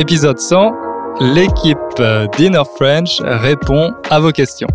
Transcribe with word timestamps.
Épisode 0.00 0.38
100, 0.38 0.72
l'équipe 1.34 1.76
Dinner 2.38 2.62
French 2.76 3.20
répond 3.20 3.92
à 4.08 4.18
vos 4.18 4.32
questions. 4.32 4.66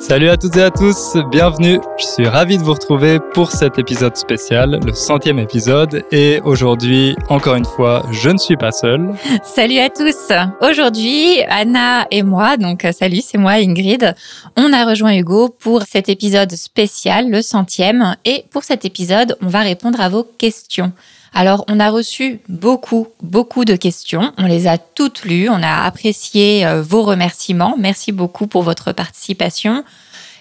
Salut 0.00 0.28
à 0.28 0.36
toutes 0.36 0.56
et 0.56 0.62
à 0.64 0.72
tous, 0.72 1.16
bienvenue. 1.30 1.78
Je 1.98 2.04
suis 2.04 2.26
ravi 2.26 2.58
de 2.58 2.64
vous 2.64 2.72
retrouver 2.72 3.20
pour 3.32 3.52
cet 3.52 3.78
épisode 3.78 4.16
spécial, 4.16 4.80
le 4.84 4.92
centième 4.92 5.38
épisode. 5.38 6.02
Et 6.10 6.40
aujourd'hui, 6.44 7.14
encore 7.28 7.54
une 7.54 7.64
fois, 7.64 8.04
je 8.10 8.28
ne 8.28 8.38
suis 8.38 8.56
pas 8.56 8.72
seul. 8.72 9.14
Salut 9.44 9.78
à 9.78 9.88
tous. 9.88 10.32
Aujourd'hui, 10.60 11.42
Anna 11.48 12.08
et 12.10 12.24
moi, 12.24 12.56
donc 12.56 12.84
euh, 12.84 12.90
salut, 12.90 13.20
c'est 13.22 13.38
moi 13.38 13.52
Ingrid, 13.52 14.16
on 14.56 14.72
a 14.72 14.84
rejoint 14.84 15.14
Hugo 15.14 15.48
pour 15.48 15.82
cet 15.82 16.08
épisode 16.08 16.50
spécial, 16.56 17.30
le 17.30 17.40
centième. 17.40 18.16
Et 18.24 18.46
pour 18.50 18.64
cet 18.64 18.84
épisode, 18.84 19.36
on 19.42 19.46
va 19.46 19.60
répondre 19.60 20.00
à 20.00 20.08
vos 20.08 20.24
questions. 20.24 20.90
Alors, 21.34 21.64
on 21.68 21.80
a 21.80 21.90
reçu 21.90 22.40
beaucoup, 22.48 23.08
beaucoup 23.22 23.64
de 23.64 23.76
questions. 23.76 24.32
On 24.38 24.46
les 24.46 24.66
a 24.66 24.78
toutes 24.78 25.24
lues. 25.24 25.48
On 25.48 25.62
a 25.62 25.84
apprécié 25.84 26.66
euh, 26.66 26.82
vos 26.82 27.02
remerciements. 27.02 27.74
Merci 27.78 28.12
beaucoup 28.12 28.46
pour 28.46 28.62
votre 28.62 28.92
participation. 28.92 29.84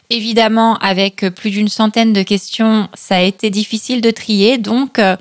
Évidemment, 0.10 0.78
avec 0.78 1.26
plus 1.30 1.50
d'une 1.50 1.68
centaine 1.68 2.14
de 2.14 2.22
questions, 2.22 2.90
ça 2.94 3.18
a 3.18 3.22
été 3.22 3.50
difficile 3.50 4.02
de 4.02 4.12
trier. 4.12 4.58
Donc, 4.58 5.00
euh, 5.00 5.18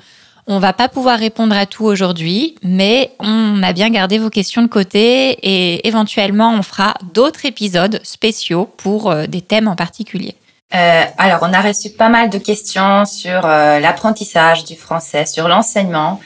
on 0.47 0.59
va 0.59 0.73
pas 0.73 0.89
pouvoir 0.89 1.17
répondre 1.17 1.55
à 1.55 1.65
tout 1.65 1.85
aujourd'hui, 1.85 2.55
mais 2.61 3.11
on 3.19 3.63
a 3.63 3.73
bien 3.73 3.89
gardé 3.89 4.19
vos 4.19 4.29
questions 4.29 4.61
de 4.61 4.67
côté 4.67 5.31
et 5.41 5.87
éventuellement, 5.87 6.53
on 6.53 6.61
fera 6.61 6.93
d'autres 7.13 7.45
épisodes 7.45 7.99
spéciaux 8.03 8.69
pour 8.77 9.09
euh, 9.09 9.25
des 9.25 9.41
thèmes 9.41 9.67
en 9.67 9.75
particulier. 9.75 10.35
Euh, 10.73 11.03
alors, 11.19 11.39
on 11.43 11.53
a 11.53 11.61
reçu 11.61 11.91
pas 11.91 12.09
mal 12.09 12.29
de 12.29 12.39
questions 12.39 13.05
sur 13.05 13.45
euh, 13.45 13.79
l'apprentissage 13.79 14.65
du 14.65 14.75
français, 14.75 15.25
sur 15.27 15.47
l'enseignement, 15.47 16.19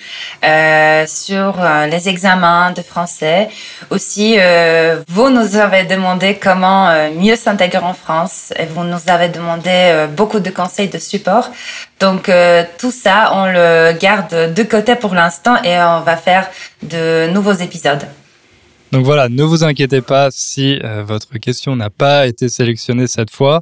euh, 0.45 1.05
sur 1.07 1.59
euh, 1.59 1.87
les 1.87 2.07
examens 2.07 2.71
de 2.71 2.81
français. 2.81 3.49
Aussi, 3.89 4.35
euh, 4.39 5.03
vous 5.09 5.29
nous 5.29 5.57
avez 5.57 5.83
demandé 5.83 6.39
comment 6.41 6.89
mieux 7.15 7.35
s'intégrer 7.35 7.83
en 7.83 7.93
France 7.93 8.53
et 8.57 8.65
vous 8.65 8.85
nous 8.85 9.01
avez 9.07 9.27
demandé 9.27 10.07
beaucoup 10.15 10.39
de 10.39 10.49
conseils 10.49 10.87
de 10.87 10.99
support. 10.99 11.49
Donc, 11.99 12.31
tout 12.77 12.91
ça, 12.91 13.31
on 13.33 13.45
le 13.45 13.91
garde 13.99 14.53
de 14.53 14.63
côté 14.63 14.95
pour 14.95 15.13
l'instant 15.13 15.61
et 15.63 15.77
on 15.79 16.01
va 16.01 16.15
faire 16.15 16.47
de 16.83 17.29
nouveaux 17.31 17.53
épisodes. 17.53 18.05
Donc 18.91 19.05
voilà, 19.05 19.29
ne 19.29 19.43
vous 19.43 19.63
inquiétez 19.63 20.01
pas 20.01 20.29
si 20.31 20.79
votre 21.03 21.37
question 21.37 21.75
n'a 21.75 21.89
pas 21.89 22.25
été 22.25 22.49
sélectionnée 22.49 23.07
cette 23.07 23.31
fois. 23.31 23.61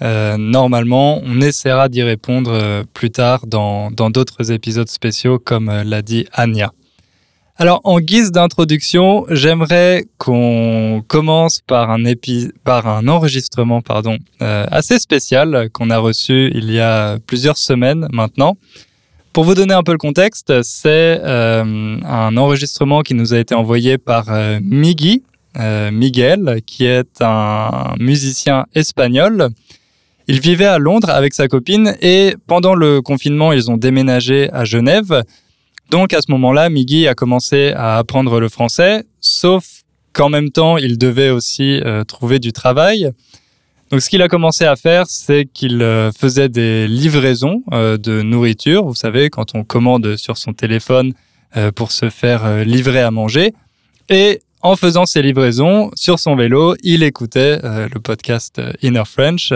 Euh, 0.00 0.36
normalement, 0.38 1.20
on 1.24 1.40
essaiera 1.40 1.88
d'y 1.88 2.02
répondre 2.02 2.52
euh, 2.52 2.84
plus 2.94 3.10
tard 3.10 3.46
dans 3.46 3.90
d'autres 3.90 4.52
épisodes 4.52 4.88
spéciaux, 4.88 5.38
comme 5.38 5.68
euh, 5.68 5.82
l'a 5.84 6.02
dit 6.02 6.26
Anya. 6.32 6.72
Alors, 7.56 7.80
en 7.82 7.98
guise 7.98 8.30
d'introduction, 8.30 9.26
j'aimerais 9.30 10.04
qu'on 10.16 11.02
commence 11.08 11.60
par 11.60 11.90
un, 11.90 12.04
par 12.62 12.86
un 12.86 13.08
enregistrement 13.08 13.82
pardon, 13.82 14.16
assez 14.38 15.00
spécial 15.00 15.68
qu'on 15.72 15.90
a 15.90 15.98
reçu 15.98 16.52
il 16.54 16.70
y 16.70 16.78
a 16.78 17.18
plusieurs 17.26 17.58
semaines 17.58 18.06
maintenant. 18.12 18.56
Pour 19.32 19.42
vous 19.42 19.56
donner 19.56 19.74
un 19.74 19.82
peu 19.82 19.90
le 19.90 19.98
contexte, 19.98 20.62
c'est 20.62 21.20
un 21.20 22.36
enregistrement 22.36 23.00
qui 23.00 23.14
nous 23.14 23.34
a 23.34 23.38
été 23.40 23.56
envoyé 23.56 23.98
par 23.98 24.26
Migui, 24.62 25.24
Miguel, 25.90 26.60
qui 26.64 26.84
est 26.84 27.20
un 27.20 27.96
musicien 27.98 28.66
espagnol 28.72 29.50
il 30.28 30.40
vivait 30.40 30.66
à 30.66 30.78
Londres 30.78 31.08
avec 31.08 31.32
sa 31.32 31.48
copine 31.48 31.96
et 32.02 32.36
pendant 32.46 32.74
le 32.74 33.00
confinement, 33.00 33.52
ils 33.52 33.70
ont 33.70 33.78
déménagé 33.78 34.50
à 34.52 34.66
Genève. 34.66 35.24
Donc 35.90 36.12
à 36.12 36.20
ce 36.20 36.30
moment-là, 36.32 36.68
Miggy 36.68 37.08
a 37.08 37.14
commencé 37.14 37.72
à 37.74 37.96
apprendre 37.96 38.38
le 38.38 38.50
français, 38.50 39.04
sauf 39.20 39.64
qu'en 40.12 40.28
même 40.28 40.50
temps, 40.50 40.76
il 40.76 40.98
devait 40.98 41.30
aussi 41.30 41.80
euh, 41.80 42.04
trouver 42.04 42.40
du 42.40 42.52
travail. 42.52 43.10
Donc 43.90 44.02
ce 44.02 44.10
qu'il 44.10 44.20
a 44.20 44.28
commencé 44.28 44.66
à 44.66 44.76
faire, 44.76 45.06
c'est 45.08 45.46
qu'il 45.46 45.80
euh, 45.80 46.12
faisait 46.12 46.50
des 46.50 46.86
livraisons 46.86 47.62
euh, 47.72 47.96
de 47.96 48.20
nourriture. 48.20 48.84
Vous 48.84 48.94
savez, 48.94 49.30
quand 49.30 49.54
on 49.54 49.64
commande 49.64 50.16
sur 50.16 50.36
son 50.36 50.52
téléphone 50.52 51.14
pour 51.76 51.92
se 51.92 52.10
faire 52.10 52.62
livrer 52.66 53.00
à 53.00 53.10
manger. 53.10 53.54
Et 54.10 54.42
en 54.60 54.76
faisant 54.76 55.06
ces 55.06 55.22
livraisons 55.22 55.90
sur 55.94 56.18
son 56.18 56.36
vélo, 56.36 56.76
il 56.82 57.02
écoutait 57.02 57.58
le 57.62 57.98
podcast 58.00 58.60
Inner 58.82 59.04
French 59.06 59.54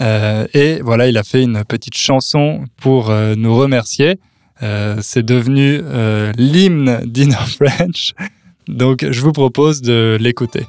euh, 0.00 0.46
et 0.54 0.80
voilà, 0.82 1.08
il 1.08 1.16
a 1.16 1.22
fait 1.22 1.42
une 1.42 1.64
petite 1.64 1.96
chanson 1.96 2.64
pour 2.76 3.10
euh, 3.10 3.34
nous 3.36 3.54
remercier. 3.54 4.18
Euh, 4.62 4.96
c'est 5.00 5.24
devenu 5.24 5.82
l'hymne 6.36 7.00
d'Inner 7.04 7.34
French. 7.58 8.14
Donc 8.68 9.06
je 9.08 9.20
vous 9.20 9.32
propose 9.32 9.82
de 9.82 10.16
l'écouter. 10.20 10.66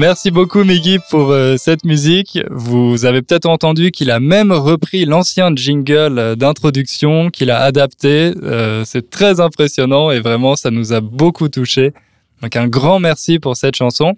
Merci 0.00 0.30
beaucoup 0.30 0.64
Miggy 0.64 0.98
pour 1.10 1.30
euh, 1.30 1.56
cette 1.58 1.84
musique. 1.84 2.38
Vous 2.48 3.04
avez 3.04 3.20
peut-être 3.20 3.44
entendu 3.44 3.90
qu'il 3.90 4.10
a 4.10 4.18
même 4.18 4.50
repris 4.50 5.04
l'ancien 5.04 5.54
jingle 5.54 6.18
euh, 6.18 6.36
d'introduction, 6.36 7.28
qu'il 7.28 7.50
a 7.50 7.60
adapté. 7.60 8.32
Euh, 8.42 8.82
c'est 8.86 9.10
très 9.10 9.40
impressionnant 9.40 10.10
et 10.10 10.20
vraiment 10.20 10.56
ça 10.56 10.70
nous 10.70 10.94
a 10.94 11.02
beaucoup 11.02 11.50
touché. 11.50 11.92
Donc 12.40 12.56
un 12.56 12.66
grand 12.66 12.98
merci 12.98 13.38
pour 13.38 13.58
cette 13.58 13.76
chanson. 13.76 14.16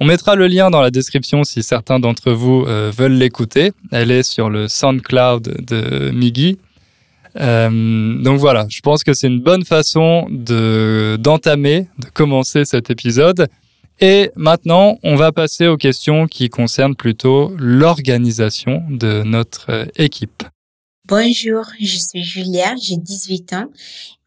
On 0.00 0.06
mettra 0.06 0.34
le 0.34 0.46
lien 0.46 0.70
dans 0.70 0.80
la 0.80 0.90
description 0.90 1.44
si 1.44 1.62
certains 1.62 2.00
d'entre 2.00 2.32
vous 2.32 2.64
veulent 2.64 3.18
l'écouter. 3.18 3.72
Elle 3.92 4.10
est 4.10 4.22
sur 4.22 4.48
le 4.48 4.66
SoundCloud 4.66 5.66
de 5.66 6.10
Miggy. 6.10 6.56
donc 7.34 8.38
voilà, 8.38 8.64
je 8.70 8.80
pense 8.80 9.04
que 9.04 9.12
c'est 9.12 9.26
une 9.26 9.40
bonne 9.40 9.66
façon 9.66 10.26
de 10.30 11.18
d'entamer, 11.20 11.88
de 11.98 12.06
commencer 12.14 12.64
cet 12.64 12.88
épisode. 12.90 13.48
Et 14.00 14.30
maintenant, 14.36 14.98
on 15.02 15.16
va 15.16 15.32
passer 15.32 15.66
aux 15.66 15.76
questions 15.76 16.28
qui 16.28 16.50
concernent 16.50 16.94
plutôt 16.94 17.52
l'organisation 17.58 18.84
de 18.88 19.24
notre 19.24 19.70
euh, 19.70 19.86
équipe. 19.96 20.44
Bonjour, 21.04 21.64
je 21.80 21.96
suis 21.96 22.22
Julia, 22.22 22.74
j'ai 22.80 22.96
18 22.96 23.54
ans 23.54 23.66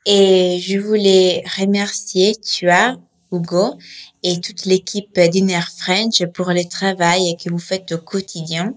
et 0.06 0.60
je 0.60 0.78
voulais 0.78 1.44
remercier 1.58 2.36
Tua, 2.36 2.98
Hugo 3.32 3.78
et 4.24 4.42
toute 4.42 4.66
l'équipe 4.66 5.18
d'Inner 5.20 5.62
French 5.78 6.26
pour 6.34 6.50
le 6.50 6.68
travail 6.68 7.38
que 7.42 7.50
vous 7.50 7.60
faites 7.60 7.94
au 7.94 7.98
quotidien. 7.98 8.74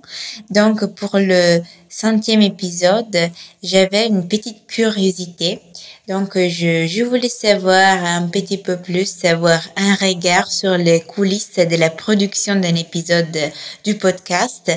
Donc, 0.50 0.85
pour 0.94 1.19
le 1.19 1.61
centième 1.88 2.43
épisode, 2.43 3.31
j'avais 3.62 4.06
une 4.06 4.29
petite 4.29 4.67
curiosité. 4.67 5.61
Donc, 6.06 6.37
je, 6.37 6.87
je 6.87 7.03
voulais 7.03 7.31
savoir 7.31 8.05
un 8.05 8.29
petit 8.29 8.59
peu 8.59 8.77
plus, 8.77 9.06
savoir 9.06 9.59
un 9.77 9.95
regard 9.95 10.53
sur 10.53 10.77
les 10.77 11.01
coulisses 11.01 11.56
de 11.56 11.77
la 11.77 11.89
production 11.89 12.56
d'un 12.56 12.75
épisode 12.75 13.39
du 13.85 13.95
podcast. 13.95 14.71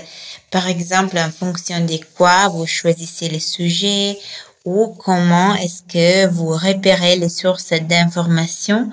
Par 0.52 0.68
exemple, 0.70 1.18
en 1.18 1.30
fonction 1.30 1.82
de 1.82 2.00
quoi 2.16 2.48
vous 2.48 2.66
choisissez 2.66 3.28
les 3.28 3.42
sujets 3.42 4.18
ou 4.64 4.96
comment 4.98 5.54
est-ce 5.56 5.84
que 5.84 6.28
vous 6.28 6.52
repérez 6.52 7.18
les 7.18 7.30
sources 7.30 7.74
d'informations 7.74 8.90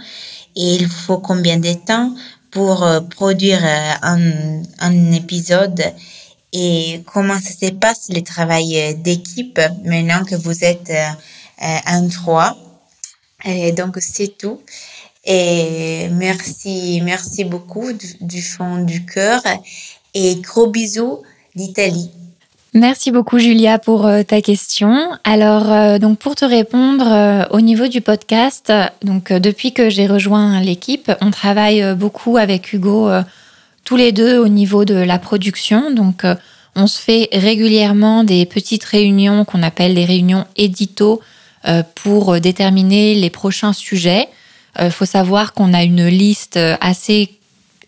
et 0.56 0.74
il 0.74 0.88
faut 0.88 1.18
combien 1.18 1.58
de 1.58 1.72
temps 1.74 2.14
pour 2.50 2.82
euh, 2.82 3.00
produire 3.00 3.64
euh, 3.64 3.92
un, 4.02 4.62
un 4.80 5.12
épisode? 5.12 5.84
Et 6.52 7.02
comment 7.12 7.38
ça 7.40 7.50
se 7.50 7.72
passe 7.72 8.08
le 8.08 8.22
travail 8.22 8.96
d'équipe 8.96 9.60
maintenant 9.84 10.24
que 10.24 10.36
vous 10.36 10.64
êtes 10.64 10.92
euh, 11.62 11.66
euh, 11.92 12.08
3. 12.08 12.56
Et 13.44 13.72
donc, 13.72 13.96
c'est 14.00 14.38
tout. 14.38 14.60
Et 15.24 16.08
merci, 16.12 17.00
merci 17.02 17.44
beaucoup 17.44 17.90
du, 18.20 18.42
fond 18.42 18.78
du 18.84 19.04
cœur. 19.04 19.42
Et 20.12 20.36
gros 20.36 20.68
bisous 20.68 21.22
d'Italie. 21.54 22.10
Merci 22.74 23.12
beaucoup 23.12 23.38
Julia 23.38 23.78
pour 23.78 24.04
euh, 24.04 24.22
ta 24.24 24.42
question. 24.42 24.98
Alors 25.22 25.70
euh, 25.70 25.98
donc 25.98 26.18
pour 26.18 26.34
te 26.34 26.44
répondre 26.44 27.46
au 27.52 27.60
niveau 27.60 27.86
du 27.86 28.00
podcast, 28.00 28.72
donc 29.02 29.32
depuis 29.32 29.72
que 29.72 29.88
j'ai 29.88 30.08
rejoint 30.08 30.60
l'équipe, 30.60 31.10
on 31.20 31.30
travaille 31.30 31.94
beaucoup 31.94 32.36
avec 32.36 32.72
Hugo 32.72 33.08
tous 33.84 33.96
les 33.96 34.10
deux 34.10 34.38
au 34.38 34.48
niveau 34.48 34.84
de 34.84 34.94
la 34.94 35.18
production. 35.18 35.92
Donc 35.92 36.24
on 36.76 36.86
se 36.86 37.00
fait 37.00 37.28
régulièrement 37.32 38.24
des 38.24 38.44
petites 38.44 38.84
réunions 38.84 39.44
qu'on 39.44 39.62
appelle 39.62 39.94
des 39.94 40.04
réunions 40.04 40.44
édito 40.56 41.20
pour 41.94 42.40
déterminer 42.40 43.14
les 43.14 43.30
prochains 43.30 43.72
sujets. 43.72 44.28
Il 44.78 44.86
euh, 44.86 44.90
faut 44.90 45.04
savoir 45.04 45.52
qu'on 45.52 45.72
a 45.72 45.82
une 45.82 46.06
liste 46.06 46.58
assez 46.80 47.38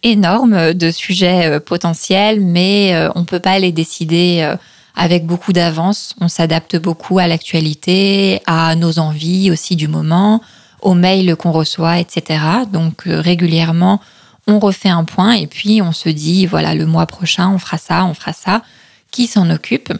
énorme 0.02 0.72
de 0.74 0.90
sujets 0.90 1.46
euh, 1.46 1.60
potentiels, 1.60 2.40
mais 2.40 2.94
on 3.14 3.20
ne 3.20 3.24
peut 3.24 3.40
pas 3.40 3.58
les 3.58 3.72
décider 3.72 4.48
avec 4.94 5.26
beaucoup 5.26 5.52
d'avance. 5.52 6.14
On 6.20 6.28
s'adapte 6.28 6.76
beaucoup 6.76 7.18
à 7.18 7.26
l'actualité, 7.26 8.40
à 8.46 8.74
nos 8.76 8.98
envies 8.98 9.50
aussi 9.50 9.76
du 9.76 9.88
moment, 9.88 10.40
aux 10.80 10.94
mails 10.94 11.36
qu'on 11.36 11.52
reçoit, 11.52 11.98
etc. 11.98 12.40
Donc 12.72 13.02
régulièrement, 13.06 14.00
on 14.46 14.58
refait 14.58 14.88
un 14.88 15.04
point 15.04 15.32
et 15.32 15.46
puis 15.46 15.82
on 15.82 15.92
se 15.92 16.08
dit, 16.08 16.46
voilà, 16.46 16.74
le 16.74 16.86
mois 16.86 17.06
prochain, 17.06 17.50
on 17.50 17.58
fera 17.58 17.78
ça, 17.78 18.04
on 18.04 18.14
fera 18.14 18.32
ça. 18.32 18.62
Qui 19.10 19.26
s'en 19.26 19.50
occupe? 19.50 19.92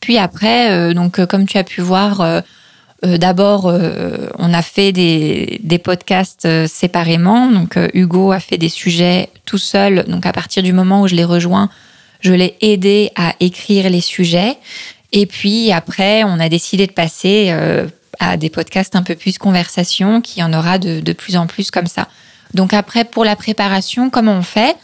Puis 0.00 0.18
après, 0.18 0.94
donc 0.94 1.24
comme 1.26 1.46
tu 1.46 1.58
as 1.58 1.64
pu 1.64 1.80
voir, 1.80 2.20
euh, 2.20 2.40
d'abord, 3.04 3.66
euh, 3.66 4.28
on 4.38 4.54
a 4.54 4.62
fait 4.62 4.92
des, 4.92 5.80
podcasts 5.82 6.46
euh, 6.46 6.66
séparément. 6.66 7.50
Donc, 7.50 7.78
Hugo 7.92 8.32
a 8.32 8.40
fait 8.40 8.58
des 8.58 8.68
sujets 8.68 9.28
tout 9.44 9.58
seul. 9.58 10.04
Donc, 10.08 10.26
à 10.26 10.32
partir 10.32 10.62
du 10.62 10.72
moment 10.72 11.02
où 11.02 11.08
je 11.08 11.14
l'ai 11.14 11.24
rejoint, 11.24 11.68
je 12.20 12.32
l'ai 12.32 12.56
aidé 12.60 13.10
à 13.16 13.34
écrire 13.40 13.90
les 13.90 14.00
sujets. 14.00 14.56
Et 15.12 15.26
puis, 15.26 15.72
après, 15.72 16.24
on 16.24 16.40
a 16.40 16.48
décidé 16.48 16.86
de 16.86 16.92
passer 16.92 17.54
à 18.18 18.36
des 18.36 18.50
podcasts 18.50 18.96
un 18.96 19.02
peu 19.02 19.14
plus 19.14 19.38
conversation, 19.38 20.20
qui 20.20 20.42
en 20.42 20.52
aura 20.52 20.78
de, 20.78 21.00
de, 21.00 21.12
plus 21.12 21.36
en 21.36 21.46
plus 21.46 21.70
comme 21.70 21.86
ça. 21.86 22.08
Donc, 22.54 22.72
après, 22.72 23.04
pour 23.04 23.24
la 23.24 23.36
préparation, 23.36 24.10
comment 24.10 24.32
on 24.32 24.42
fait? 24.42 24.76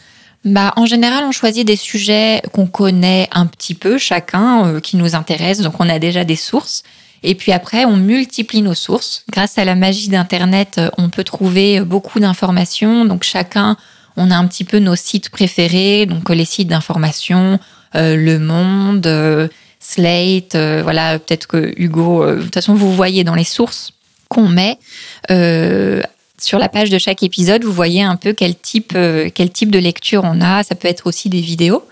Bah, 0.45 0.73
en 0.75 0.85
général, 0.85 1.23
on 1.25 1.31
choisit 1.31 1.65
des 1.65 1.75
sujets 1.75 2.41
qu'on 2.53 2.67
connaît 2.67 3.27
un 3.31 3.45
petit 3.45 3.75
peu 3.75 3.97
chacun, 3.97 4.79
qui 4.79 4.97
nous 4.97 5.15
intéressent. 5.15 5.63
Donc, 5.63 5.79
on 5.79 5.89
a 5.89 5.99
déjà 5.99 6.23
des 6.23 6.35
sources. 6.35 6.83
Et 7.23 7.35
puis 7.35 7.51
après, 7.51 7.85
on 7.85 7.97
multiplie 7.97 8.61
nos 8.61 8.73
sources. 8.73 9.23
Grâce 9.31 9.57
à 9.57 9.65
la 9.65 9.75
magie 9.75 10.09
d'Internet, 10.09 10.77
euh, 10.77 10.89
on 10.97 11.09
peut 11.09 11.23
trouver 11.23 11.79
euh, 11.79 11.85
beaucoup 11.85 12.19
d'informations. 12.19 13.05
Donc 13.05 13.23
chacun, 13.23 13.77
on 14.17 14.31
a 14.31 14.35
un 14.35 14.47
petit 14.47 14.63
peu 14.63 14.79
nos 14.79 14.95
sites 14.95 15.29
préférés, 15.29 16.05
donc 16.05 16.29
euh, 16.29 16.33
les 16.33 16.45
sites 16.45 16.67
d'information, 16.67 17.59
Le 17.93 18.37
Monde, 18.37 19.49
Slate. 19.79 20.55
voilà, 20.55 21.19
peut-être 21.19 21.47
que 21.47 21.73
Hugo, 21.75 22.25
de 22.25 22.41
toute 22.41 22.53
façon, 22.53 22.73
vous 22.73 22.93
voyez 22.93 23.23
dans 23.23 23.35
les 23.35 23.43
sources 23.43 23.91
qu'on 24.29 24.47
met. 24.47 24.79
sur 25.27 26.57
la 26.57 26.69
page 26.69 26.89
de 26.89 26.97
chaque 26.97 27.21
épisode, 27.21 27.65
vous 27.65 27.73
voyez 27.73 28.01
un 28.01 28.15
peu 28.15 28.31
quel 28.31 28.55
type, 28.55 28.97
quel 29.35 29.51
type 29.51 29.71
de 29.71 29.79
lecture 29.79 30.23
on 30.23 30.39
a. 30.39 30.63
Ça 30.63 30.75
peut 30.75 30.87
être 30.87 31.05
aussi 31.05 31.27
des 31.27 31.41
vidéos. 31.41 31.83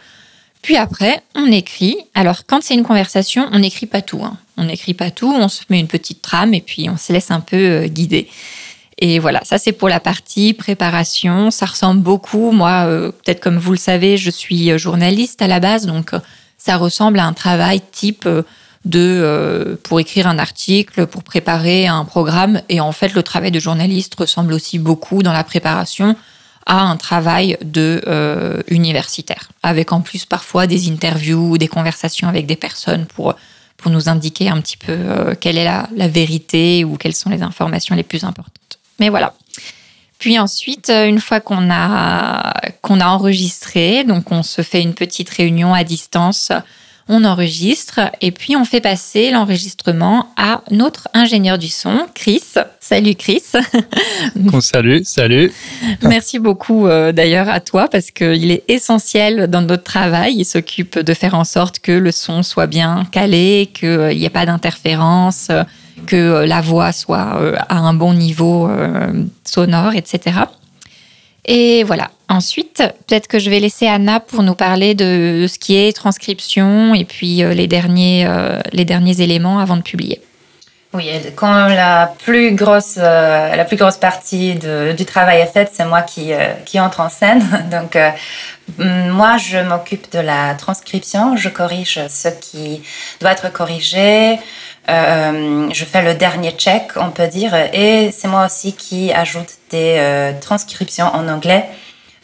Puis 0.61 0.75
après, 0.75 1.21
on 1.35 1.45
écrit. 1.45 1.97
Alors, 2.13 2.45
quand 2.45 2.61
c'est 2.61 2.73
une 2.73 2.83
conversation, 2.83 3.47
on 3.51 3.59
n'écrit 3.59 3.85
pas 3.85 4.01
tout. 4.01 4.21
Hein. 4.23 4.37
On 4.57 4.65
n'écrit 4.65 4.93
pas 4.93 5.09
tout, 5.09 5.33
on 5.33 5.47
se 5.47 5.63
met 5.69 5.79
une 5.79 5.87
petite 5.87 6.21
trame 6.21 6.53
et 6.53 6.61
puis 6.61 6.89
on 6.89 6.97
se 6.97 7.13
laisse 7.13 7.31
un 7.31 7.39
peu 7.39 7.57
euh, 7.57 7.87
guider. 7.87 8.27
Et 9.01 9.19
voilà, 9.19 9.39
ça 9.45 9.57
c'est 9.57 9.71
pour 9.71 9.87
la 9.87 10.01
partie 10.01 10.53
préparation. 10.53 11.51
Ça 11.51 11.65
ressemble 11.65 12.01
beaucoup. 12.01 12.51
Moi, 12.51 12.83
euh, 12.85 13.11
peut-être 13.11 13.39
comme 13.39 13.57
vous 13.57 13.71
le 13.71 13.77
savez, 13.77 14.17
je 14.17 14.29
suis 14.29 14.69
euh, 14.69 14.77
journaliste 14.77 15.41
à 15.41 15.47
la 15.47 15.61
base, 15.61 15.85
donc 15.85 16.11
ça 16.57 16.75
ressemble 16.75 17.19
à 17.19 17.25
un 17.25 17.31
travail 17.31 17.81
type 17.91 18.27
de 18.83 19.79
pour 19.83 20.01
écrire 20.01 20.27
un 20.27 20.39
article, 20.39 21.07
pour 21.07 21.23
préparer 21.23 21.87
un 21.87 22.03
programme. 22.03 22.61
Et 22.67 22.81
en 22.81 22.91
fait, 22.91 23.13
le 23.13 23.23
travail 23.23 23.51
de 23.51 23.59
journaliste 23.61 24.15
ressemble 24.15 24.51
aussi 24.51 24.77
beaucoup 24.77 25.23
dans 25.23 25.31
la 25.31 25.45
préparation 25.45 26.17
à 26.65 26.81
un 26.81 26.97
travail 26.97 27.57
de 27.63 28.01
euh, 28.07 28.61
universitaire, 28.67 29.49
avec 29.63 29.91
en 29.91 30.01
plus 30.01 30.25
parfois 30.25 30.67
des 30.67 30.89
interviews 30.89 31.51
ou 31.51 31.57
des 31.57 31.67
conversations 31.67 32.27
avec 32.27 32.45
des 32.45 32.55
personnes 32.55 33.05
pour 33.05 33.35
pour 33.77 33.91
nous 33.91 34.09
indiquer 34.09 34.49
un 34.49 34.59
petit 34.59 34.75
peu 34.75 34.91
euh, 34.91 35.35
quelle 35.39 35.57
est 35.57 35.63
la, 35.63 35.87
la, 35.95 36.09
vérité 36.09 36.83
ou 36.83 36.97
quelles 36.97 37.15
sont 37.15 37.29
les 37.29 37.41
informations 37.41 37.95
les 37.95 38.03
plus 38.03 38.25
importantes. 38.25 38.77
Mais 38.99 39.07
voilà. 39.07 39.33
Puis 40.19 40.37
ensuite, 40.37 40.89
euh, 40.89 41.07
une 41.07 41.21
fois 41.21 41.39
qu'on 41.39 41.71
a 41.71 42.51
a 42.51 43.07
enregistré, 43.07 44.03
donc 44.03 44.31
on 44.31 44.43
se 44.43 44.61
fait 44.61 44.81
une 44.81 44.93
petite 44.93 45.29
réunion 45.29 45.73
à 45.73 45.83
distance 45.83 46.51
on 47.09 47.25
enregistre 47.25 47.99
et 48.21 48.31
puis 48.31 48.55
on 48.55 48.63
fait 48.63 48.81
passer 48.81 49.31
l'enregistrement 49.31 50.27
à 50.37 50.61
notre 50.69 51.09
ingénieur 51.13 51.57
du 51.57 51.67
son, 51.67 52.05
Chris. 52.13 52.43
Salut 52.79 53.15
Chris. 53.15 53.43
salut, 54.61 55.01
salut. 55.03 55.51
Merci 56.03 56.37
beaucoup 56.37 56.87
euh, 56.87 57.11
d'ailleurs 57.11 57.49
à 57.49 57.59
toi 57.59 57.87
parce 57.87 58.11
qu'il 58.11 58.51
est 58.51 58.63
essentiel 58.67 59.47
dans 59.47 59.61
notre 59.61 59.83
travail. 59.83 60.35
Il 60.37 60.45
s'occupe 60.45 60.99
de 60.99 61.13
faire 61.15 61.33
en 61.33 61.43
sorte 61.43 61.79
que 61.79 61.91
le 61.91 62.11
son 62.11 62.43
soit 62.43 62.67
bien 62.67 63.05
calé, 63.11 63.71
qu'il 63.73 64.09
n'y 64.09 64.25
ait 64.25 64.29
pas 64.29 64.45
d'interférence, 64.45 65.49
que 66.05 66.45
la 66.45 66.61
voix 66.61 66.91
soit 66.91 67.41
euh, 67.41 67.55
à 67.69 67.79
un 67.79 67.93
bon 67.93 68.13
niveau 68.13 68.67
euh, 68.69 69.11
sonore, 69.43 69.93
etc. 69.95 70.41
Et 71.45 71.83
voilà. 71.83 72.11
Ensuite, 72.27 72.83
peut-être 73.07 73.27
que 73.27 73.39
je 73.39 73.49
vais 73.49 73.59
laisser 73.59 73.87
Anna 73.87 74.19
pour 74.19 74.43
nous 74.43 74.53
parler 74.53 74.93
de, 74.93 75.47
ce 75.49 75.57
qui 75.57 75.75
est 75.75 75.95
transcription 75.95 76.93
et 76.93 77.03
puis 77.03 77.43
euh, 77.43 77.55
les, 77.55 77.65
derniers, 77.65 78.27
euh, 78.27 78.59
les 78.71 78.85
derniers 78.85 79.21
éléments 79.21 79.59
avant 79.59 79.75
de 79.75 79.81
publier. 79.81 80.21
Oui, 80.93 81.07
quand 81.35 81.67
la 81.67 82.13
plus 82.23 82.55
grosse, 82.55 82.97
euh, 82.97 83.55
la 83.55 83.65
plus 83.65 83.77
grosse 83.77 83.97
partie 83.97 84.55
du 84.55 85.05
travail 85.05 85.39
est 85.39 85.51
faite, 85.51 85.71
c'est 85.73 85.85
moi 85.85 86.01
qui, 86.01 86.31
qui 86.65 86.79
entre 86.79 86.99
en 86.99 87.09
scène. 87.09 87.43
Donc, 87.71 87.97
moi, 88.77 89.37
je 89.37 89.57
m'occupe 89.59 90.11
de 90.11 90.19
la 90.19 90.55
transcription. 90.55 91.35
Je 91.35 91.49
corrige 91.49 91.99
ce 92.09 92.29
qui 92.29 92.81
doit 93.21 93.31
être 93.31 93.51
corrigé. 93.51 94.39
Euh, 94.87 95.69
je 95.71 95.85
fais 95.85 96.01
le 96.01 96.13
dernier 96.15 96.51
check, 96.51 96.91
on 96.95 97.11
peut 97.11 97.27
dire, 97.27 97.53
et 97.73 98.11
c'est 98.11 98.27
moi 98.27 98.45
aussi 98.45 98.73
qui 98.73 99.11
ajoute 99.11 99.49
des 99.69 99.97
euh, 99.97 100.33
transcriptions 100.39 101.07
en 101.07 101.27
anglais 101.27 101.65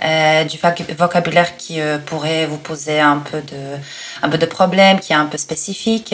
euh, 0.03 0.43
du 0.43 0.57
vocabulaire 0.97 1.55
qui 1.55 1.79
euh, 1.79 1.97
pourrait 1.97 2.47
vous 2.47 2.57
poser 2.57 2.99
un 2.99 3.19
peu 3.19 3.41
de, 3.41 3.77
un 4.21 4.29
peu 4.29 4.37
de 4.37 4.45
problème, 4.45 4.99
qui 4.99 5.13
est 5.13 5.15
un 5.15 5.25
peu 5.25 5.37
spécifique. 5.37 6.13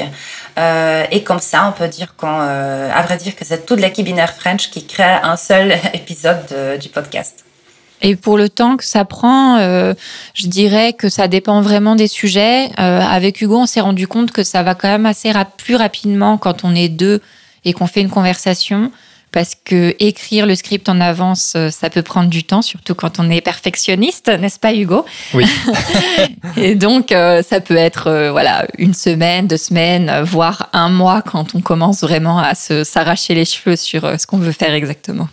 Euh, 0.60 1.05
et 1.10 1.24
comme 1.24 1.39
ça, 1.39 1.67
on 1.67 1.71
peut 1.71 1.88
dire 1.88 2.15
qu'on, 2.15 2.39
à 2.39 3.01
vrai 3.01 3.17
dire 3.17 3.36
que 3.36 3.43
c'est 3.43 3.65
toute 3.65 3.79
l'équipe 3.79 4.05
binaire 4.05 4.33
French 4.33 4.69
qui 4.69 4.86
crée 4.86 5.03
un 5.03 5.36
seul 5.36 5.71
épisode 5.93 6.79
du 6.79 6.89
podcast. 6.89 7.43
Et 8.01 8.15
pour 8.15 8.38
le 8.38 8.50
temps 8.50 8.77
que 8.77 8.84
ça 8.84 9.05
prend, 9.05 9.58
je 9.60 10.48
dirais 10.48 10.93
que 10.93 11.10
ça 11.10 11.27
dépend 11.27 11.62
vraiment 11.62 11.96
des 11.96 12.08
sujets. 12.08 12.72
avec 12.77 13.41
Hugo, 13.41 13.60
on 13.60 13.65
s'est 13.65 13.81
rendu 13.81 14.08
compte 14.08 14.31
que 14.31 14.43
ça 14.43 14.63
va 14.63 14.75
quand 14.75 14.88
même 14.88 15.05
assez 15.05 15.31
plus 15.58 15.75
rapidement 15.75 16.38
quand 16.38 16.63
on 16.63 16.74
est 16.74 16.89
deux 16.89 17.22
et 17.63 17.74
qu'on 17.74 17.88
fait 17.88 18.01
une 18.01 18.10
conversation 18.10 18.91
parce 19.31 19.55
que 19.55 19.96
écrire 20.00 20.46
le 20.46 20.55
script 20.55 20.89
en 20.89 21.00
avance, 21.00 21.53
euh, 21.55 21.70
ça 21.70 21.89
peut 21.89 22.01
prendre 22.01 22.29
du 22.29 22.43
temps, 22.43 22.62
surtout 22.62 22.96
quand 22.96 23.20
on 23.20 23.29
est 23.29 23.41
perfectionniste, 23.41 24.27
n'est-ce 24.27 24.60
pas 24.60 24.74
Hugo? 24.74 25.05
Oui. 25.34 25.46
et 26.58 26.75
donc, 26.75 27.12
euh, 27.12 27.41
ça 27.41 27.62
peut 27.62 27.77
être 27.77 28.08
euh, 28.08 28.31
voilà 28.31 28.65
une 28.77 28.93
semaine, 28.93 29.48
deux 29.48 29.58
semaines, 29.58 30.22
voire 30.24 30.70
un 30.74 30.89
mois 30.89 31.22
quand 31.22 31.55
on 31.55 31.62
commence 31.62 32.01
vraiment 32.01 32.39
à 32.39 32.55
s'arracher 32.55 33.34
les 33.34 33.46
cheveux 33.46 33.75
sur 33.75 34.20
ce 34.20 34.27
qu'on 34.27 34.38
veut 34.38 34.51
faire 34.51 34.74
exactement. 34.74 35.29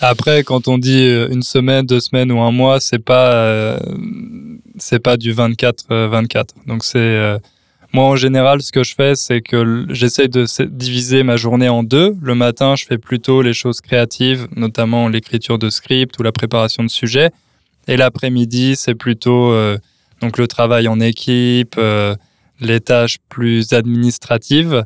Après, 0.00 0.42
quand 0.42 0.68
on 0.68 0.78
dit 0.78 1.08
une 1.30 1.42
semaine, 1.42 1.86
deux 1.86 2.00
semaines 2.00 2.30
ou 2.32 2.40
un 2.40 2.52
mois, 2.52 2.80
c'est 2.80 2.98
pas 2.98 3.78
c'est 4.78 4.98
pas 4.98 5.16
du 5.16 5.32
24-24. 5.32 6.48
Donc 6.66 6.84
c'est 6.84 7.38
moi, 7.96 8.04
en 8.04 8.16
général, 8.16 8.60
ce 8.60 8.72
que 8.72 8.84
je 8.84 8.94
fais, 8.94 9.14
c'est 9.14 9.40
que 9.40 9.86
j'essaie 9.88 10.28
de 10.28 10.44
diviser 10.66 11.22
ma 11.22 11.38
journée 11.38 11.70
en 11.70 11.82
deux. 11.82 12.14
Le 12.20 12.34
matin, 12.34 12.76
je 12.76 12.84
fais 12.84 12.98
plutôt 12.98 13.40
les 13.40 13.54
choses 13.54 13.80
créatives, 13.80 14.48
notamment 14.54 15.08
l'écriture 15.08 15.58
de 15.58 15.70
script 15.70 16.18
ou 16.18 16.22
la 16.22 16.30
préparation 16.32 16.84
de 16.84 16.90
sujets. 16.90 17.30
Et 17.88 17.96
l'après-midi, 17.96 18.76
c'est 18.76 18.94
plutôt 18.94 19.50
euh, 19.50 19.78
donc 20.20 20.36
le 20.36 20.46
travail 20.46 20.88
en 20.88 21.00
équipe, 21.00 21.76
euh, 21.78 22.14
les 22.60 22.80
tâches 22.80 23.16
plus 23.30 23.72
administratives. 23.72 24.84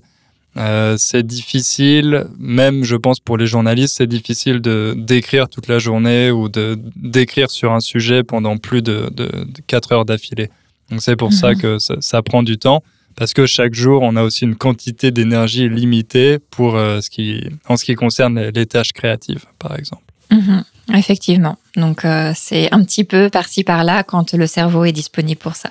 Euh, 0.56 0.96
c'est 0.98 1.24
difficile, 1.24 2.26
même 2.38 2.82
je 2.82 2.96
pense 2.96 3.20
pour 3.20 3.36
les 3.36 3.46
journalistes, 3.46 3.96
c'est 3.98 4.08
difficile 4.08 4.60
de 4.60 4.94
d'écrire 4.96 5.48
toute 5.48 5.68
la 5.68 5.78
journée 5.78 6.32
ou 6.32 6.48
de 6.48 6.76
d'écrire 6.96 7.50
sur 7.50 7.72
un 7.72 7.80
sujet 7.80 8.24
pendant 8.24 8.56
plus 8.56 8.82
de, 8.82 9.10
de, 9.14 9.30
quatre 9.68 9.92
heures 9.92 10.04
d'affilée. 10.04 10.50
Donc 10.90 11.02
c'est 11.02 11.14
pour 11.14 11.32
ça 11.32 11.52
mhm. 11.52 11.60
que 11.60 11.78
ça, 11.78 11.94
ça, 12.00 12.20
prend 12.22 12.42
du 12.42 12.58
temps 12.58 12.82
parce 13.16 13.34
que 13.34 13.46
chaque 13.46 13.74
jour, 13.74 14.02
on 14.02 14.16
a 14.16 14.22
aussi 14.22 14.44
une 14.44 14.56
quantité 14.56 15.10
d'énergie 15.10 15.68
limitée 15.68 16.38
pour 16.38 16.76
euh, 16.76 17.00
ce 17.00 17.10
qui, 17.10 17.44
en 17.68 17.76
ce 17.76 17.84
qui 17.84 17.94
concerne 17.94 18.40
les, 18.40 18.66
tâches 18.66 18.92
créatives, 18.92 19.44
par 19.58 19.78
exemple. 19.78 20.04
Mhm. 20.30 20.64
effectivement. 20.94 21.58
Donc, 21.76 22.04
euh, 22.04 22.32
c'est 22.34 22.72
un 22.72 22.82
petit 22.82 23.04
peu 23.04 23.28
par-ci 23.28 23.62
par-là 23.62 24.04
quand 24.04 24.32
le 24.32 24.46
cerveau 24.46 24.84
est 24.84 24.92
disponible 24.92 25.38
pour 25.38 25.56
ça. 25.56 25.70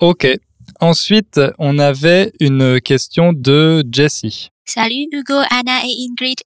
OK. 0.00 0.26
Ensuite, 0.80 1.40
on 1.58 1.78
avait 1.78 2.32
une 2.40 2.80
question 2.80 3.32
de 3.32 3.84
Jessie. 3.90 4.50
Salut 4.64 5.06
Hugo, 5.12 5.40
Anna 5.50 5.82
et 5.84 6.06
Ingrid. 6.08 6.38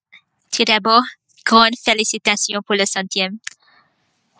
Tout 0.52 0.64
d'abord, 0.64 1.02
grande 1.44 1.74
félicitations 1.82 2.60
pour 2.66 2.74
le 2.74 2.84
centième. 2.84 3.38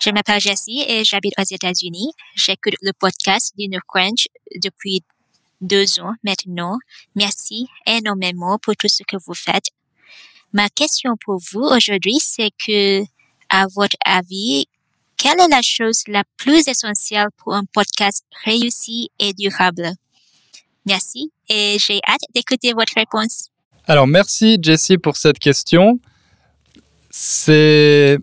Je 0.00 0.10
m'appelle 0.10 0.40
Jessie 0.40 0.84
et 0.86 1.04
j'habite 1.04 1.34
aux 1.38 1.44
États-Unis. 1.44 2.12
J'écoute 2.34 2.74
le 2.82 2.92
podcast 2.92 3.52
d'une 3.58 3.78
French 3.88 4.28
depuis 4.62 5.02
deux 5.60 6.00
ans 6.00 6.14
maintenant. 6.22 6.78
Merci 7.16 7.66
énormément 7.86 8.58
pour 8.58 8.76
tout 8.76 8.88
ce 8.88 9.02
que 9.02 9.16
vous 9.26 9.34
faites. 9.34 9.70
Ma 10.52 10.68
question 10.68 11.16
pour 11.24 11.40
vous 11.52 11.62
aujourd'hui, 11.62 12.18
c'est 12.20 12.50
que, 12.64 13.02
à 13.48 13.66
votre 13.74 13.96
avis, 14.04 14.66
quelle 15.18 15.40
est 15.40 15.48
la 15.48 15.62
chose 15.62 16.02
la 16.06 16.22
plus 16.36 16.68
essentielle 16.68 17.28
pour 17.36 17.54
un 17.54 17.64
podcast 17.64 18.24
réussi 18.44 19.10
et 19.18 19.32
durable? 19.34 19.90
Merci 20.86 21.30
et 21.48 21.76
j'ai 21.78 22.00
hâte 22.08 22.22
d'écouter 22.34 22.72
votre 22.72 22.94
réponse. 22.96 23.48
Alors, 23.86 24.06
merci 24.06 24.58
Jessie 24.62 24.96
pour 24.96 25.16
cette 25.16 25.38
question. 25.38 25.98
C'est 27.10 28.18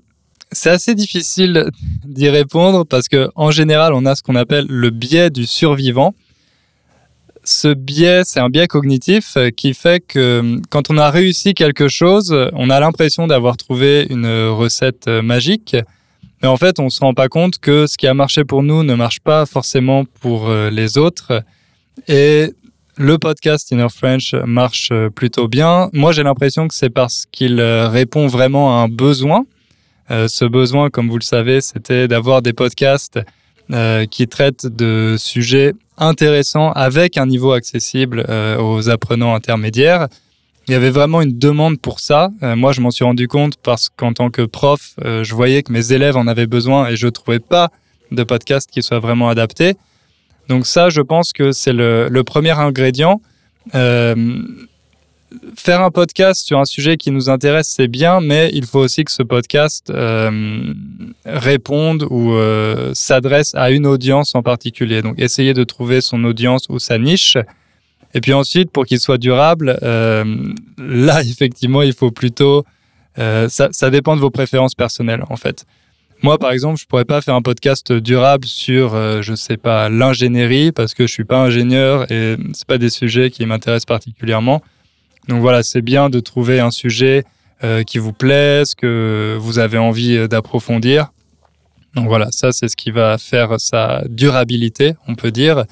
c'est 0.52 0.70
assez 0.70 0.96
difficile 0.96 1.70
d'y 2.06 2.30
répondre 2.30 2.86
parce 2.86 3.08
que 3.08 3.30
en 3.36 3.52
général, 3.52 3.94
on 3.94 4.06
a 4.06 4.16
ce 4.16 4.24
qu'on 4.24 4.36
appelle 4.36 4.66
le 4.68 4.90
biais 4.90 5.30
du 5.30 5.46
survivant 5.46 6.16
ce 7.46 7.74
biais, 7.74 8.24
c'est 8.25 8.40
un 8.40 8.50
biais 8.50 8.68
cognitif 8.68 9.38
euh, 9.38 9.50
qui 9.50 9.74
fait 9.74 10.06
que 10.06 10.20
euh, 10.20 10.58
quand 10.70 10.90
on 10.90 10.98
a 10.98 11.10
réussi 11.10 11.54
quelque 11.54 11.88
chose, 11.88 12.36
on 12.54 12.70
a 12.70 12.80
l'impression 12.80 13.28
d'avoir 13.28 13.56
trouvé 13.56 14.08
une 14.10 14.28
recette 14.50 15.08
euh, 15.08 15.22
magique. 15.22 15.78
Mais 16.46 16.52
en 16.52 16.58
fait, 16.58 16.80
on 16.80 16.92
se 16.92 17.00
rend 17.00 17.16
pas 17.16 17.28
compte 17.28 17.58
que 17.58 17.88
ce 17.88 17.98
qui 17.98 18.06
a 18.06 18.14
marché 18.14 18.46
pour 18.46 18.62
nous 18.62 18.84
ne 18.84 18.94
marche 18.94 19.20
pas 19.20 19.48
forcément 19.48 20.06
pour 20.22 20.48
les 20.52 21.00
autres. 21.00 21.42
Et 22.08 22.54
le 22.98 23.18
podcast 23.18 23.72
Inner 23.72 23.88
French 23.90 24.36
marche 24.46 24.92
plutôt 25.16 25.48
bien. 25.48 25.90
Moi, 25.92 26.12
j'ai 26.12 26.22
l'impression 26.22 26.68
que 26.68 26.75
c'est 26.75 26.92
parce 26.92 27.25
qu'il 27.32 27.60
répond 27.60 28.28
vraiment 28.28 28.78
à 28.80 28.84
un 28.84 28.90
besoin. 28.90 29.48
ce 30.10 30.46
besoin, 30.46 30.92
comme 30.92 31.10
vous 31.10 31.18
le 31.18 31.24
savez, 31.24 31.62
c'était 31.62 32.08
d'avoir 32.08 32.44
des 32.44 32.54
podcasts 32.54 33.20
qui 34.12 34.28
traitent 34.28 34.68
de 34.68 35.16
sujets 35.18 35.74
intéressant 35.98 36.72
avec 36.74 37.18
un 37.18 37.25
niveau 37.25 37.54
accessible 37.54 38.24
euh, 38.30 38.60
aux 38.60 38.88
apprenants 38.92 39.34
intermédiaires. 39.34 40.10
Il 40.67 40.72
y 40.72 40.75
avait 40.75 40.89
vraiment 40.89 41.22
une 41.22 41.38
demande 41.38 41.79
pour 41.79 42.00
ça. 42.00 42.31
Euh, 42.41 42.55
moi, 42.55 42.72
je 42.72 42.81
m'en 42.81 42.91
suis 42.91 43.05
rendu 43.05 43.27
compte 43.27 43.57
parce 43.57 43.89
qu'en 43.89 44.13
tant 44.13 44.29
que 44.29 44.41
prof, 44.41 44.95
euh, 45.03 45.24
je 45.24 45.36
voyais 45.36 45.62
que 45.63 45.72
mes 45.72 45.93
élèves 45.93 46.17
en 46.17 46.27
avaient 46.27 46.48
besoin 46.48 46.89
et 46.89 46.95
je 46.95 47.07
trouvais 47.07 47.39
pas 47.39 47.72
de 48.12 48.24
podcast 48.24 48.69
qui 48.72 48.81
soit 48.81 49.00
vraiment 49.00 49.29
adapté. 49.29 49.75
Donc 50.48 50.65
ça, 50.65 50.89
je 50.89 51.01
pense 51.01 51.34
que 51.34 51.51
c'est 51.51 51.74
le, 51.74 52.10
premier 52.24 52.51
ingrédient 52.51 53.22
faire 55.55 55.81
un 55.81 55.91
podcast 55.91 56.45
sur 56.45 56.60
un 56.60 56.65
sujet 56.65 56.98
qui 56.98 57.12
nous 57.12 57.29
intéresse, 57.29 57.67
c'est 57.67 57.88
bien, 57.88 58.22
mais 58.22 58.50
il 58.53 58.65
faut 58.65 58.79
aussi 58.79 59.03
que 59.03 59.12
ce 59.12 59.24
podcast 59.24 59.89
euh, 59.89 60.74
réponde 61.25 62.05
ou 62.10 62.34
euh, 62.34 62.91
s'adresse 62.93 63.53
à 63.55 63.72
une 63.72 63.86
audience 63.86 64.36
en 64.36 64.43
particulier. 64.43 65.01
Donc, 65.01 65.19
essayer 65.19 65.53
de 65.53 65.63
trouver 65.63 66.01
son 66.01 66.24
audience 66.24 66.67
ou 66.69 66.79
sa 66.79 66.98
niche. 66.98 67.38
Et 68.15 68.22
puis 68.22 68.34
ensuite, 68.34 68.72
pour 68.72 68.86
qu'il 68.86 69.00
soit 69.00 69.19
durable, 69.19 69.77
euh, 69.84 70.25
là, 70.79 71.22
effectivement, 71.25 71.84
il 71.84 71.93
faut 71.93 72.12
plutôt... 72.12 72.65
Ça, 73.17 73.69
ça, 73.72 73.89
dépend 73.91 74.17
de 74.17 74.22
vos 74.22 74.29
préférences 74.29 74.75
personnelles, 74.75 75.24
en 75.29 75.38
fait. 75.38 75.65
Moi, 76.22 76.38
par 76.38 76.51
exemple, 76.51 76.77
je 76.77 76.86
pourrais 76.86 77.05
pas 77.05 77.22
faire 77.22 77.36
un 77.36 77.41
podcast 77.41 77.93
durable 77.93 78.45
sur, 78.45 78.89
je 79.22 79.36
sais 79.36 79.55
pas, 79.55 79.88
l'ingénierie 79.88 80.74
parce 80.74 80.93
que 80.93 81.07
je 81.07 81.13
suis 81.13 81.24
pas 81.24 81.38
ingénieur 81.38 82.12
et 82.12 82.36
c'est 82.51 82.67
pas 82.67 82.77
des 82.77 82.89
sujets 82.89 83.29
qui 83.29 83.45
m'intéressent 83.45 83.86
particulièrement. 83.86 84.62
Donc 85.27 85.41
voilà, 85.41 85.63
c'est 85.63 85.81
bien 85.81 86.10
de 86.10 86.19
trouver 86.19 86.60
un 86.60 86.72
sujet 86.72 87.24
euh, 87.63 87.84
qui 87.84 87.98
vous 87.98 88.13
plaise, 88.13 88.75
que 88.75 89.38
vous 89.39 89.60
avez 89.60 89.77
envie 89.77 90.17
euh, 90.17 90.27
d'approfondir. 90.27 91.12
Donc 91.95 92.07
voilà, 92.07 92.29
ça 92.31 92.51
c'est 92.51 92.67
ce 92.67 92.75
qui 92.75 92.91
va 92.91 93.17
faire 93.17 93.60
sa 93.60 94.03
durabilité, 94.10 94.95
on 95.07 95.15
peut 95.15 95.31
dire. 95.31 95.63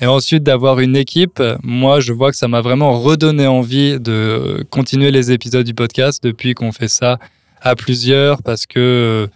Et 0.00 0.06
ensuite 0.06 0.44
d'avoir 0.44 0.78
une 0.78 0.96
équipe, 0.96 1.42
moi 1.62 2.00
je 2.00 2.12
vois 2.12 2.30
que 2.30 2.36
ça 2.36 2.46
m'a 2.46 2.60
vraiment 2.60 3.00
redonné 3.00 3.46
envie 3.46 3.98
de 3.98 4.64
continuer 4.70 5.10
les 5.10 5.32
épisodes 5.32 5.66
du 5.66 5.74
podcast 5.74 6.22
depuis 6.22 6.54
qu'on 6.54 6.70
fait 6.70 6.88
ça 6.88 7.18
à 7.60 7.74
plusieurs 7.74 8.42
parce 8.42 8.66
que 8.66 8.78
euh, 8.78 9.26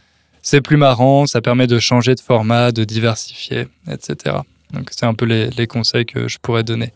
c'est 0.43 0.61
plus 0.61 0.77
marrant, 0.77 1.27
ça 1.27 1.41
permet 1.41 1.67
de 1.67 1.79
changer 1.79 2.15
de 2.15 2.21
format, 2.21 2.73
de 2.73 2.85
diversifier, 2.85 3.67
etc. 3.89 4.37
Donc 4.73 4.89
c'est 4.91 5.07
un 5.07 5.15
peu 5.15 5.25
les, 5.25 5.67
conseils 5.67 6.07
que 6.07 6.29
je 6.29 6.39
pourrais 6.41 6.65
donner. 6.65 6.93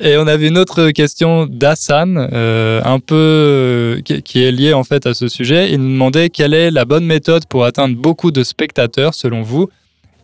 Et 0.00 0.16
on 0.16 0.26
avait 0.26 0.48
une 0.48 0.58
autre 0.58 0.90
question 0.90 1.46
d'Hassan, 1.46 2.28
euh, 2.32 2.80
un 2.84 2.98
peu 2.98 3.14
euh, 3.14 4.00
qui, 4.00 4.42
est 4.42 4.50
liée 4.50 4.72
en 4.72 4.82
fait 4.82 5.06
à 5.06 5.14
ce 5.14 5.28
sujet. 5.28 5.70
Il 5.72 5.80
nous 5.80 5.92
demandait 5.92 6.30
quelle 6.30 6.52
est 6.52 6.72
la 6.72 6.84
bonne 6.84 7.04
méthode 7.04 7.46
pour 7.46 7.64
atteindre 7.64 7.96
beaucoup 7.96 8.32
de 8.32 8.42
spectateurs 8.42 9.14
selon 9.14 9.42
vous, 9.42 9.68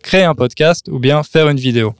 créer 0.03 0.23
un 0.23 0.35
podcast 0.35 0.89
ou 0.91 0.99
bien 0.99 1.23
faire 1.23 1.47
une 1.47 1.59
vidéo? 1.59 1.95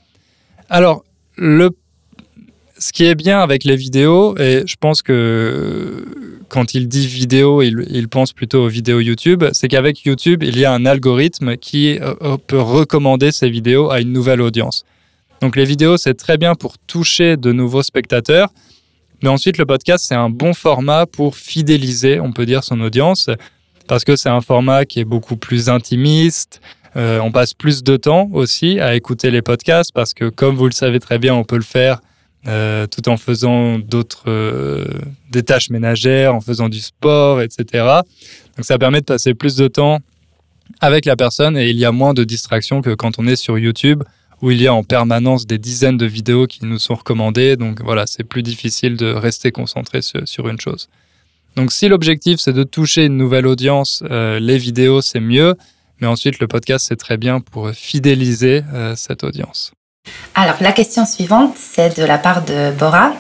Alors, 0.74 1.04
ce 1.38 2.94
qui 2.94 3.04
est 3.04 3.16
bien 3.16 3.42
avec 3.42 3.66
les 3.66 3.76
vidéos, 3.76 4.38
et 4.38 4.64
je 4.66 4.76
pense 4.80 5.02
que 5.02 6.06
quand 6.48 6.74
il 6.74 6.88
dit 6.88 7.08
vidéo, 7.08 7.62
il, 7.62 7.86
il 7.90 8.08
pense 8.08 8.32
plutôt 8.32 8.64
aux 8.64 8.68
vidéos 8.70 9.02
YouTube, 9.02 9.44
c'est 9.52 9.68
qu'avec 9.68 10.06
YouTube, 10.06 10.44
il 10.44 10.58
y 10.58 10.64
a 10.64 10.72
un 10.72 10.86
algorithme 10.86 11.58
qui 11.58 12.00
euh, 12.00 12.38
peut 12.48 12.62
recommander 12.62 13.34
ces 13.34 13.50
vidéos 13.50 13.92
à 13.92 14.00
une 14.00 14.14
nouvelle 14.14 14.40
audience. 14.40 14.86
Donc 15.42 15.58
les 15.58 15.66
vidéos, 15.66 15.98
c'est 15.98 16.14
très 16.14 16.38
bien 16.38 16.56
pour 16.56 16.78
toucher 16.78 17.36
de 17.36 17.52
nouveaux 17.52 17.84
spectateurs. 17.84 18.48
Mais 19.24 19.30
ensuite, 19.30 19.58
le 19.58 19.66
podcast, 19.66 20.06
c'est 20.08 20.16
un 20.16 20.30
bon 20.30 20.54
format 20.54 21.06
pour 21.06 21.36
fidéliser, 21.36 22.22
on 22.22 22.32
peut 22.32 22.46
dire, 22.46 22.64
son 22.64 22.80
audience, 22.80 23.30
parce 23.90 24.06
que 24.06 24.16
c'est 24.16 24.30
un 24.30 24.40
format 24.40 24.86
qui 24.86 25.02
est 25.02 25.06
beaucoup 25.06 25.36
plus 25.36 25.68
intimiste. 25.68 26.62
Euh, 26.96 27.20
on 27.20 27.32
passe 27.32 27.54
plus 27.54 27.84
de 27.84 27.96
temps 27.96 28.30
aussi 28.34 28.80
à 28.80 28.96
écouter 28.96 29.32
les 29.32 29.42
podcasts, 29.42 29.92
parce 29.94 30.14
que 30.14 30.30
comme 30.30 30.56
vous 30.56 30.66
le 30.66 30.74
savez 30.74 31.00
très 31.00 31.20
bien, 31.20 31.34
on 31.34 31.44
peut 31.44 31.56
le 31.56 31.62
faire 31.62 32.02
euh, 32.48 32.88
tout 32.88 33.08
en 33.08 33.18
faisant 33.18 33.80
d'autres 33.80 34.24
euh, 34.28 34.86
des 35.30 35.44
tâches 35.44 35.70
ménagères, 35.70 36.36
en 36.36 36.42
faisant 36.42 36.70
du 36.70 36.80
sport, 36.80 37.42
etc. 37.42 37.86
Donc 38.58 38.66
ça 38.66 38.78
permet 38.78 39.00
de 39.00 39.06
passer 39.06 39.34
plus 39.34 39.56
de 39.56 39.68
temps 39.68 40.00
avec 40.80 41.06
la 41.06 41.16
personne 41.16 41.58
et 41.58 41.70
il 41.70 41.78
y 41.78 41.86
a 41.86 41.92
moins 41.92 42.14
de 42.14 42.24
distractions 42.24 42.82
que 42.82 42.94
quand 42.94 43.20
on 43.20 43.28
est 43.28 43.36
sur 43.36 43.58
YouTube 43.58 44.04
où 44.42 44.50
il 44.50 44.60
y 44.60 44.66
a 44.66 44.74
en 44.74 44.84
permanence 44.84 45.46
des 45.46 45.60
dizaines 45.60 45.98
de 45.98 46.08
vidéos 46.08 46.48
qui 46.48 46.66
nous 46.66 46.80
sont 46.80 46.96
recommandées. 46.96 47.58
Donc 47.58 47.80
voilà, 47.84 48.08
c'est 48.08 48.24
plus 48.24 48.42
difficile 48.42 48.98
de 48.98 49.14
rester 49.14 49.52
concentré 49.52 50.02
sur, 50.02 50.48
une 50.48 50.60
chose. 50.60 50.90
Donc 51.56 51.72
si 51.72 51.88
l'objectif 51.88 52.40
c'est 52.40 52.54
de 52.54 52.64
toucher 52.64 53.06
une 53.06 53.18
nouvelle 53.18 53.46
audience, 53.46 54.04
les 54.10 54.58
vidéos 54.58 55.02
c'est 55.02 55.20
mieux, 55.20 55.56
mais 56.02 56.08
ensuite 56.08 56.40
le 56.40 56.48
podcast 56.48 56.88
c'est 56.90 56.98
très 56.98 57.18
bien 57.18 57.40
pour 57.40 57.70
fidéliser 57.72 58.64
euh, 58.74 58.96
cette 58.96 59.24
audience. 59.24 59.72
Alors 60.36 60.56
la 60.60 60.72
question 60.72 61.06
suivante 61.06 61.56
c'est 61.58 61.98
de 61.98 62.04
la 62.04 62.18
part 62.18 62.44
de 62.44 62.72
Bora. 62.72 63.14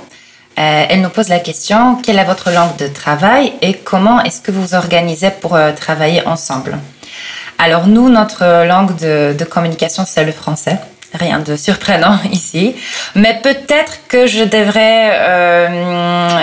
Euh, 0.59 0.85
elle 0.89 1.01
nous 1.01 1.09
pose 1.09 1.29
la 1.29 1.39
question 1.39 1.95
quelle 2.01 2.19
est 2.19 2.25
votre 2.25 2.51
langue 2.51 2.75
de 2.77 2.87
travail 2.87 3.53
et 3.61 3.73
comment 3.73 4.21
est-ce 4.21 4.41
que 4.41 4.51
vous 4.51 4.61
vous 4.61 4.75
organisez 4.75 5.31
pour 5.31 5.55
euh, 5.55 5.71
travailler 5.71 6.25
ensemble? 6.27 6.77
Alors 7.57 7.87
nous 7.87 8.09
notre 8.09 8.65
langue 8.65 8.97
de, 8.97 9.33
de 9.37 9.45
communication 9.45 10.03
c'est 10.05 10.25
le 10.25 10.31
français. 10.31 10.79
Rien 11.13 11.39
de 11.39 11.55
surprenant 11.57 12.17
ici, 12.31 12.73
mais 13.15 13.39
peut-être 13.43 13.99
que 14.07 14.27
je 14.27 14.43
devrais 14.45 15.11
euh, 15.13 16.39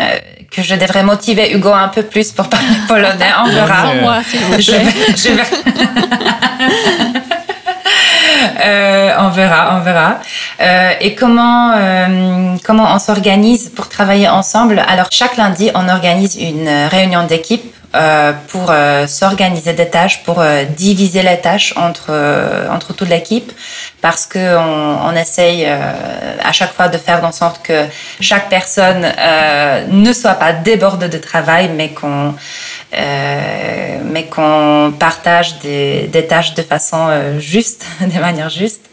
que 0.51 0.63
je 0.63 0.75
devrais 0.75 1.03
motiver 1.03 1.53
Hugo 1.55 1.73
un 1.73 1.89
peu 1.89 2.03
plus 2.03 2.33
pour 2.33 2.49
parler 2.49 2.67
polonais. 2.89 3.33
On 3.45 3.49
verra. 3.49 3.95
Moi, 3.95 4.17
s'il 4.29 4.41
vous 4.41 4.61
Je 4.61 4.73
plaît. 4.73 4.85
vais- 4.85 5.17
je 5.17 5.29
vais- 5.31 5.43
Euh, 8.65 9.11
on 9.19 9.29
verra, 9.31 9.77
on 9.79 9.81
verra. 9.85 10.19
Euh, 10.61 10.91
et 11.01 11.15
comment 11.15 11.73
euh, 11.77 12.57
comment 12.65 12.89
on 12.95 12.99
s'organise 12.99 13.71
pour 13.75 13.89
travailler 13.89 14.29
ensemble? 14.29 14.83
Alors 14.89 15.09
chaque 15.11 15.37
lundi, 15.37 15.71
on 15.75 15.89
organise 15.89 16.37
une 16.37 16.67
euh, 16.69 16.89
réunion 16.89 17.25
d'équipe 17.25 17.65
euh, 17.99 18.33
pour 18.49 18.71
euh, 18.71 19.09
s'organiser 19.09 19.73
des 19.73 19.89
tâches, 19.89 20.23
pour 20.23 20.41
euh, 20.41 20.63
diviser 20.65 21.23
les 21.23 21.39
tâches 21.39 21.75
entre 21.77 22.13
entre 22.71 22.93
toute 22.93 23.09
l'équipe, 23.09 23.51
parce 24.01 24.25
que 24.25 24.57
on, 24.57 25.09
on 25.09 25.17
essaye 25.17 25.67
à 25.67 26.53
chaque 26.53 26.73
fois 26.73 26.89
de 26.89 26.97
faire 26.97 27.25
en 27.25 27.33
sorte 27.33 27.61
que 27.63 27.87
chaque 28.21 28.49
personne 28.49 29.05
ne 29.91 30.13
soit 30.13 30.35
pas 30.35 30.53
débordée 30.53 31.09
de 31.09 31.19
travail, 31.19 31.71
mais 31.75 31.89
qu'on 31.91 32.35
mais 32.93 34.25
qu'on 34.31 34.95
partage 34.99 35.59
des, 35.59 36.07
des 36.07 36.27
tâches 36.27 36.55
de 36.55 36.63
façon 36.63 37.09
juste, 37.39 37.85
de 38.01 38.21
manière 38.21 38.51
juste. 38.51 38.85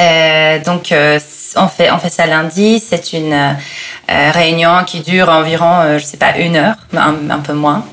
Euh, 0.00 0.58
donc, 0.64 0.92
euh, 0.92 1.18
on 1.56 1.68
fait, 1.68 1.90
on 1.90 1.98
fait 1.98 2.10
ça 2.10 2.26
lundi. 2.26 2.80
C'est 2.80 3.12
une 3.12 3.32
euh, 3.32 4.30
réunion 4.32 4.84
qui 4.86 5.00
dure 5.00 5.28
environ, 5.28 5.98
je 5.98 6.04
sais 6.04 6.16
pas, 6.16 6.36
une 6.38 6.56
heure, 6.56 6.76
un, 6.96 7.38
peu 7.40 7.52
moins. 7.52 7.84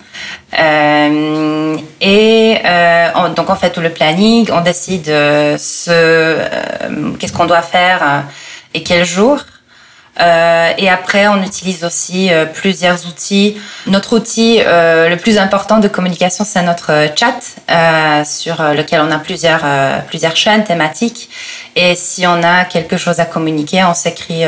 Euh, 0.58 1.78
et 2.02 2.58
euh, 2.66 3.10
on- 3.16 3.30
donc, 3.34 3.50
on 3.50 3.56
fait 3.56 3.72
tout 3.72 3.82
le 3.82 3.90
planning. 3.90 4.48
On 4.52 4.62
décide 4.62 5.10
euh, 5.10 5.58
ce, 5.58 6.38
qu'est-ce 7.20 7.34
qu'on 7.34 7.46
doit 7.46 7.62
faire 7.62 8.24
et 8.74 8.84
quel 8.84 9.06
jour. 9.06 9.40
Euh, 10.20 10.74
et 10.78 10.90
après, 10.90 11.28
on 11.28 11.44
utilise 11.44 11.84
aussi 11.84 12.32
euh, 12.32 12.46
plusieurs 12.46 13.06
outils. 13.08 13.58
Notre 13.86 14.16
outil 14.16 14.62
euh, 14.66 15.10
le 15.10 15.18
plus 15.18 15.38
important 15.38 15.78
de 15.78 15.88
communication, 15.88 16.44
c'est 16.44 16.64
notre 16.64 17.08
chat, 17.16 18.26
sur 18.26 18.62
lequel 18.74 19.02
on 19.02 19.12
a 19.12 19.20
plusieurs, 19.20 19.64
plusieurs 20.08 20.36
chaînes 20.36 20.64
thématiques. 20.64 21.30
Et 21.76 21.96
si 21.96 22.26
on 22.26 22.42
a 22.44 22.66
quelque 22.66 22.98
chose 22.98 23.20
à 23.20 23.26
communiquer, 23.26 23.84
on 23.84 23.94
s'écrit 23.94 24.44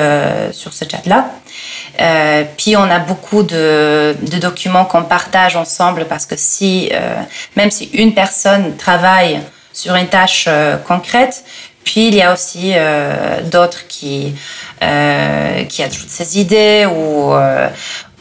sur 0.52 0.74
ce 0.74 0.86
chat-là. 0.86 1.30
Puis 2.58 2.76
on 2.76 2.90
a 2.90 3.00
beaucoup 3.00 3.44
de, 3.44 4.16
documents 4.40 4.86
qu'on 4.86 5.04
partage 5.04 5.56
ensemble 5.56 6.06
parce 6.06 6.26
que 6.26 6.36
si, 6.38 6.92
même 7.56 7.72
si 7.72 7.86
une 7.94 8.14
personne 8.14 8.76
travaille 8.78 9.42
sur 9.74 9.96
une 9.96 10.08
tâche 10.08 10.50
concrète, 10.88 11.44
puis 11.84 12.08
il 12.08 12.16
y 12.16 12.22
a 12.22 12.34
aussi 12.34 12.74
euh, 12.76 13.42
d'autres 13.42 13.88
qui, 13.88 14.36
euh, 14.84 15.64
qui 15.64 15.82
ajoutent 15.82 16.10
ses 16.10 16.40
idées 16.40 16.86
ou, 16.86 17.34
euh, 17.34 17.68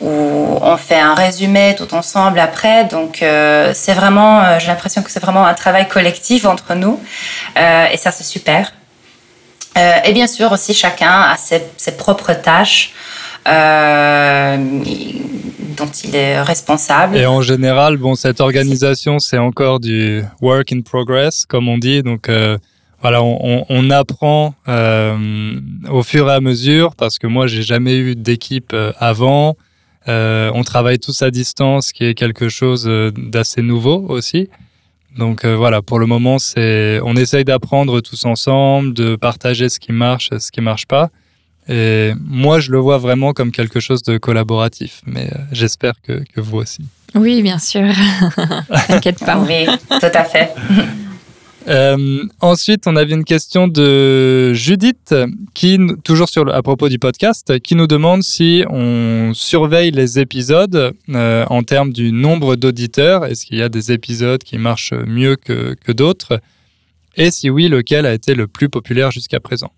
ou 0.00 0.58
on 0.62 0.76
fait 0.76 0.98
un 0.98 1.14
résumé 1.14 1.74
tout 1.76 1.94
ensemble 1.94 2.38
après. 2.38 2.84
Donc 2.84 3.22
euh, 3.22 3.72
c'est 3.74 3.92
vraiment, 3.94 4.40
euh, 4.40 4.58
j'ai 4.58 4.68
l'impression 4.68 5.02
que 5.02 5.10
c'est 5.10 5.20
vraiment 5.20 5.44
un 5.44 5.54
travail 5.54 5.86
collectif 5.88 6.46
entre 6.46 6.74
nous 6.74 7.00
et 7.56 7.96
ça 7.96 8.10
c'est 8.10 8.24
super. 8.24 8.72
Et 9.76 10.12
bien 10.12 10.26
sûr 10.26 10.50
aussi 10.50 10.74
chacun 10.74 11.20
a 11.32 11.36
ses, 11.36 11.62
ses 11.76 11.92
propres 11.92 12.32
tâches 12.32 12.92
dont 15.76 15.90
il 16.04 16.16
est 16.16 16.40
responsable. 16.42 17.16
Et 17.16 17.26
en 17.26 17.42
général, 17.42 17.96
bon, 17.96 18.14
cette 18.14 18.40
organisation, 18.40 19.18
c'est 19.20 19.38
encore 19.38 19.78
du 19.78 20.24
work 20.42 20.72
in 20.72 20.80
progress, 20.80 21.46
comme 21.46 21.68
on 21.68 21.78
dit. 21.78 22.02
Donc, 22.02 22.28
voilà, 23.00 23.22
on, 23.22 23.38
on- 23.42 23.64
on 23.68 23.90
apprend 23.90 24.54
euh, 24.68 25.60
au 25.90 26.02
fur 26.02 26.28
et 26.28 26.32
à 26.32 26.40
mesure, 26.40 26.94
parce 26.96 27.18
que 27.18 27.26
moi, 27.26 27.46
j'ai 27.46 27.62
jamais 27.62 27.96
eu 27.96 28.14
d'équipe 28.16 28.72
euh, 28.72 28.92
avant. 28.98 29.56
Euh, 30.08 30.50
on 30.54 30.62
travaille 30.64 30.98
tous 30.98 31.20
à 31.22 31.30
distance, 31.30 31.92
qui 31.92 32.04
est 32.04 32.14
quelque 32.14 32.48
chose 32.48 32.90
d'assez 33.16 33.62
nouveau 33.62 34.06
aussi. 34.08 34.48
Donc 35.16 35.44
euh, 35.44 35.56
voilà, 35.56 35.82
pour 35.82 35.98
le 35.98 36.06
moment, 36.06 36.38
c'est, 36.38 37.00
on 37.04 37.14
essaye 37.16 37.44
d'apprendre 37.44 38.00
tous 38.00 38.24
ensemble, 38.24 38.94
de 38.94 39.16
partager 39.16 39.68
ce 39.68 39.80
qui 39.80 39.92
marche, 39.92 40.30
ce 40.38 40.50
qui 40.50 40.60
marche 40.60 40.86
pas. 40.86 41.10
Et 41.68 42.12
moi, 42.24 42.60
je 42.60 42.70
le 42.72 42.78
vois 42.78 42.96
vraiment 42.98 43.32
comme 43.34 43.50
quelque 43.52 43.80
chose 43.80 44.02
de 44.02 44.16
collaboratif, 44.16 45.02
mais 45.04 45.26
euh, 45.34 45.38
j'espère 45.52 45.94
que, 46.02 46.22
que 46.34 46.40
vous 46.40 46.58
aussi. 46.58 46.82
Oui, 47.14 47.42
bien 47.42 47.58
sûr. 47.58 47.88
T'inquiète 48.86 49.18
pas. 49.24 49.38
Oui, 49.38 49.66
tout 49.88 50.06
à 50.14 50.24
fait. 50.24 50.54
Euh, 51.68 52.24
ensuite, 52.40 52.86
on 52.86 52.96
avait 52.96 53.14
une 53.14 53.24
question 53.24 53.68
de 53.68 54.54
Judith, 54.54 55.14
qui, 55.54 55.78
toujours 56.02 56.28
à 56.52 56.62
propos 56.62 56.88
du 56.88 56.98
podcast, 56.98 57.58
qui 57.60 57.74
nous 57.74 57.86
demande 57.86 58.22
si 58.22 58.64
on 58.70 59.32
surveille 59.34 59.90
les 59.90 60.18
épisodes 60.18 60.94
euh, 61.10 61.44
en 61.50 61.62
termes 61.62 61.92
du 61.92 62.10
nombre 62.10 62.56
d'auditeurs. 62.56 63.26
Est-ce 63.26 63.44
qu'il 63.44 63.58
y 63.58 63.62
a 63.62 63.68
des 63.68 63.92
épisodes 63.92 64.42
qui 64.42 64.56
marchent 64.56 64.94
mieux 64.94 65.36
que, 65.36 65.74
que 65.74 65.92
d'autres? 65.92 66.40
Et 67.16 67.30
si 67.30 67.50
oui, 67.50 67.68
lequel 67.68 68.06
a 68.06 68.14
été 68.14 68.34
le 68.34 68.46
plus 68.46 68.68
populaire 68.68 69.10
jusqu'à 69.10 69.40
présent? 69.40 69.72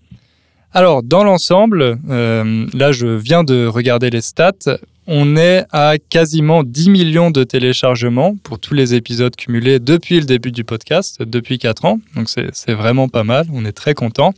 Alors, 0.72 1.02
dans 1.02 1.24
l'ensemble, 1.24 1.98
euh, 2.08 2.66
là, 2.72 2.92
je 2.92 3.08
viens 3.08 3.42
de 3.42 3.66
regarder 3.66 4.10
les 4.10 4.20
stats. 4.20 4.78
On 5.12 5.36
est 5.36 5.64
à 5.72 5.94
quasiment 5.98 6.62
10 6.62 6.88
millions 6.88 7.32
de 7.32 7.42
téléchargements 7.42 8.36
pour 8.44 8.60
tous 8.60 8.74
les 8.74 8.94
épisodes 8.94 9.34
cumulés 9.34 9.80
depuis 9.80 10.20
le 10.20 10.24
début 10.24 10.52
du 10.52 10.62
podcast, 10.62 11.20
depuis 11.20 11.58
4 11.58 11.84
ans. 11.84 11.98
Donc 12.14 12.28
c'est 12.28 12.72
vraiment 12.74 13.08
pas 13.08 13.24
mal, 13.24 13.48
on 13.52 13.64
est 13.64 13.72
très 13.72 13.94
content. 13.94 14.34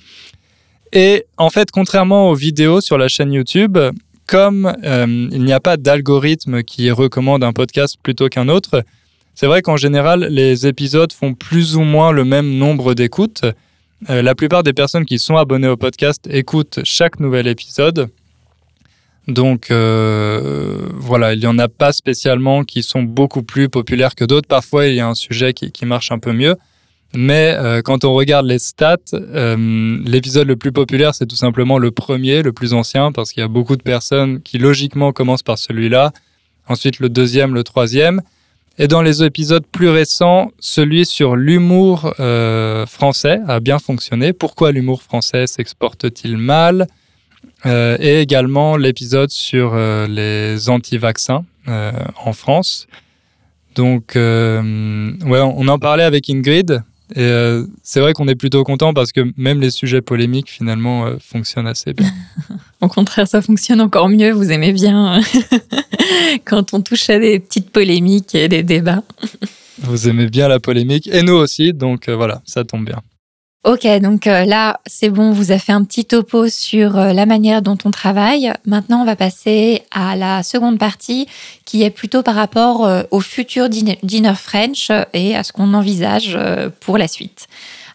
Et 0.95 1.27
en 1.37 1.51
fait, 1.51 1.71
contrairement 1.71 2.31
aux 2.31 2.35
vidéos 2.35 2.81
sur 2.81 2.97
la 2.97 3.09
chaîne 3.09 3.35
YouTube, 3.35 3.77
comme 4.27 4.75
euh, 4.83 5.29
il 5.31 5.45
n'y 5.45 5.53
a 5.53 5.61
pas 5.61 5.77
d'algorithme 5.77 6.63
qui 6.63 6.91
recommande 6.91 7.45
un 7.45 7.53
podcast 7.53 7.99
plutôt 8.03 8.31
qu'un 8.31 8.49
autre, 8.49 8.83
c'est 9.35 9.47
vrai 9.47 9.61
qu'en 9.61 9.77
général, 9.77 10.27
les 10.31 10.67
épisodes 10.67 11.13
font 11.13 11.35
plus 11.35 11.77
ou 11.77 11.83
moins 11.83 12.13
le 12.13 12.25
même 12.25 12.49
nombre 12.51 12.95
d'écoutes. 12.95 13.43
Euh, 14.09 14.23
la 14.23 14.35
plupart 14.35 14.63
des 14.63 14.73
personnes 14.73 15.05
qui 15.05 15.19
sont 15.19 15.37
abonnées 15.37 15.69
au 15.69 15.77
podcast 15.77 16.27
écoutent 16.31 16.81
chaque 16.83 17.21
nouvel 17.21 17.47
épisode. 17.47 18.09
Donc 19.29 19.71
euh, 19.71 20.89
voilà, 20.95 21.33
il 21.35 21.41
n'y 21.41 21.47
en 21.47 21.59
a 21.59 21.69
pas 21.69 21.93
spécialement 21.93 22.65
qui 22.65 22.83
sont 22.83 23.03
beaucoup 23.03 23.43
plus 23.43 23.69
populaires 23.69 24.15
que 24.15 24.25
d'autres. 24.25 24.49
Parfois, 24.49 24.87
il 24.87 24.97
y 24.97 25.01
a 25.01 25.07
un 25.07 25.15
sujet 25.15 25.53
qui, 25.53 25.71
qui 25.71 25.87
marche 25.87 26.11
un 26.11 26.19
peu 26.19 26.33
mieux. 26.33 26.57
Mais 27.15 27.55
euh, 27.59 27.83
quand 27.83 28.05
on 28.05 28.15
regarde 28.15 28.47
les 28.47 28.59
stats, 28.59 28.97
euh, 29.13 29.99
l'épisode 30.05 30.49
le 30.49 30.57
plus 30.57 30.73
populaire, 30.73 31.15
c'est 31.15 31.27
tout 31.27 31.37
simplement 31.37 31.79
le 31.79 31.91
premier, 31.91 32.43
le 32.43 32.53
plus 32.53 32.73
ancien, 32.73 33.13
parce 33.13 33.33
qu'il 33.33 33.43
y 33.43 33.45
a 33.45 33.49
beaucoup 33.49 33.77
de 33.77 33.83
personnes 33.83 34.41
qui 34.41 34.59
logiquement 34.59 35.13
commencent 35.13 35.43
par 35.43 35.59
celui-là. 35.59 36.13
Ensuite, 36.69 37.01
le 37.01 37.11
deuxième, 37.11 37.55
le 37.55 37.65
troisième. 37.65 38.23
Et 38.79 38.89
dans 38.89 39.03
les 39.03 39.23
épisodes 39.23 39.67
plus 39.71 39.91
récents, 39.91 40.51
celui 40.59 41.05
sur 41.05 41.37
l'humour 41.37 42.15
français 42.87 43.41
a 43.47 43.61
bien 43.61 43.79
fonctionné. 43.79 44.33
Pourquoi 44.33 44.73
l'humour 44.73 45.03
français 45.03 45.47
s'exporte-t-il 45.47 46.39
mal? 46.39 46.87
Euh, 47.67 47.97
Et 48.01 48.21
également 48.21 48.77
l'épisode 48.77 49.31
sur 49.31 49.73
euh, 49.75 50.07
les 50.07 50.69
anti-vaccins 50.69 51.45
euh, 51.69 51.93
en 52.25 52.33
France. 52.33 52.89
Donc, 53.75 54.13
ouais, 54.17 55.41
on 55.41 55.69
en 55.69 55.79
parlait 55.79 56.05
avec 56.05 56.29
Ingrid. 56.29 56.83
Et 57.15 57.31
c'est 57.83 58.01
vrai 58.01 58.15
qu'on 58.15 58.27
est 58.29 58.35
plutôt 58.35 58.65
content 58.65 58.95
parce 58.95 59.13
que 59.13 59.33
même 59.37 59.61
les 59.61 59.71
sujets 59.71 60.01
polémiques 60.01 60.51
finalement 60.51 61.07
fonctionnent 61.21 61.67
assez 61.67 61.93
bien. 61.93 62.11
Au 62.83 62.89
contraire, 62.89 63.27
ça 63.27 63.41
fonctionne 63.41 63.81
encore 63.81 64.09
mieux. 64.11 64.33
Vous 64.33 64.51
aimez 64.51 64.73
bien 64.73 65.21
quand 66.45 66.75
on 66.75 66.81
touche 66.83 67.09
à 67.09 67.19
des 67.19 67.39
petites 67.39 67.71
polémiques 67.71 68.35
et 68.35 68.49
des 68.49 68.63
débats. 68.63 69.03
Vous 69.79 70.09
aimez 70.09 70.27
bien 70.27 70.49
la 70.49 70.61
polémique 70.61 71.09
et 71.11 71.23
nous 71.23 71.35
aussi, 71.35 71.73
donc 71.73 72.09
voilà, 72.09 72.43
ça 72.45 72.65
tombe 72.65 72.85
bien. 72.85 73.03
Ok, 73.65 73.87
donc 74.01 74.27
euh, 74.27 74.45
là, 74.45 74.81
c'est 74.87 75.09
bon, 75.09 75.31
vous 75.31 75.53
avez 75.53 75.61
fait 75.61 75.71
un 75.71 75.85
petit 75.85 76.05
topo 76.05 76.49
sur 76.49 76.99
euh, 76.99 77.13
la 77.13 77.27
manière 77.27 77.63
dont 77.63 77.79
on 77.85 77.93
travaille. 77.93 78.53
Maintenant, 78.67 79.03
on 79.03 79.05
va 79.05 79.15
passer 79.15 79.83
à 79.93 80.17
la 80.17 80.43
seconde 80.43 80.81
partie 80.81 81.29
qui 81.65 81.85
est 81.85 81.91
plutôt 81.91 82.25
par 82.25 82.35
rapport 82.35 82.85
euh, 82.85 83.05
au 83.13 83.21
futur 83.21 83.69
Dinner 83.69 84.35
French 84.35 84.91
et 85.13 85.37
à 85.37 85.45
ce 85.45 85.53
qu'on 85.53 85.75
envisage 85.75 86.37
pour 86.81 86.99
la 86.99 87.07
suite. 87.07 87.47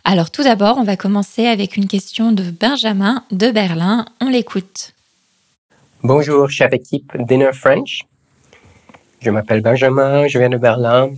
Alors 0.06 0.32
tout 0.32 0.42
d'abord, 0.42 0.78
on 0.78 0.84
va 0.84 0.96
commencer 0.96 1.48
avec 1.48 1.76
une 1.76 1.88
question 1.88 2.32
de 2.32 2.44
Benjamin 2.44 3.26
de 3.32 3.52
Berlin. 3.52 4.06
On 4.22 4.30
l'écoute. 4.30 4.94
Bonjour, 6.02 6.50
chère 6.50 6.74
équipe 6.74 7.12
Dinner 7.28 7.52
French. 7.52 8.04
Je 9.20 9.30
m'appelle 9.32 9.60
Benjamin, 9.60 10.30
je 10.30 10.40
viens 10.40 10.50
de 10.50 10.58
Berlin. 10.58 11.10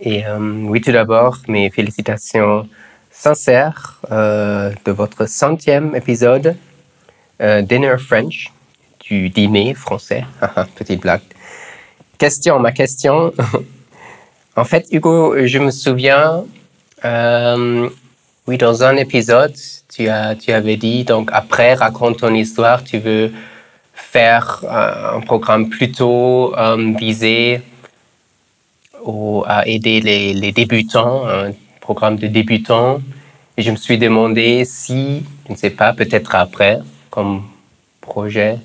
Et 0.00 0.24
oui, 0.28 0.80
tout 0.80 0.90
d'abord, 0.90 1.38
mes 1.46 1.70
félicitations 1.70 2.68
sincères 3.14 4.00
euh, 4.10 4.72
de 4.84 4.92
votre 4.92 5.26
centième 5.26 5.94
épisode 5.94 6.56
euh, 7.40 7.62
Dinner 7.62 7.96
French, 7.98 8.52
du 9.00 9.30
dîner 9.30 9.74
français. 9.74 10.24
Petite 10.74 11.00
blague. 11.00 11.22
Question, 12.18 12.58
ma 12.58 12.72
question. 12.72 13.32
en 14.56 14.64
fait, 14.64 14.86
Hugo, 14.90 15.46
je 15.46 15.58
me 15.58 15.70
souviens, 15.70 16.44
euh, 17.04 17.88
oui, 18.46 18.58
dans 18.58 18.82
un 18.82 18.96
épisode, 18.96 19.54
tu, 19.94 20.08
as, 20.08 20.34
tu 20.34 20.52
avais 20.52 20.76
dit, 20.76 21.04
donc 21.04 21.30
après, 21.32 21.74
raconte 21.74 22.18
ton 22.18 22.34
histoire, 22.34 22.82
tu 22.82 22.98
veux 22.98 23.32
faire 23.94 24.64
un 24.68 25.20
programme 25.20 25.68
plutôt 25.68 26.54
visé 26.98 27.62
au- 29.02 29.44
à 29.46 29.66
aider 29.66 30.00
les, 30.00 30.52
débutants, 30.52 31.26
un 31.26 31.52
programme 31.84 32.16
de 32.16 32.26
débutants. 32.26 33.00
Et 33.56 33.62
je 33.62 33.70
me 33.70 33.76
suis 33.76 33.98
demandé 33.98 34.64
si, 34.64 35.22
je 35.46 35.52
ne 35.52 35.56
sais 35.56 35.70
pas, 35.70 35.92
peut-être 35.92 36.34
après, 36.34 36.80
comme 37.10 37.42
projet 38.00 38.58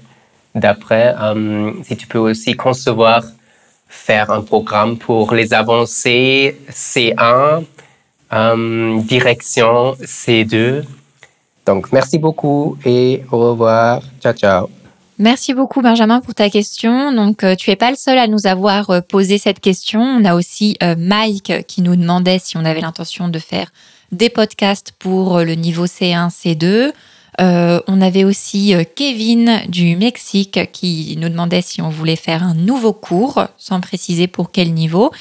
d'après, 0.56 1.14
euh, 1.22 1.72
si 1.84 1.96
tu 1.96 2.08
peux 2.08 2.18
aussi 2.18 2.52
concevoir 2.56 3.22
faire 3.88 4.32
un 4.32 4.42
programme 4.42 4.98
pour 4.98 5.34
les 5.34 5.54
avancées 5.54 6.58
C1, 6.72 7.64
euh, 8.34 9.02
direction 9.02 9.94
C2. 10.02 10.84
Donc, 11.68 11.92
merci 11.92 12.18
beaucoup 12.18 12.78
et 12.86 13.24
au 13.32 13.38
revoir. 13.50 14.02
Ciao, 14.22 14.34
ciao. 14.34 14.79
Merci 15.22 15.54
beaucoup 15.54 15.82
Benjamin 15.82 16.22
pour 16.22 16.34
ta 16.34 16.50
question. 16.50 17.12
Donc 17.12 17.44
euh, 17.44 17.56
tu 17.56 17.72
es 17.72 17.76
pas 17.76 17.90
le 17.92 17.98
seul 17.98 18.18
à 18.18 18.28
nous 18.28 18.48
avoir 18.48 18.90
euh, 18.90 19.02
posé 19.02 19.38
cette 19.38 19.60
question. 19.60 20.02
On 20.02 20.24
a 20.24 20.34
aussi 20.34 20.78
euh, 20.82 20.96
Mike 20.98 21.66
qui 21.68 21.82
nous 21.82 21.98
demandait 21.98 22.40
si 22.40 22.56
on 22.56 22.64
avait 22.64 22.80
l'intention 22.80 23.28
de 23.28 23.38
faire 23.38 23.70
des 24.14 24.30
podcasts 24.30 24.94
pour 24.98 25.40
le 25.40 25.56
niveau 25.56 25.88
C1, 25.88 26.30
C2. 26.30 26.94
Euh, 27.42 27.80
on 27.88 28.02
avait 28.02 28.24
aussi 28.24 28.74
Kevin 28.96 29.62
du 29.68 29.96
Mexique 29.98 30.72
qui 30.72 31.16
nous 31.20 31.28
demandait 31.30 31.62
si 31.62 31.82
on 31.82 31.90
voulait 31.90 32.16
faire 32.16 32.42
un 32.44 32.54
nouveau 32.54 32.94
cours, 32.94 33.46
sans 33.58 33.82
préciser 33.82 34.28
pour 34.28 34.52
quel 34.52 34.74
niveau. 34.74 35.12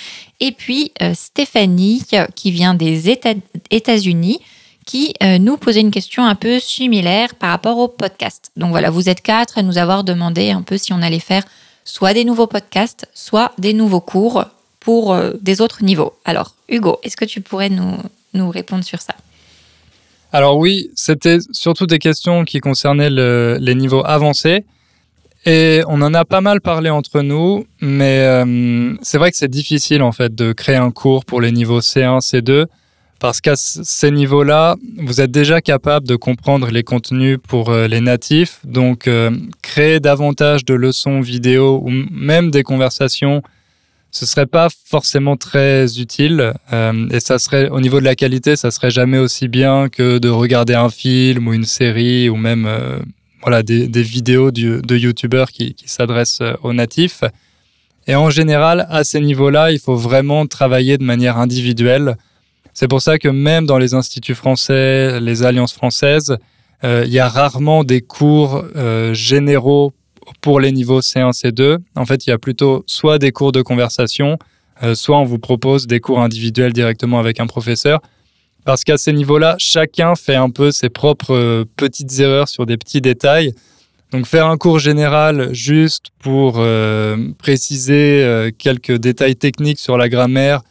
Et 0.40 0.52
puis 0.52 0.92
Stéphanie 1.14 2.02
qui 2.34 2.50
vient 2.50 2.74
des 2.74 3.08
Éta- 3.10 3.38
États-Unis 3.70 4.40
qui 4.88 5.12
euh, 5.22 5.36
nous 5.38 5.58
posait 5.58 5.80
une 5.82 5.90
question 5.90 6.24
un 6.24 6.34
peu 6.34 6.58
similaire 6.58 7.34
par 7.34 7.50
rapport 7.50 7.76
au 7.78 7.88
podcast. 7.88 8.50
Donc 8.56 8.70
voilà, 8.70 8.88
vous 8.88 9.10
êtes 9.10 9.20
quatre 9.20 9.58
à 9.58 9.62
nous 9.62 9.76
avoir 9.76 10.02
demandé 10.02 10.50
un 10.50 10.62
peu 10.62 10.78
si 10.78 10.94
on 10.94 11.02
allait 11.02 11.20
faire 11.20 11.44
soit 11.84 12.14
des 12.14 12.24
nouveaux 12.24 12.46
podcasts, 12.46 13.06
soit 13.12 13.52
des 13.58 13.74
nouveaux 13.74 14.00
cours 14.00 14.44
pour 14.80 15.12
euh, 15.12 15.32
des 15.42 15.60
autres 15.60 15.84
niveaux. 15.84 16.14
Alors, 16.24 16.54
Hugo, 16.70 16.98
est-ce 17.02 17.18
que 17.18 17.26
tu 17.26 17.42
pourrais 17.42 17.68
nous, 17.68 17.98
nous 18.32 18.48
répondre 18.50 18.82
sur 18.82 19.00
ça? 19.02 19.14
Alors 20.32 20.56
oui, 20.56 20.90
c'était 20.94 21.38
surtout 21.52 21.86
des 21.86 21.98
questions 21.98 22.44
qui 22.44 22.60
concernaient 22.60 23.10
le- 23.10 23.58
les 23.60 23.74
niveaux 23.74 24.02
avancés. 24.06 24.64
Et 25.44 25.82
on 25.86 26.00
en 26.02 26.14
a 26.14 26.24
pas 26.24 26.40
mal 26.40 26.60
parlé 26.62 26.88
entre 26.90 27.20
nous, 27.20 27.66
mais 27.80 28.20
euh, 28.20 28.94
c'est 29.02 29.18
vrai 29.18 29.30
que 29.30 29.36
c'est 29.36 29.50
difficile 29.50 30.02
en 30.02 30.12
fait 30.12 30.34
de 30.34 30.52
créer 30.52 30.76
un 30.76 30.90
cours 30.90 31.24
pour 31.26 31.40
les 31.42 31.52
niveaux 31.52 31.80
C1, 31.80 32.20
C2, 32.20 32.66
parce 33.18 33.40
qu'à 33.40 33.56
ces 33.56 34.10
niveaux-là, 34.10 34.76
vous 34.96 35.20
êtes 35.20 35.30
déjà 35.30 35.60
capable 35.60 36.06
de 36.06 36.14
comprendre 36.14 36.70
les 36.70 36.84
contenus 36.84 37.38
pour 37.46 37.70
euh, 37.70 37.88
les 37.88 38.00
natifs. 38.00 38.60
Donc, 38.64 39.08
euh, 39.08 39.30
créer 39.60 39.98
davantage 39.98 40.64
de 40.64 40.74
leçons 40.74 41.20
vidéo 41.20 41.82
ou 41.84 41.90
même 41.90 42.52
des 42.52 42.62
conversations, 42.62 43.42
ce 44.12 44.24
serait 44.24 44.46
pas 44.46 44.68
forcément 44.84 45.36
très 45.36 45.98
utile. 45.98 46.54
Euh, 46.72 47.08
et 47.10 47.18
ça 47.18 47.40
serait, 47.40 47.68
au 47.70 47.80
niveau 47.80 47.98
de 47.98 48.04
la 48.04 48.14
qualité, 48.14 48.54
ça 48.54 48.70
serait 48.70 48.90
jamais 48.90 49.18
aussi 49.18 49.48
bien 49.48 49.88
que 49.88 50.18
de 50.18 50.28
regarder 50.28 50.74
un 50.74 50.90
film 50.90 51.48
ou 51.48 51.54
une 51.54 51.64
série 51.64 52.28
ou 52.28 52.36
même 52.36 52.68
voilà, 53.42 53.62
des, 53.62 54.02
vidéos 54.02 54.50
de 54.52 54.96
youtubeurs 54.96 55.50
qui, 55.50 55.74
s'adressent 55.86 56.42
aux 56.62 56.72
natifs. 56.72 57.24
Et 58.06 58.14
en 58.14 58.30
général, 58.30 58.86
à 58.90 59.04
ces 59.04 59.20
niveaux-là, 59.20 59.72
il 59.72 59.78
faut 59.78 59.96
vraiment 59.96 60.46
travailler 60.46 60.98
de 60.98 61.04
manière 61.04 61.36
individuelle. 61.36 62.16
C'est 62.80 62.86
pour 62.86 63.02
ça 63.02 63.18
que 63.18 63.26
même 63.26 63.66
dans 63.66 63.78
les 63.78 63.94
instituts 63.94 64.36
français, 64.36 65.18
les 65.18 65.42
alliances 65.42 65.72
françaises, 65.72 66.36
euh, 66.84 67.02
il 67.04 67.12
y 67.12 67.18
a 67.18 67.28
rarement 67.28 67.82
des 67.82 68.02
cours 68.02 68.64
euh, 68.76 69.12
généraux 69.14 69.92
pour 70.42 70.60
les 70.60 70.70
niveaux 70.70 71.00
C1, 71.00 71.32
C2. 71.32 71.78
En 71.96 72.06
fait, 72.06 72.28
il 72.28 72.30
y 72.30 72.32
a 72.32 72.38
plutôt 72.38 72.84
soit 72.86 73.18
des 73.18 73.32
cours 73.32 73.50
de 73.50 73.62
conversation, 73.62 74.38
euh, 74.84 74.94
soit 74.94 75.18
on 75.18 75.24
vous 75.24 75.40
propose 75.40 75.88
des 75.88 75.98
cours 75.98 76.20
individuels 76.20 76.72
directement 76.72 77.18
avec 77.18 77.40
un 77.40 77.48
professeur. 77.48 78.00
Parce 78.64 78.84
qu'à 78.84 78.96
ces 78.96 79.12
niveaux-là, 79.12 79.56
chacun 79.58 80.14
fait 80.14 80.36
un 80.36 80.50
peu 80.50 80.70
ses 80.70 80.88
propres 80.88 81.64
petites 81.74 82.20
erreurs 82.20 82.46
sur 82.46 82.64
des 82.64 82.76
petits 82.76 83.00
détails. 83.00 83.54
Donc 84.12 84.24
faire 84.24 84.46
un 84.46 84.56
cours 84.56 84.78
général 84.78 85.52
juste 85.52 86.10
pour 86.20 86.64
préciser 87.38 88.50
quelques 88.56 88.98
détails 88.98 89.34
techniques 89.34 89.80
sur 89.80 89.96
la 89.96 90.08
grammaire 90.08 90.62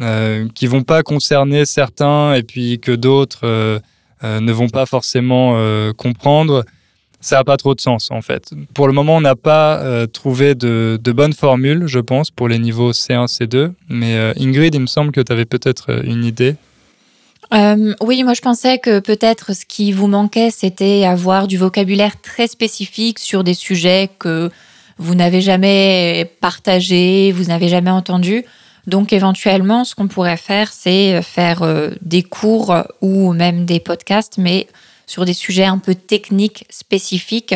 euh, 0.00 0.48
qui 0.54 0.66
vont 0.66 0.82
pas 0.82 1.02
concerner 1.02 1.64
certains 1.64 2.34
et 2.34 2.42
puis 2.42 2.80
que 2.80 2.92
d'autres 2.92 3.40
euh, 3.44 3.78
euh, 4.24 4.40
ne 4.40 4.52
vont 4.52 4.68
pas 4.68 4.86
forcément 4.86 5.54
euh, 5.54 5.92
comprendre, 5.92 6.64
ça 7.20 7.36
n'a 7.36 7.44
pas 7.44 7.56
trop 7.56 7.74
de 7.74 7.80
sens 7.80 8.10
en 8.10 8.20
fait. 8.20 8.50
Pour 8.74 8.86
le 8.88 8.92
moment, 8.92 9.16
on 9.16 9.20
n'a 9.20 9.36
pas 9.36 10.06
trouvé 10.12 10.54
de, 10.54 10.98
de 11.02 11.12
bonnes 11.12 11.32
formules, 11.32 11.86
je 11.86 12.00
pense, 12.00 12.30
pour 12.30 12.48
les 12.48 12.58
niveaux 12.58 12.92
C1, 12.92 13.26
C2. 13.26 13.72
Mais 13.88 14.34
Ingrid, 14.38 14.74
il 14.74 14.80
me 14.80 14.86
semble 14.86 15.12
que 15.12 15.20
tu 15.20 15.32
avais 15.32 15.46
peut-être 15.46 16.04
une 16.04 16.24
idée. 16.24 16.56
Oui, 17.52 18.24
moi 18.24 18.34
je 18.34 18.40
pensais 18.42 18.78
que 18.78 18.98
peut-être 18.98 19.54
ce 19.54 19.64
qui 19.64 19.92
vous 19.92 20.08
manquait, 20.08 20.50
c'était 20.50 21.04
avoir 21.04 21.46
du 21.46 21.56
vocabulaire 21.56 22.20
très 22.20 22.48
spécifique 22.48 23.18
sur 23.20 23.44
des 23.44 23.54
sujets 23.54 24.10
que 24.18 24.50
vous 24.98 25.14
n'avez 25.14 25.40
jamais 25.40 26.30
partagés, 26.40 27.32
vous 27.32 27.44
n'avez 27.44 27.68
jamais 27.68 27.90
entendus. 27.90 28.44
Donc 28.86 29.12
éventuellement, 29.12 29.84
ce 29.84 29.94
qu'on 29.94 30.08
pourrait 30.08 30.36
faire, 30.36 30.72
c'est 30.72 31.22
faire 31.22 31.62
euh, 31.62 31.90
des 32.02 32.22
cours 32.22 32.74
ou 33.00 33.32
même 33.32 33.64
des 33.64 33.80
podcasts, 33.80 34.38
mais 34.38 34.66
sur 35.06 35.24
des 35.24 35.34
sujets 35.34 35.64
un 35.64 35.78
peu 35.78 35.94
techniques, 35.94 36.66
spécifiques, 36.70 37.54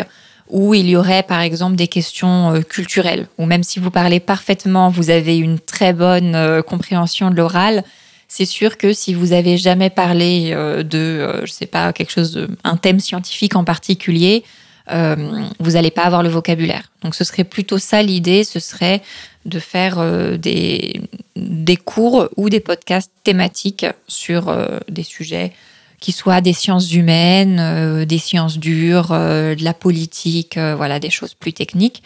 où 0.48 0.72
il 0.74 0.88
y 0.88 0.96
aurait 0.96 1.22
par 1.22 1.40
exemple 1.40 1.76
des 1.76 1.88
questions 1.88 2.54
euh, 2.54 2.60
culturelles, 2.60 3.26
ou 3.36 3.44
même 3.44 3.62
si 3.62 3.78
vous 3.78 3.90
parlez 3.90 4.20
parfaitement, 4.20 4.88
vous 4.88 5.10
avez 5.10 5.36
une 5.36 5.58
très 5.58 5.92
bonne 5.92 6.34
euh, 6.34 6.62
compréhension 6.62 7.30
de 7.30 7.36
l'oral, 7.36 7.84
c'est 8.28 8.44
sûr 8.44 8.76
que 8.76 8.92
si 8.92 9.14
vous 9.14 9.32
avez 9.32 9.56
jamais 9.56 9.90
parlé 9.90 10.50
euh, 10.52 10.82
de, 10.82 10.98
euh, 10.98 11.46
je 11.46 11.52
sais 11.52 11.66
pas, 11.66 11.92
quelque 11.94 12.12
chose, 12.12 12.46
un 12.62 12.76
thème 12.76 13.00
scientifique 13.00 13.56
en 13.56 13.64
particulier, 13.64 14.44
euh, 14.90 15.16
vous 15.58 15.72
n'allez 15.72 15.90
pas 15.90 16.02
avoir 16.02 16.22
le 16.22 16.28
vocabulaire. 16.28 16.92
Donc 17.02 17.14
ce 17.14 17.24
serait 17.24 17.44
plutôt 17.44 17.78
ça 17.78 18.02
l'idée, 18.02 18.44
ce 18.44 18.60
serait 18.60 19.02
de 19.48 19.58
faire 19.58 19.98
euh, 19.98 20.36
des, 20.36 21.00
des 21.36 21.76
cours 21.76 22.28
ou 22.36 22.50
des 22.50 22.60
podcasts 22.60 23.10
thématiques 23.24 23.86
sur 24.06 24.48
euh, 24.48 24.78
des 24.88 25.02
sujets 25.02 25.52
qui 26.00 26.12
soient 26.12 26.40
des 26.40 26.52
sciences 26.52 26.92
humaines, 26.92 27.58
euh, 27.60 28.04
des 28.04 28.18
sciences 28.18 28.58
dures, 28.58 29.08
de 29.08 29.64
la 29.64 29.74
politique, 29.74 30.56
voilà, 30.56 31.00
des 31.00 31.10
choses 31.10 31.34
plus 31.34 31.52
techniques. 31.52 32.02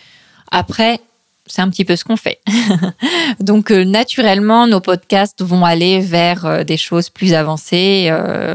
Après, 0.51 1.01
c'est 1.47 1.61
un 1.61 1.69
petit 1.69 1.85
peu 1.85 1.97
ce 1.97 2.05
qu'on 2.05 2.17
fait. 2.17 2.41
Donc 3.41 3.71
naturellement, 3.71 4.67
nos 4.67 4.81
podcasts 4.81 5.43
vont 5.43 5.65
aller 5.65 6.01
vers 6.01 6.65
des 6.65 6.79
choses 6.79 7.11
plus 7.11 7.35
avancées. 7.35 8.11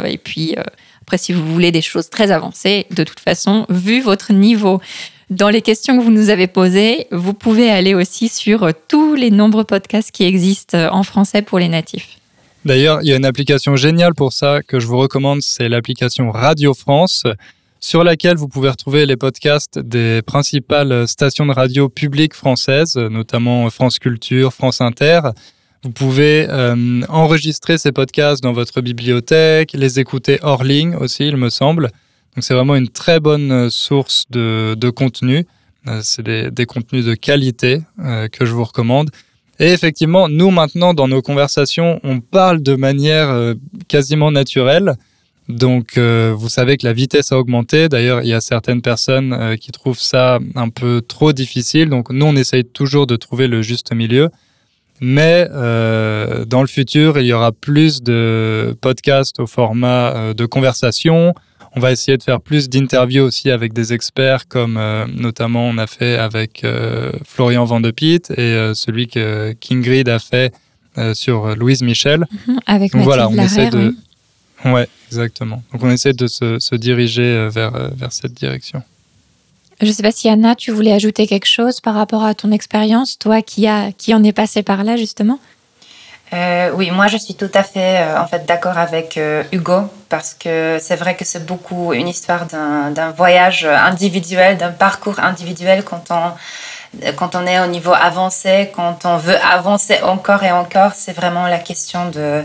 et 0.06 0.18
puis 0.18 0.56
après, 1.02 1.18
si 1.18 1.34
vous 1.34 1.46
voulez 1.54 1.72
des 1.72 1.82
choses 1.82 2.10
très 2.10 2.32
avancées, 2.32 2.88
de 2.92 3.04
toute 3.04 3.20
façon, 3.20 3.66
vu 3.70 4.02
votre 4.02 4.34
niveau 4.34 4.82
dans 5.30 5.50
les 5.50 5.62
questions 5.62 5.98
que 5.98 6.04
vous 6.04 6.12
nous 6.12 6.30
avez 6.30 6.48
posées, 6.48 7.08
vous 7.12 7.34
pouvez 7.34 7.70
aller 7.70 7.94
aussi 7.94 8.30
sur 8.30 8.64
euh, 8.64 8.72
tous 8.88 9.16
les 9.16 9.32
nombreux 9.32 9.66
podcasts 9.66 10.12
qui 10.12 10.24
existent 10.24 10.78
euh, 10.78 10.90
en 10.90 11.04
français 11.04 11.42
pour 11.42 11.60
les 11.60 11.68
natifs. 11.68 12.18
D'ailleurs, 12.66 13.00
il 13.02 13.10
y 13.10 13.14
a 13.14 13.18
une 13.18 13.26
application 13.26 13.76
géniale 13.76 14.14
pour 14.14 14.34
ça 14.34 14.62
que 14.66 14.80
je 14.80 14.88
vous 14.88 14.98
recommande, 14.98 15.42
c'est 15.42 15.70
l'application 15.70 16.32
Radio 16.32 16.74
France, 16.74 17.24
sur 17.80 18.04
laquelle 18.04 18.36
vous 18.38 18.48
pouvez 18.48 18.70
retrouver 18.70 19.06
les 19.06 19.16
podcasts 19.16 19.80
des 19.80 20.22
principales 20.22 21.08
stations 21.08 21.46
de 21.46 21.54
radio 21.54 21.90
publiques 21.90 22.34
françaises, 22.34 22.98
notamment 22.98 23.70
France 23.70 24.00
Culture, 24.00 24.54
France 24.54 24.82
Inter. 24.82 25.22
Vous 25.84 25.92
pouvez 25.92 26.48
euh, 26.50 27.02
enregistrer 27.08 27.78
ces 27.78 27.92
podcasts 27.92 28.42
dans 28.42 28.52
votre 28.52 28.82
bibliothèque, 28.82 29.74
les 29.74 30.00
écouter 30.00 30.40
hors 30.42 30.64
ligne 30.64 30.96
aussi, 30.96 31.28
il 31.28 31.38
me 31.38 31.50
semble. 31.50 31.92
Donc 32.38 32.44
c'est 32.44 32.54
vraiment 32.54 32.76
une 32.76 32.88
très 32.88 33.20
bonne 33.20 33.52
euh, 33.52 33.70
source 33.72 34.26
de, 34.30 34.76
de 34.78 34.92
contenu. 34.92 35.48
Euh, 35.88 36.02
c'est 36.04 36.22
des, 36.22 36.52
des, 36.52 36.68
contenus 36.68 37.04
de 37.04 37.16
qualité 37.16 37.82
euh, 37.98 38.28
que 38.28 38.46
je 38.46 38.52
vous 38.52 38.64
recommande. 38.64 39.10
Et 39.60 39.72
effectivement, 39.72 40.30
nous 40.30 40.52
maintenant, 40.52 40.94
dans 40.94 41.08
nos 41.08 41.24
conversations, 41.24 42.00
on 42.04 42.20
parle 42.20 42.62
de 42.62 42.76
manière 42.76 43.56
quasiment 43.88 44.30
naturelle. 44.30 44.98
Donc, 45.50 45.98
vous 45.98 46.50
savez 46.50 46.78
que 46.78 46.86
la 46.86 46.94
vitesse 46.94 47.32
a 47.32 47.40
augmenté. 47.40 47.90
D'ailleurs, 47.90 48.22
il 48.22 48.28
y 48.28 48.34
a 48.34 48.42
certaines 48.42 48.84
personnes 48.84 49.58
qui 49.60 49.72
trouvent 49.72 49.98
ça 49.98 50.38
un 50.54 50.70
peu 50.70 51.02
trop 51.02 51.34
difficile. 51.34 51.90
Donc, 51.90 52.12
nous, 52.12 52.28
on 52.28 52.36
essaye 52.36 52.66
toujours 52.66 53.08
de 53.08 53.16
trouver 53.16 53.48
le 53.48 53.64
juste 53.64 53.92
milieu. 53.96 54.30
Mais 55.02 55.48
dans 55.50 56.62
le 56.62 56.68
futur, 56.68 57.18
il 57.18 57.26
y 57.26 57.34
aura 57.34 57.52
plus 57.52 58.04
de 58.04 58.78
podcasts 58.80 59.40
au 59.40 59.48
format 59.48 60.36
de 60.36 60.46
conversation. 60.46 61.34
On 61.78 61.80
va 61.80 61.92
essayer 61.92 62.18
de 62.18 62.24
faire 62.24 62.42
plus 62.42 62.70
d'interviews 62.70 63.24
aussi 63.24 63.52
avec 63.52 63.72
des 63.72 63.94
experts, 63.94 64.48
comme 64.48 64.78
euh, 64.78 65.06
notamment 65.16 65.68
on 65.68 65.78
a 65.78 65.86
fait 65.86 66.18
avec 66.18 66.64
euh, 66.64 67.12
Florian 67.24 67.66
Van 67.66 67.80
de 67.80 67.92
Piet 67.92 68.24
et 68.32 68.40
euh, 68.40 68.74
celui 68.74 69.08
que 69.08 69.54
Kingrid 69.60 70.10
a 70.10 70.18
fait 70.18 70.52
sur 71.14 71.56
Louise 71.56 71.84
Michel. 71.84 72.26
Mhm, 72.48 72.60
avec 72.66 72.94
Donc 72.94 73.06
Mathilde 73.06 73.06
voilà, 73.06 73.30
on 73.30 73.38
essaie 73.38 73.70
de. 73.70 73.94
oui. 74.66 74.72
Ouais, 74.72 74.88
exactement. 75.12 75.62
Donc 75.72 75.84
on 75.84 75.92
essaie 75.92 76.14
de 76.14 76.26
se, 76.26 76.58
se 76.58 76.74
diriger 76.74 77.48
vers, 77.52 77.92
vers 77.94 78.12
cette 78.12 78.34
direction. 78.34 78.82
Je 79.80 79.86
ne 79.86 79.92
sais 79.92 80.02
pas 80.02 80.12
si 80.12 80.28
Anna, 80.28 80.56
tu 80.56 80.72
voulais 80.72 80.94
ajouter 80.94 81.28
quelque 81.28 81.46
chose 81.46 81.80
par 81.80 81.94
rapport 81.94 82.24
à 82.24 82.34
ton 82.34 82.52
expérience, 82.52 83.20
toi 83.20 83.44
qui, 83.44 83.68
a, 83.68 83.92
qui 83.92 84.16
en 84.16 84.24
est 84.24 84.34
passé 84.34 84.64
par 84.64 84.84
là 84.84 84.98
justement? 84.98 85.40
Euh, 86.34 86.72
oui, 86.74 86.92
moi 86.92 87.08
je 87.08 87.18
suis 87.18 87.36
tout 87.36 87.52
à 87.54 87.64
fait 87.64 88.02
euh, 88.02 88.20
en 88.20 88.28
fait 88.28 88.46
d'accord 88.46 88.78
avec 88.78 89.18
euh, 89.18 89.44
Hugo 89.54 89.90
parce 90.10 90.34
que 90.34 90.78
c'est 90.82 90.98
vrai 90.98 91.16
que 91.16 91.24
c'est 91.24 91.46
beaucoup 91.46 91.94
une 91.94 92.10
histoire 92.10 92.46
d'un 92.48 92.92
d'un 92.92 93.12
voyage 93.12 93.64
individuel, 93.64 94.58
d'un 94.58 94.72
parcours 94.72 95.20
individuel 95.20 95.84
quand 95.86 96.12
on 96.12 96.32
quand 97.16 97.36
on 97.36 97.46
est 97.46 97.60
au 97.60 97.68
niveau 97.68 97.94
avancé, 97.94 98.72
quand 98.76 99.06
on 99.06 99.18
veut 99.18 99.38
avancer 99.38 100.02
encore 100.04 100.44
et 100.44 100.52
encore, 100.52 100.94
c'est 100.96 101.14
vraiment 101.14 101.48
la 101.48 101.60
question 101.60 102.10
de 102.10 102.44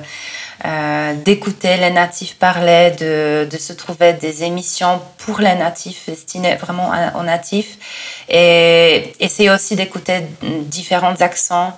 euh, 0.64 1.14
d'écouter 1.24 1.76
les 1.76 1.90
natifs 1.90 2.38
parler, 2.38 2.92
de, 2.92 3.48
de 3.50 3.56
se 3.58 3.72
trouver 3.72 4.12
des 4.12 4.44
émissions 4.44 5.00
pour 5.18 5.40
les 5.40 5.54
natifs, 5.54 6.06
destinées 6.06 6.54
vraiment 6.56 6.92
aux 7.18 7.22
natifs, 7.24 7.78
et 8.28 9.12
essayer 9.18 9.50
aussi 9.50 9.74
d'écouter 9.74 10.20
différents 10.42 11.16
accents, 11.20 11.76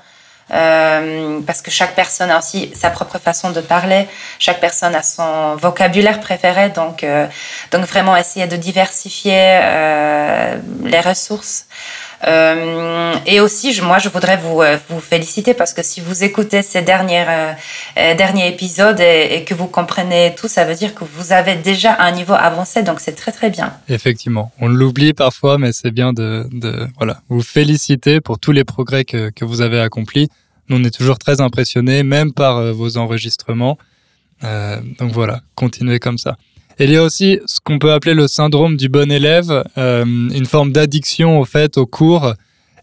euh, 0.53 1.41
parce 1.47 1.63
que 1.63 1.71
chaque 1.71 1.95
personne 1.95 2.31
a 2.31 2.39
aussi 2.39 2.71
sa 2.75 2.91
propre 2.91 3.19
façon 3.19 3.51
de 3.51 3.61
parler, 3.61 4.07
chaque 4.39 4.61
personne 4.61 4.95
a 4.95 5.03
son 5.03 5.57
vocabulaire 5.57 6.21
préféré, 6.21 6.69
donc, 6.69 7.03
euh, 7.03 7.27
donc 7.71 7.85
vraiment 7.87 8.17
essayer 8.17 8.47
de 8.47 8.57
diversifier 8.57 9.61
euh, 9.63 10.59
les 10.83 11.01
ressources. 11.01 11.67
Euh, 12.27 13.15
et 13.27 13.41
aussi, 13.41 13.79
moi, 13.83 13.99
je 13.99 14.09
voudrais 14.09 14.37
vous, 14.37 14.63
euh, 14.63 14.79
vous 14.89 15.01
féliciter 15.01 15.55
parce 15.55 15.75
que 15.75 15.83
si 15.83 16.01
vous 16.01 16.25
écoutez 16.25 16.63
ces 16.63 16.83
dernières, 16.83 17.57
euh, 17.97 18.15
derniers 18.15 18.49
épisodes 18.49 18.99
et, 19.01 19.45
que 19.45 19.55
vous 19.55 19.67
comprenez 19.67 20.35
tout, 20.37 20.49
ça 20.49 20.65
veut 20.65 20.75
dire 20.75 20.95
que 20.95 21.05
vous 21.05 21.33
avez 21.33 21.57
déjà 21.57 21.97
un 21.99 22.13
niveau 22.13 22.33
avancé, 22.33 22.83
donc 22.83 23.01
c'est 23.01 23.13
très 23.15 23.33
très 23.33 23.51
bien. 23.51 23.75
Effectivement, 23.89 24.53
on 24.59 24.69
l'oublie 24.69 25.13
parfois, 25.13 25.59
mais 25.59 25.73
c'est 25.73 25.91
bien 25.91 26.13
de, 26.13 26.47
voilà, 26.97 27.21
vous 27.29 27.43
féliciter 27.43 28.21
pour 28.21 28.39
tous 28.39 28.53
les 28.53 28.65
progrès 28.65 29.05
que, 29.05 29.31
que 29.31 29.45
vous 29.45 29.61
avez 29.61 29.81
accomplis. 29.81 30.29
Nous, 30.69 30.79
on 30.79 30.85
est 30.85 30.97
toujours 30.97 31.19
très 31.19 31.41
impressionnés, 31.43 32.03
même 32.03 32.33
par 32.33 32.73
vos 32.73 32.97
enregistrements. 32.97 33.77
Donc 34.43 35.13
voilà, 35.13 35.41
continuez 35.55 35.99
comme 35.99 36.19
ça. 36.19 36.37
Il 36.81 36.91
y 36.91 36.97
a 36.97 37.03
aussi 37.03 37.39
ce 37.47 37.61
qu'on 37.63 37.79
peut 37.79 37.93
appeler 37.93 38.15
le 38.15 38.27
syndrome 38.27 38.77
du 38.77 38.89
bon 38.89 39.11
élève, 39.11 39.65
euh, 39.79 40.05
une 40.05 40.47
forme 40.47 40.73
d'addiction 40.73 41.39
au 41.39 41.45
fait 41.45 41.79
au 41.79 41.87
cours. 41.87 42.35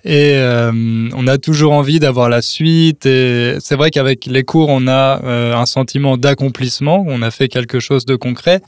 Et 0.04 0.34
euh, 0.36 1.10
on 1.14 1.28
a 1.28 1.38
toujours 1.38 1.74
envie 1.74 2.00
d'avoir 2.00 2.30
la 2.30 2.42
suite. 2.42 3.06
Et 3.06 3.58
c'est 3.60 3.76
vrai 3.76 3.92
qu'avec 3.92 4.26
les 4.26 4.44
cours, 4.44 4.70
on 4.70 4.88
a 4.88 5.22
euh, 5.24 5.56
un 5.56 5.66
sentiment 5.66 6.18
d'accomplissement. 6.18 7.04
On 7.08 7.22
a 7.22 7.32
fait 7.32 7.50
quelque 7.50 7.80
chose 7.80 8.06
de 8.06 8.16
concret. 8.16 8.62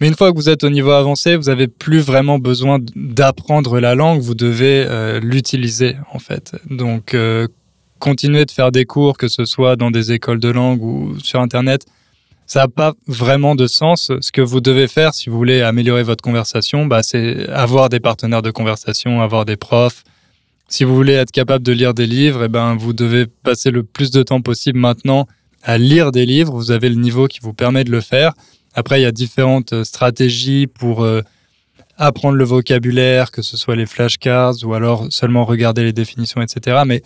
Mais 0.00 0.08
une 0.08 0.14
fois 0.14 0.32
que 0.32 0.36
vous 0.36 0.48
êtes 0.48 0.64
au 0.64 0.70
niveau 0.70 0.90
avancé, 0.90 1.36
vous 1.36 1.48
avez 1.48 1.68
plus 1.68 2.00
vraiment 2.00 2.38
besoin 2.38 2.78
d'apprendre 2.96 3.78
la 3.80 3.94
langue. 3.94 4.20
Vous 4.20 4.34
devez 4.34 4.88
l'utiliser 5.20 5.96
en 6.12 6.18
fait. 6.18 6.56
Donc 6.68 7.14
continuer 8.00 8.44
de 8.44 8.50
faire 8.50 8.72
des 8.72 8.84
cours, 8.86 9.16
que 9.16 9.28
ce 9.28 9.44
soit 9.44 9.76
dans 9.76 9.90
des 9.90 10.12
écoles 10.12 10.40
de 10.40 10.48
langue 10.48 10.82
ou 10.82 11.18
sur 11.20 11.40
Internet, 11.40 11.86
ça 12.46 12.60
n'a 12.60 12.68
pas 12.68 12.92
vraiment 13.06 13.54
de 13.54 13.66
sens. 13.66 14.10
Ce 14.20 14.32
que 14.32 14.40
vous 14.40 14.60
devez 14.60 14.88
faire 14.88 15.14
si 15.14 15.30
vous 15.30 15.36
voulez 15.36 15.62
améliorer 15.62 16.02
votre 16.02 16.22
conversation, 16.22 16.86
bah, 16.86 17.02
c'est 17.02 17.48
avoir 17.48 17.88
des 17.88 18.00
partenaires 18.00 18.42
de 18.42 18.50
conversation, 18.50 19.22
avoir 19.22 19.44
des 19.44 19.56
profs. 19.56 20.04
Si 20.68 20.84
vous 20.84 20.94
voulez 20.94 21.12
être 21.12 21.30
capable 21.30 21.64
de 21.64 21.72
lire 21.72 21.94
des 21.94 22.06
livres, 22.06 22.44
eh 22.44 22.48
ben, 22.48 22.76
vous 22.76 22.92
devez 22.92 23.26
passer 23.26 23.70
le 23.70 23.82
plus 23.82 24.10
de 24.10 24.22
temps 24.22 24.40
possible 24.40 24.78
maintenant 24.78 25.26
à 25.62 25.78
lire 25.78 26.12
des 26.12 26.26
livres. 26.26 26.52
Vous 26.52 26.70
avez 26.70 26.88
le 26.88 26.96
niveau 26.96 27.28
qui 27.28 27.40
vous 27.40 27.54
permet 27.54 27.84
de 27.84 27.90
le 27.90 28.00
faire. 28.00 28.32
Après, 28.74 29.00
il 29.00 29.02
y 29.04 29.06
a 29.06 29.12
différentes 29.12 29.72
euh, 29.72 29.84
stratégies 29.84 30.66
pour 30.66 31.04
euh, 31.04 31.20
apprendre 31.96 32.36
le 32.36 32.44
vocabulaire, 32.44 33.30
que 33.30 33.42
ce 33.42 33.56
soit 33.56 33.76
les 33.76 33.86
flashcards 33.86 34.64
ou 34.64 34.74
alors 34.74 35.06
seulement 35.10 35.44
regarder 35.44 35.84
les 35.84 35.92
définitions, 35.92 36.42
etc. 36.42 36.82
Mais 36.86 37.02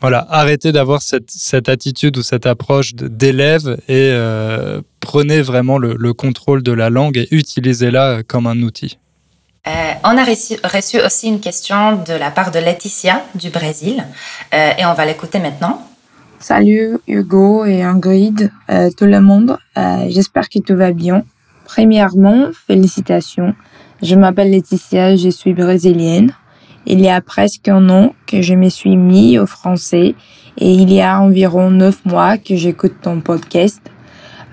voilà, 0.00 0.26
arrêtez 0.30 0.72
d'avoir 0.72 1.02
cette, 1.02 1.30
cette 1.30 1.68
attitude 1.68 2.18
ou 2.18 2.22
cette 2.22 2.46
approche 2.46 2.94
d'élève 2.94 3.78
et 3.88 4.10
euh, 4.12 4.82
prenez 5.00 5.40
vraiment 5.40 5.78
le, 5.78 5.94
le 5.98 6.12
contrôle 6.12 6.62
de 6.62 6.72
la 6.72 6.90
langue 6.90 7.16
et 7.16 7.28
utilisez-la 7.30 8.22
comme 8.22 8.46
un 8.46 8.60
outil. 8.62 8.98
Euh, 9.66 9.70
on 10.04 10.16
a 10.16 10.24
reçu, 10.24 10.54
reçu 10.62 11.00
aussi 11.00 11.26
une 11.26 11.40
question 11.40 11.96
de 12.04 12.12
la 12.12 12.30
part 12.30 12.52
de 12.52 12.58
Laetitia 12.58 13.24
du 13.34 13.50
Brésil 13.50 14.04
euh, 14.54 14.70
et 14.78 14.86
on 14.86 14.94
va 14.94 15.06
l'écouter 15.06 15.40
maintenant. 15.40 15.84
Salut 16.38 16.98
Hugo 17.08 17.64
et 17.64 17.82
Ingrid, 17.82 18.52
euh, 18.70 18.90
tout 18.96 19.06
le 19.06 19.20
monde. 19.20 19.58
Euh, 19.76 20.06
J'espère 20.08 20.48
que 20.48 20.58
tout 20.60 20.76
va 20.76 20.92
bien. 20.92 21.24
Premièrement, 21.64 22.50
félicitations. 22.66 23.54
Je 24.02 24.14
m'appelle 24.14 24.50
Laetitia, 24.50 25.16
je 25.16 25.30
suis 25.30 25.54
brésilienne. 25.54 26.32
Il 26.88 27.00
y 27.00 27.08
a 27.08 27.20
presque 27.20 27.66
un 27.66 27.88
an 27.90 28.14
que 28.26 28.42
je 28.42 28.54
me 28.54 28.68
suis 28.68 28.96
mis 28.96 29.40
au 29.40 29.46
français 29.46 30.14
et 30.56 30.70
il 30.72 30.92
y 30.92 31.00
a 31.00 31.20
environ 31.20 31.70
neuf 31.70 32.04
mois 32.04 32.38
que 32.38 32.54
j'écoute 32.54 32.94
ton 33.02 33.20
podcast. 33.20 33.80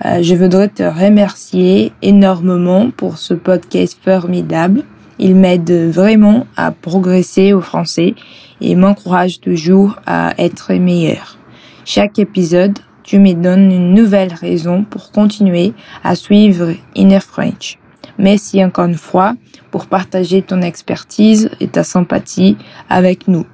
Euh, 0.03 0.23
je 0.23 0.33
voudrais 0.33 0.69
te 0.69 0.81
remercier 0.81 1.91
énormément 2.01 2.89
pour 2.89 3.19
ce 3.19 3.35
podcast 3.35 3.99
formidable. 4.03 4.83
Il 5.19 5.35
m'aide 5.35 5.71
vraiment 5.91 6.47
à 6.57 6.71
progresser 6.71 7.53
au 7.53 7.61
français 7.61 8.15
et 8.61 8.75
m'encourage 8.75 9.39
toujours 9.39 9.99
à 10.07 10.33
être 10.39 10.73
meilleur. 10.73 11.37
Chaque 11.85 12.17
épisode, 12.17 12.79
tu 13.03 13.19
me 13.19 13.33
donnes 13.33 13.71
une 13.71 13.93
nouvelle 13.93 14.33
raison 14.33 14.83
pour 14.83 15.11
continuer 15.11 15.73
à 16.03 16.15
suivre 16.15 16.73
Inner 16.95 17.19
French. 17.19 17.77
Merci 18.17 18.63
encore 18.63 18.85
une 18.85 18.95
fois 18.95 19.35
pour 19.71 19.87
partager 19.87 20.41
ton 20.41 20.61
expertise 20.61 21.49
et 21.59 21.67
ta 21.67 21.83
sympathie 21.83 22.57
avec 22.89 23.27
nous. 23.27 23.45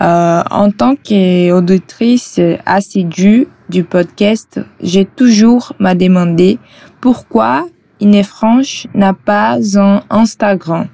Euh, 0.00 0.42
en 0.50 0.70
tant 0.70 0.94
qu'auditrice 0.94 2.40
assidue 2.64 3.48
du 3.68 3.84
podcast, 3.84 4.60
j'ai 4.80 5.04
toujours 5.04 5.72
m'a 5.78 5.94
demandé 5.94 6.58
pourquoi 7.00 7.66
Inner 8.00 8.22
French 8.22 8.86
n'a 8.94 9.14
pas 9.14 9.58
un 9.78 10.02
Instagram. 10.10 10.88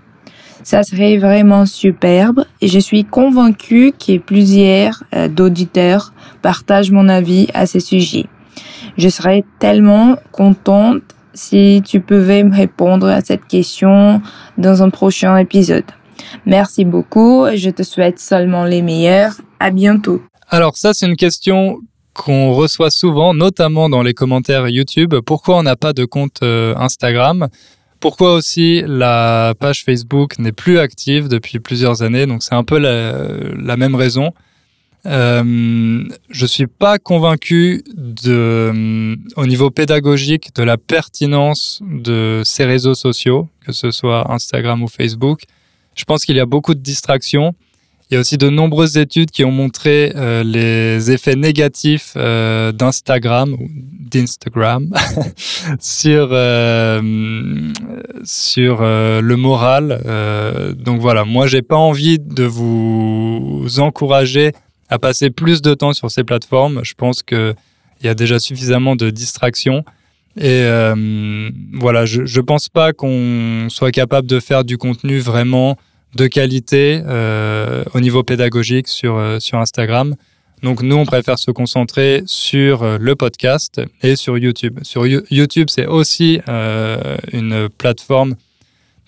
Ça 0.62 0.84
serait 0.84 1.18
vraiment 1.18 1.66
superbe 1.66 2.44
et 2.60 2.68
je 2.68 2.78
suis 2.78 3.04
convaincue 3.04 3.92
que 3.92 4.18
plusieurs 4.18 5.02
euh, 5.14 5.26
d'auditeurs 5.26 6.14
partagent 6.40 6.92
mon 6.92 7.08
avis 7.08 7.48
à 7.52 7.66
ce 7.66 7.80
sujet. 7.80 8.26
Je 8.96 9.08
serais 9.08 9.44
tellement 9.58 10.16
contente 10.30 11.02
si 11.34 11.82
tu 11.84 12.00
pouvais 12.00 12.42
me 12.44 12.54
répondre 12.54 13.06
à 13.06 13.20
cette 13.20 13.46
question 13.46 14.20
dans 14.58 14.82
un 14.82 14.90
prochain 14.90 15.36
épisode. 15.36 15.84
Merci 16.46 16.84
beaucoup 16.84 17.46
et 17.46 17.56
je 17.56 17.70
te 17.70 17.82
souhaite 17.82 18.18
seulement 18.18 18.64
les 18.64 18.82
meilleurs. 18.82 19.32
À 19.58 19.70
bientôt. 19.70 20.22
Alors 20.48 20.76
ça, 20.76 20.92
c'est 20.92 21.06
une 21.06 21.16
question 21.16 21.80
qu'on 22.14 22.52
reçoit 22.52 22.90
souvent, 22.90 23.32
notamment 23.34 23.88
dans 23.88 24.02
les 24.02 24.14
commentaires 24.14 24.68
YouTube. 24.68 25.14
Pourquoi 25.24 25.58
on 25.58 25.62
n'a 25.62 25.76
pas 25.76 25.92
de 25.92 26.04
compte 26.04 26.42
euh, 26.42 26.74
Instagram? 26.76 27.48
Pourquoi 28.00 28.34
aussi 28.34 28.82
la 28.86 29.54
page 29.58 29.84
Facebook 29.84 30.38
n'est 30.38 30.52
plus 30.52 30.78
active 30.78 31.28
depuis 31.28 31.60
plusieurs 31.60 32.02
années? 32.02 32.26
Donc 32.26 32.42
c'est 32.42 32.54
un 32.54 32.64
peu 32.64 32.78
la, 32.78 33.14
la 33.56 33.76
même 33.76 33.94
raison. 33.94 34.32
Euh, 35.04 36.04
je 36.30 36.46
suis 36.46 36.68
pas 36.68 36.98
convaincu 36.98 37.82
de, 37.96 38.30
euh, 38.30 39.16
au 39.36 39.46
niveau 39.46 39.70
pédagogique 39.70 40.54
de 40.54 40.62
la 40.62 40.76
pertinence 40.76 41.82
de 41.82 42.42
ces 42.44 42.64
réseaux 42.64 42.94
sociaux, 42.94 43.48
que 43.66 43.72
ce 43.72 43.90
soit 43.90 44.30
Instagram 44.30 44.82
ou 44.82 44.88
Facebook. 44.88 45.42
Je 45.96 46.04
pense 46.04 46.24
qu'il 46.24 46.36
y 46.36 46.40
a 46.40 46.46
beaucoup 46.46 46.74
de 46.74 46.80
distractions. 46.80 47.54
Il 48.10 48.14
y 48.14 48.16
a 48.16 48.20
aussi 48.20 48.36
de 48.36 48.48
nombreuses 48.48 48.98
études 48.98 49.30
qui 49.30 49.42
ont 49.44 49.50
montré 49.50 50.12
euh, 50.14 50.44
les 50.44 51.10
effets 51.10 51.34
négatifs 51.34 52.14
d'Instagram 52.14 53.54
ou 53.54 53.68
d'Instagram 54.10 54.90
sur 55.80 56.28
sur 58.24 58.82
le 58.82 59.34
moral. 59.36 60.74
donc 60.76 61.00
voilà, 61.00 61.24
moi 61.24 61.46
j'ai 61.46 61.62
pas 61.62 61.76
envie 61.76 62.18
de 62.18 62.44
vous 62.44 63.66
encourager 63.78 64.52
à 64.92 64.98
passer 64.98 65.30
plus 65.30 65.62
de 65.62 65.74
temps 65.74 65.92
sur 65.92 66.10
ces 66.10 66.24
plateformes. 66.24 66.80
Je 66.84 66.94
pense 66.94 67.22
que 67.22 67.54
il 68.00 68.06
y 68.06 68.08
a 68.08 68.14
déjà 68.14 68.38
suffisamment 68.38 68.96
de 68.96 69.10
distractions. 69.10 69.84
Et 70.36 70.64
voilà, 71.74 72.04
je 72.04 72.22
ne 72.22 72.44
pense 72.44 72.68
pas 72.68 72.92
qu'on 72.92 73.68
soit 73.68 73.92
capable 73.92 74.26
de 74.26 74.40
faire 74.40 74.64
du 74.64 74.76
contenu 74.78 75.18
vraiment 75.18 75.76
de 76.14 76.26
qualité 76.26 77.02
euh, 77.06 77.84
au 77.94 78.00
niveau 78.00 78.22
pédagogique 78.22 78.88
sur, 78.88 79.16
euh, 79.16 79.38
sur 79.38 79.58
Instagram. 79.58 80.14
Donc 80.62 80.82
nous, 80.82 80.96
on 80.96 81.04
préfère 81.04 81.38
se 81.38 81.50
concentrer 81.50 82.22
sur 82.26 82.82
euh, 82.82 82.98
le 83.00 83.16
podcast 83.16 83.80
et 84.02 84.14
sur 84.14 84.38
YouTube. 84.38 84.78
Sur 84.82 85.06
YouTube, 85.06 85.68
c'est 85.70 85.86
aussi 85.86 86.40
une 87.32 87.68
plateforme. 87.78 88.36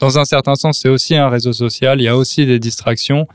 Dans 0.00 0.18
un 0.18 0.24
certain 0.24 0.56
sens, 0.56 0.80
c'est 0.82 0.88
aussi 0.88 1.14
un 1.14 1.28
réseau 1.28 1.52
social. 1.52 2.00
Il 2.00 2.04
y 2.04 2.08
a 2.08 2.16
aussi 2.16 2.46
des 2.46 2.58
distractions. 2.58 3.28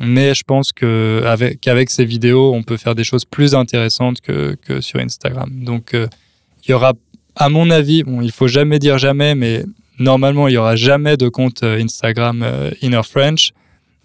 Mais 0.00 0.34
je 0.34 0.42
pense 0.44 0.72
qu'avec 0.72 1.68
avec 1.68 1.90
ces 1.90 2.04
vidéos, 2.04 2.54
on 2.54 2.62
peut 2.62 2.78
faire 2.78 2.94
des 2.94 3.04
choses 3.04 3.24
plus 3.24 3.54
intéressantes 3.54 4.20
que, 4.20 4.56
sur 4.80 4.98
Instagram. 4.98 5.50
Donc 5.52 5.92
il 5.92 6.70
y 6.70 6.72
aura, 6.72 6.94
à 7.36 7.48
mon 7.48 7.70
avis, 7.70 8.02
bon, 8.02 8.22
il 8.22 8.32
faut 8.32 8.48
jamais 8.48 8.78
dire 8.78 8.98
jamais, 8.98 9.34
mais 9.34 9.64
Normalement, 10.00 10.48
il 10.48 10.52
n'y 10.52 10.56
aura 10.56 10.76
jamais 10.76 11.18
de 11.18 11.28
compte 11.28 11.62
euh, 11.62 11.78
Instagram 11.78 12.42
euh, 12.42 12.70
Inner 12.80 13.02
French. 13.04 13.52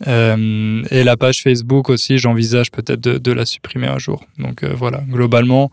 Euh, 0.07 0.83
et 0.91 1.05
la 1.05 1.15
page 1.15 1.41
Facebook 1.41 1.89
aussi, 1.89 2.17
j'envisage 2.17 2.69
peut-être 2.69 2.99
de, 2.99 3.31
la 3.31 3.45
supprimer 3.45 3.87
un 3.87 3.97
jour. 3.97 4.25
Donc 4.37 4.65
voilà, 4.65 5.01
globalement, 5.09 5.71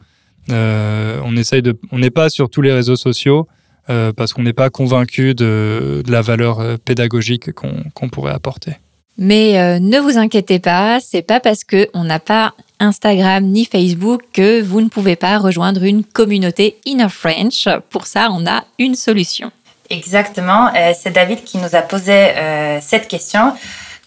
on 0.49 1.37
essaye 1.37 1.61
de, 1.61 1.77
on 1.91 1.99
n'est 1.99 2.11
pas 2.11 2.31
sur 2.31 2.49
tous 2.49 2.63
les 2.63 2.73
réseaux 2.73 2.95
sociaux 2.95 3.49
parce 3.89 4.33
qu'on 4.33 4.45
n'est 4.45 4.53
pas 4.53 4.71
convaincu 4.71 5.35
de, 5.35 6.05
la 6.07 6.23
valeur 6.23 6.79
pédagogique 6.79 7.51
qu'on 7.51 8.09
pourrait 8.11 8.33
apporter. 8.33 8.75
Mais 9.19 9.79
ne 9.79 9.99
vous 9.99 10.19
inquiétez 10.19 10.59
pas, 10.59 10.99
c'est 11.01 11.23
pas 11.23 11.39
parce 11.39 11.65
que 11.65 11.89
on 11.95 12.05
n'a 12.05 12.19
pas 12.19 12.55
Instagram 12.81 13.45
ni 13.45 13.65
Facebook 13.65 14.23
que 14.33 14.61
vous 14.61 14.81
ne 14.81 14.89
pouvez 14.89 15.17
pas 15.17 15.39
rejoindre 15.39 15.85
une 15.85 16.03
communauté 16.03 16.79
Inner 16.85 17.09
French. 17.09 17.69
Pour 17.91 18.07
ça, 18.07 18.29
on 18.33 18.47
a 18.47 18.65
une 18.79 18.95
solution. 18.95 19.53
Exactement. 19.93 20.71
Euh, 20.75 20.93
c'est 20.99 21.11
David 21.11 21.45
qui 21.45 21.59
nous 21.59 21.77
a 21.77 21.83
posé 21.83 22.13
euh, 22.13 22.81
cette 22.81 23.09
question. 23.09 23.55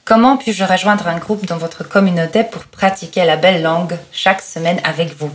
Comment 0.04 0.36
puis-je 0.36 0.64
rejoindre 0.64 1.08
un 1.08 1.18
groupe 1.18 1.46
dans 1.46 1.58
votre 1.58 1.88
communauté 1.88 2.44
pour 2.44 2.66
pratiquer 2.66 3.24
la 3.24 3.38
belle 3.38 3.62
langue 3.62 3.98
chaque 4.12 4.42
semaine 4.42 4.80
avec 4.84 5.16
vous? 5.16 5.32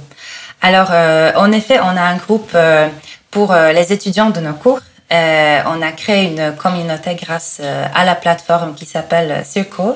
Alors, 0.60 0.88
euh, 0.90 1.32
en 1.36 1.50
effet, 1.52 1.78
on 1.80 1.96
a 1.96 2.02
un 2.02 2.16
groupe 2.16 2.56
pour 3.30 3.54
les 3.54 3.92
étudiants 3.92 4.30
de 4.30 4.40
nos 4.40 4.52
cours. 4.52 4.80
On 5.10 5.82
a 5.82 5.92
créé 5.92 6.24
une 6.24 6.54
communauté 6.56 7.14
grâce 7.14 7.60
à 7.60 8.04
la 8.04 8.14
plateforme 8.14 8.74
qui 8.74 8.86
s'appelle 8.86 9.44
Circle. 9.44 9.94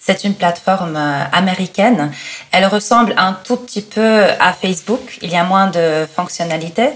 C'est 0.00 0.24
une 0.24 0.34
plateforme 0.34 0.96
américaine. 1.32 2.12
Elle 2.50 2.66
ressemble 2.66 3.14
un 3.16 3.32
tout 3.32 3.56
petit 3.56 3.82
peu 3.82 4.24
à 4.40 4.52
Facebook. 4.52 5.18
Il 5.22 5.30
y 5.30 5.36
a 5.36 5.44
moins 5.44 5.68
de 5.68 6.06
fonctionnalités. 6.14 6.90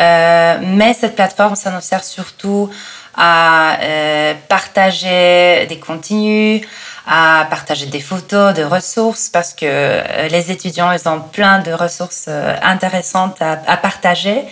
Euh, 0.00 0.58
mais 0.62 0.94
cette 0.94 1.14
plateforme, 1.14 1.54
ça 1.54 1.70
nous 1.70 1.80
sert 1.80 2.04
surtout 2.04 2.70
à 3.14 3.78
euh, 3.82 4.34
partager 4.48 5.66
des 5.66 5.78
contenus, 5.78 6.62
à 7.06 7.46
partager 7.50 7.86
des 7.86 8.00
photos, 8.00 8.54
de 8.54 8.62
ressources, 8.62 9.28
parce 9.28 9.54
que 9.54 9.64
euh, 9.64 10.28
les 10.28 10.50
étudiants, 10.50 10.92
ils 10.92 11.08
ont 11.08 11.20
plein 11.20 11.58
de 11.58 11.72
ressources 11.72 12.28
intéressantes 12.62 13.40
à, 13.40 13.76
partager. 13.76 14.44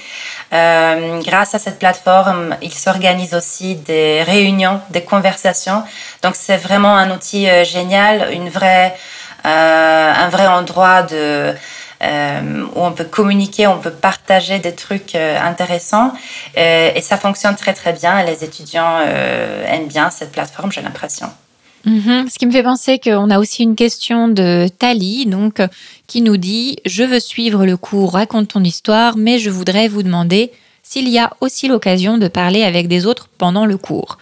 Euh, 0.52 1.20
grâce 1.22 1.54
à 1.54 1.58
cette 1.58 1.78
plateforme, 1.78 2.56
ils 2.62 2.74
s'organisent 2.74 3.34
aussi 3.34 3.76
des 3.76 4.22
réunions, 4.22 4.80
des 4.90 5.02
conversations. 5.02 5.82
Donc 6.22 6.34
c'est 6.34 6.56
vraiment 6.56 6.96
un 6.96 7.10
outil 7.10 7.46
génial, 7.64 8.32
une 8.32 8.48
vraie, 8.48 8.96
un 9.44 10.28
vrai 10.28 10.46
endroit 10.46 11.02
de 11.02 11.54
euh, 12.02 12.64
où 12.74 12.82
on 12.82 12.92
peut 12.92 13.04
communiquer, 13.04 13.66
on 13.66 13.78
peut 13.78 13.90
partager 13.90 14.58
des 14.58 14.74
trucs 14.74 15.14
euh, 15.14 15.38
intéressants. 15.38 16.12
Euh, 16.56 16.90
et 16.94 17.02
ça 17.02 17.18
fonctionne 17.18 17.56
très 17.56 17.74
très 17.74 17.92
bien. 17.92 18.22
Les 18.22 18.42
étudiants 18.42 19.00
aiment 19.00 19.88
bien 19.88 20.10
cette 20.10 20.32
plateforme, 20.32 20.72
j'ai 20.72 20.82
l'impression. 20.82 21.30
Mhm. 21.84 22.28
Ce 22.28 22.38
qui 22.38 22.46
me 22.46 22.52
fait 22.52 22.62
penser 22.62 22.98
qu'on 22.98 23.30
a 23.30 23.38
aussi 23.38 23.62
une 23.62 23.76
question 23.76 24.28
de 24.28 24.68
Tali, 24.78 25.26
donc, 25.26 25.62
qui 26.06 26.20
nous 26.20 26.36
dit 26.36 26.76
Je 26.84 27.04
veux 27.04 27.20
suivre 27.20 27.64
le 27.64 27.76
cours 27.76 28.12
Raconte 28.12 28.48
ton 28.48 28.62
histoire, 28.62 29.16
mais 29.16 29.38
je 29.38 29.50
voudrais 29.50 29.88
vous 29.88 30.02
demander 30.02 30.50
s'il 30.82 31.08
y 31.08 31.18
a 31.18 31.30
aussi 31.40 31.68
l'occasion 31.68 32.18
de 32.18 32.28
parler 32.28 32.64
avec 32.64 32.88
des 32.88 33.06
autres 33.06 33.28
pendant 33.38 33.64
le 33.64 33.76
cours. 33.76 34.18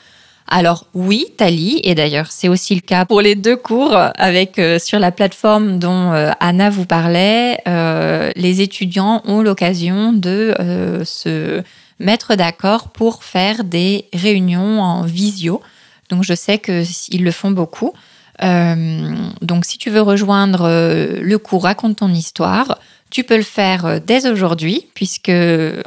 Alors 0.50 0.86
oui, 0.94 1.26
Tali, 1.36 1.80
et 1.84 1.94
d'ailleurs 1.94 2.28
c'est 2.30 2.48
aussi 2.48 2.74
le 2.74 2.80
cas 2.80 3.04
pour 3.04 3.20
les 3.20 3.34
deux 3.34 3.56
cours 3.56 3.94
avec 4.16 4.58
euh, 4.58 4.78
sur 4.78 4.98
la 4.98 5.12
plateforme 5.12 5.78
dont 5.78 6.12
euh, 6.12 6.30
Anna 6.40 6.70
vous 6.70 6.86
parlait, 6.86 7.58
euh, 7.68 8.32
les 8.34 8.62
étudiants 8.62 9.20
ont 9.26 9.42
l'occasion 9.42 10.14
de 10.14 10.54
se 11.04 11.62
mettre 12.00 12.34
d'accord 12.34 12.88
pour 12.88 13.24
faire 13.24 13.62
des 13.64 14.06
réunions 14.14 14.80
en 14.80 15.02
visio. 15.02 15.60
Donc 16.08 16.24
je 16.24 16.34
sais 16.34 16.58
qu'ils 16.58 17.24
le 17.24 17.30
font 17.30 17.50
beaucoup. 17.50 17.92
donc 18.40 19.64
si 19.64 19.78
tu 19.78 19.90
veux 19.90 20.02
rejoindre 20.02 20.68
le 21.20 21.38
cours 21.38 21.64
Raconte 21.64 21.96
ton 21.96 22.08
histoire, 22.08 22.78
tu 23.10 23.24
peux 23.24 23.36
le 23.36 23.42
faire 23.42 23.86
euh, 23.86 23.98
dès 24.04 24.28
aujourd'hui, 24.28 24.86
puisque 24.94 25.32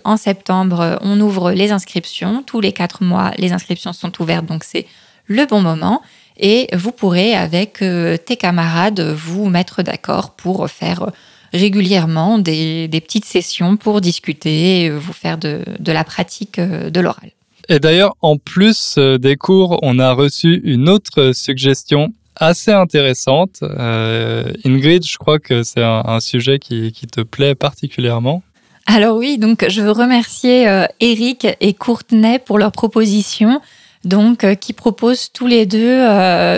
en 0.04 0.18
septembre, 0.18 1.00
on 1.02 1.20
ouvre 1.20 1.52
les 1.52 1.72
inscriptions. 1.72 2.44
Tous 2.46 2.62
les 2.62 2.72
quatre 2.72 3.04
mois, 3.04 3.32
les 3.38 3.52
inscriptions 3.52 3.94
sont 3.94 4.22
ouvertes, 4.22 4.46
donc 4.46 4.64
c'est 4.64 4.88
le 5.28 5.46
bon 5.46 5.62
moment. 5.62 6.02
Et 6.38 6.68
vous 6.74 6.92
pourrez, 6.92 7.36
avec 7.36 7.82
euh, 7.82 8.18
tes 8.18 8.38
camarades, 8.38 9.02
vous 9.02 9.50
mettre 9.50 9.84
d'accord 9.84 10.32
pour 10.32 10.68
faire 10.70 11.04
euh, 11.04 11.12
régulièrement 11.54 12.40
des, 12.40 12.90
petites 12.92 13.26
sessions 13.26 13.78
pour 13.78 14.02
discuter, 14.02 14.90
vous 14.90 15.14
faire 15.14 15.38
de 15.38 15.92
la 15.92 16.06
pratique 16.06 16.62
de 16.62 17.00
l'oral. 17.02 17.32
Et 17.72 17.80
d'ailleurs, 17.80 18.18
en 18.22 18.36
plus 18.36 18.98
des 18.98 19.38
cours, 19.38 19.80
on 19.82 19.98
a 19.98 20.12
reçu 20.12 20.60
une 20.66 20.90
autre 20.90 21.32
suggestion 21.34 22.14
assez 22.36 22.74
intéressante. 22.74 23.60
Euh, 23.62 24.52
Ingrid, 24.66 25.08
je 25.08 25.18
crois 25.18 25.40
que 25.40 25.64
c'est 25.64 25.82
un, 25.82 26.20
sujet 26.20 26.60
qui, 26.60 26.92
te 26.92 27.22
plaît 27.22 27.56
particulièrement. 27.56 28.44
Alors 28.88 29.16
oui, 29.16 29.38
donc 29.38 29.66
je 29.70 29.82
veux 29.82 29.92
remercier 29.92 30.68
euh, 30.68 30.86
Eric 31.00 31.48
et 31.62 31.74
Courtenay 31.74 32.40
pour 32.40 32.60
leur 32.60 32.74
proposition. 32.74 33.62
Donc, 34.04 34.44
euh, 34.44 34.56
qui 34.56 34.74
proposent 34.74 35.32
tous 35.32 35.48
les 35.48 35.66
deux 35.66 36.02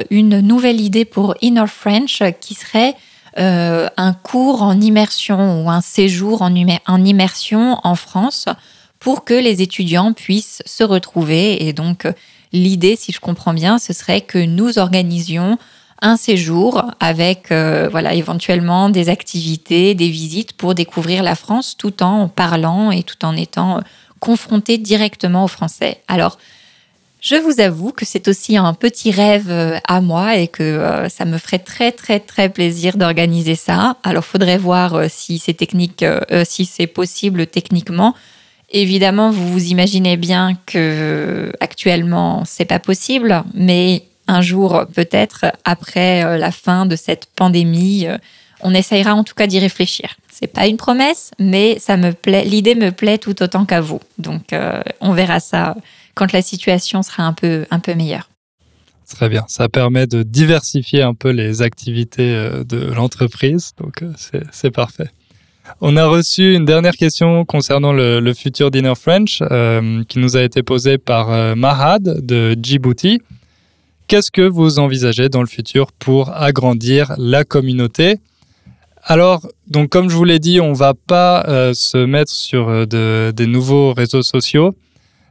une 0.09 0.39
nouvelle 0.39 0.81
idée 0.81 1.05
pour 1.05 1.35
Inner 1.43 1.67
French 1.67 2.23
qui 2.41 2.55
serait 2.55 2.95
un 3.37 4.13
cours 4.13 4.63
en 4.63 4.81
immersion 4.81 5.61
ou 5.63 5.69
un 5.69 5.81
séjour 5.81 6.41
en 6.41 7.03
immersion 7.05 7.77
en 7.83 7.93
France 7.93 8.47
pour 9.03 9.23
que 9.23 9.35
les 9.35 9.61
étudiants 9.61 10.13
puissent 10.13 10.63
se 10.65 10.83
retrouver 10.83 11.67
et 11.67 11.73
donc 11.73 12.07
L'idée, 12.53 12.95
si 12.95 13.11
je 13.11 13.19
comprends 13.19 13.53
bien, 13.53 13.79
ce 13.79 13.93
serait 13.93 14.21
que 14.21 14.37
nous 14.37 14.77
organisions 14.77 15.57
un 16.03 16.17
séjour 16.17 16.83
avec 16.99 17.51
euh, 17.51 17.89
voilà 17.89 18.13
éventuellement 18.13 18.89
des 18.89 19.09
activités, 19.09 19.95
des 19.95 20.09
visites 20.09 20.53
pour 20.53 20.75
découvrir 20.75 21.23
la 21.23 21.33
France 21.33 21.75
tout 21.75 22.03
en 22.03 22.27
parlant 22.27 22.91
et 22.91 23.01
tout 23.01 23.25
en 23.25 23.35
étant 23.35 23.77
euh, 23.77 23.81
confronté 24.19 24.77
directement 24.77 25.45
aux 25.45 25.47
Français. 25.47 26.01
Alors, 26.07 26.37
je 27.21 27.35
vous 27.37 27.59
avoue 27.59 27.91
que 27.91 28.05
c'est 28.05 28.27
aussi 28.27 28.55
un 28.57 28.73
petit 28.73 29.09
rêve 29.09 29.49
euh, 29.49 29.79
à 29.87 29.99
moi 29.99 30.35
et 30.35 30.47
que 30.47 31.07
ça 31.09 31.25
me 31.25 31.39
ferait 31.39 31.59
très 31.59 31.91
très 31.91 32.19
très 32.19 32.49
plaisir 32.49 32.97
d'organiser 32.97 33.55
ça. 33.55 33.97
Alors, 34.03 34.25
faudrait 34.25 34.59
voir 34.59 35.09
si 35.09 35.39
c'est 35.39 35.55
technique, 35.55 36.05
si 36.43 36.65
c'est 36.65 36.87
possible 36.87 37.47
techniquement. 37.47 38.13
Évidemment, 38.75 39.29
vous 39.29 39.53
vous 39.53 39.65
imaginez 39.67 40.17
bien 40.17 40.57
que 40.65 41.51
actuellement 41.59 42.43
c'est 42.43 42.65
pas 42.65 42.79
possible, 42.79 43.43
mais 43.53 44.03
un 44.27 44.41
jour 44.41 44.85
peut-être 44.95 45.45
après 45.63 46.25
euh, 46.25 46.37
la 46.37 46.51
fin 46.51 46.87
de 46.87 46.95
cette 46.95 47.27
pandémie, 47.35 48.07
euh, 48.07 48.17
on 48.61 48.73
essayera 48.73 49.13
en 49.13 49.23
tout 49.23 49.35
cas 49.35 49.45
d'y 49.45 49.59
réfléchir. 49.59 50.15
C'est 50.31 50.47
pas 50.47 50.65
une 50.65 50.77
promesse, 50.77 51.29
mais 51.37 51.77
ça 51.77 51.97
me 51.97 52.13
plaît. 52.13 52.45
L'idée 52.45 52.73
me 52.73 52.91
plaît 52.91 53.19
tout 53.19 53.43
autant 53.43 53.65
qu'à 53.65 53.79
vous. 53.79 53.99
Donc 54.17 54.53
euh, 54.53 54.81
on 55.01 55.13
verra 55.13 55.39
ça 55.39 55.75
quand 56.15 56.33
la 56.33 56.41
situation 56.41 57.03
sera 57.03 57.23
un 57.23 57.33
peu 57.33 57.67
un 57.69 57.79
peu 57.79 57.93
meilleure. 57.93 58.27
Très 59.07 59.29
bien, 59.29 59.45
ça 59.47 59.69
permet 59.69 60.07
de 60.07 60.23
diversifier 60.23 61.03
un 61.03 61.13
peu 61.13 61.29
les 61.29 61.61
activités 61.61 62.33
de 62.65 62.91
l'entreprise, 62.95 63.73
donc 63.77 64.03
c'est 64.51 64.71
parfait. 64.71 65.11
On 65.81 65.95
a 65.95 66.05
reçu 66.05 66.53
une 66.53 66.65
dernière 66.65 66.95
question 66.95 67.45
concernant 67.45 67.93
le, 67.93 68.33
futur 68.33 68.71
Dinner 68.71 68.93
French 68.95 69.39
euh, 69.41 70.03
qui 70.05 70.19
nous 70.19 70.35
a 70.35 70.43
été 70.43 70.63
posée 70.63 70.97
par 70.97 71.31
euh, 71.31 71.55
Mahad 71.55 72.25
de 72.25 72.55
Djibouti 72.61 73.21
qu'est-ce 74.07 74.31
que 74.31 74.41
vous 74.41 74.79
envisagez 74.79 75.29
dans 75.29 75.41
le 75.41 75.47
futur 75.47 75.91
pour 75.93 76.29
agrandir 76.35 77.13
la 77.17 77.45
communauté? 77.45 78.17
Alors, 79.03 79.47
donc 79.67 79.89
comme 79.89 80.09
je 80.09 80.15
vous 80.15 80.25
l'ai 80.25 80.39
dit, 80.39 80.59
on 80.59 80.73
va 80.73 80.93
pas 80.93 81.45
euh, 81.47 81.73
se 81.73 81.97
mettre 81.97 82.31
sur 82.31 82.85
de, 82.85 83.31
des 83.35 83.47
nouveaux 83.47 83.93
réseaux 83.93 84.21
sociaux. 84.21 84.75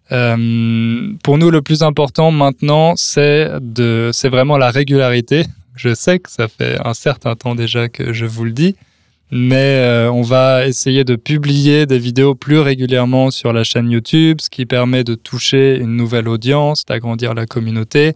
Pour 0.09 1.39
nous, 1.39 1.51
le 1.51 1.63
plus 1.63 1.83
important 1.83 2.31
maintenant, 2.33 2.95
c'est 2.97 3.49
vraiment 4.25 4.59
la 4.59 4.71
régularité. 4.71 5.45
Je 5.75 5.95
sais 5.95 6.19
que 6.19 6.31
ça 6.31 6.49
fait 6.49 6.77
un 6.85 6.93
certain 6.93 7.35
temps 7.35 7.55
déjà 7.55 7.89
que 7.89 8.13
je 8.13 8.27
vous 8.27 8.45
le 8.45 8.53
dis, 8.53 8.77
mais 9.35 9.79
euh, 9.79 10.13
on 10.13 10.21
va 10.21 10.67
essayer 10.67 11.05
de 11.05 11.17
publier 11.17 11.87
des 11.87 11.99
vidéos 11.99 12.35
plus 12.35 12.59
régulièrement 12.59 13.31
sur 13.31 13.55
la 13.55 13.65
chaîne 13.65 13.91
YouTube, 13.91 14.43
ce 14.43 14.51
qui 14.51 14.67
permet 14.67 15.05
de 15.05 15.15
toucher 15.15 15.79
une 15.79 15.97
nouvelle 15.97 16.29
audience, 16.29 16.85
d'agrandir 16.85 17.33
la 17.33 17.47
communauté. 17.47 18.13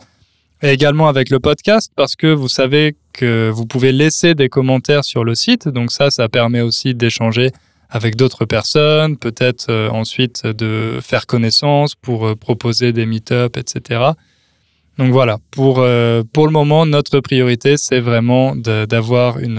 Et 0.63 0.69
également 0.69 1.09
avec 1.09 1.31
le 1.31 1.41
podcast, 1.41 1.91
parce 1.97 2.17
que 2.17 2.27
vous 2.27 2.49
savez 2.49 2.97
que 3.15 3.49
vous 3.49 3.65
pouvez 3.65 3.93
laisser 3.93 4.35
des 4.35 4.51
commentaires 4.51 5.05
sur 5.05 5.25
le 5.25 5.35
site. 5.35 5.69
Donc 5.69 5.91
ça, 5.91 6.11
ça 6.11 6.29
permet 6.29 6.61
aussi 6.61 6.95
d'échanger 6.95 7.51
avec 7.89 8.17
d'autres 8.17 8.45
personnes, 8.45 9.17
peut-être 9.17 9.71
euh, 9.71 9.89
ensuite 9.89 10.47
de 10.47 10.99
faire 11.01 11.27
connaissance 11.27 11.95
pour 11.95 12.27
euh, 12.27 12.35
proposer 12.35 12.93
des 12.93 13.07
meet-up, 13.07 13.57
etc. 13.57 14.11
Donc 14.99 15.13
voilà, 15.13 15.39
pour, 15.51 15.87
pour 16.33 16.47
le 16.47 16.53
moment, 16.53 16.87
notre 16.87 17.21
priorité, 17.21 17.77
c'est 17.77 18.01
vraiment 18.01 18.57
d'avoir 18.57 19.39
une, 19.39 19.59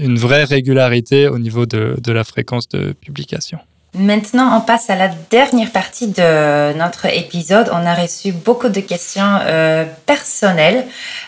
une 0.00 0.18
vraie 0.18 0.44
régularité 0.44 1.28
au 1.28 1.38
niveau 1.38 1.66
de, 1.66 1.96
de 2.00 2.12
la 2.12 2.24
fréquence 2.24 2.68
de 2.68 2.92
publication. 2.92 3.58
Maintenant, 3.98 4.58
on 4.58 4.60
passe 4.60 4.90
à 4.90 4.94
la 4.94 5.08
dernière 5.30 5.70
partie 5.70 6.08
de 6.08 6.76
notre 6.76 7.06
épisode. 7.06 7.70
On 7.72 7.86
a 7.86 7.94
reçu 7.94 8.30
beaucoup 8.30 8.68
de 8.68 8.80
questions 8.80 9.38
euh, 9.46 9.86
personnelles 10.04 10.84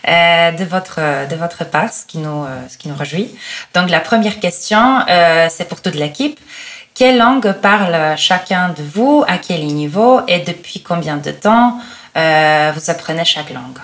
euh, 0.07 0.51
de, 0.53 0.65
votre, 0.65 1.01
de 1.31 1.35
votre 1.37 1.65
part, 1.65 1.91
ce 1.91 2.05
qui, 2.05 2.19
nous, 2.19 2.45
euh, 2.45 2.69
ce 2.69 2.77
qui 2.77 2.89
nous 2.89 2.95
réjouit. 2.95 3.31
Donc, 3.75 3.89
la 3.89 4.01
première 4.01 4.39
question, 4.39 5.01
c'est 5.49 5.67
pour 5.67 5.81
toute 5.81 5.95
l'équipe. 5.95 6.39
Quelle 6.95 7.17
langue 7.17 7.53
parle 7.53 8.19
chacun 8.19 8.71
de 8.71 8.83
vous? 8.83 9.25
À 9.27 9.39
quel 9.39 9.65
niveau? 9.67 10.21
Et 10.29 10.41
depuis 10.41 10.83
combien 10.83 11.17
de 11.17 11.31
temps 11.31 11.79
vous 12.15 12.91
apprenez 12.91 13.25
chaque 13.25 13.51
langue? 13.51 13.79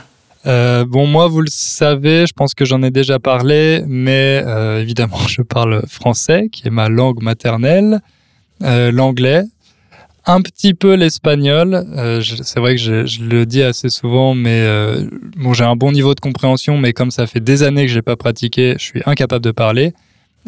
Euh, 0.47 0.85
bon, 0.85 1.07
moi, 1.07 1.27
vous 1.29 1.41
le 1.41 1.49
savez, 1.51 2.27
je 2.27 2.33
pense 2.35 2.55
que 2.55 2.65
j'en 2.65 2.83
ai 2.83 2.91
déjà 2.91 3.19
parlé, 3.19 3.83
mais 3.87 4.43
euh, 4.45 4.81
évidemment, 4.81 5.19
je 5.29 5.43
parle 5.43 5.83
français, 5.89 6.49
qui 6.53 6.67
est 6.69 6.71
ma 6.71 6.89
langue 6.89 7.23
maternelle, 7.23 8.01
euh, 8.63 8.93
l'anglais, 8.93 9.43
un 10.27 10.41
petit 10.43 10.75
peu 10.75 10.95
l'espagnol. 10.95 11.85
Je- 12.21 12.43
c'est 12.43 12.61
vrai 12.61 12.77
que 12.77 12.81
je, 12.81 13.07
je 13.07 13.23
le 13.23 13.45
dis 13.47 13.63
assez 13.63 13.89
souvent, 13.91 14.35
mais 14.35 14.67
bon, 15.37 15.53
j'ai 15.53 15.65
un 15.65 15.77
bon 15.77 15.93
niveau 15.93 16.15
de 16.15 16.21
compréhension, 16.21 16.79
mais 16.79 16.93
comme 16.95 17.11
ça 17.11 17.27
fait 17.27 17.41
des 17.41 17.63
années 17.63 17.87
que 17.87 17.93
j'ai 17.93 18.03
pas 18.03 18.17
pratiqué, 18.17 18.75
je 18.79 18.85
suis 18.85 19.03
incapable 19.07 19.45
de 19.45 19.51
parler. 19.51 19.93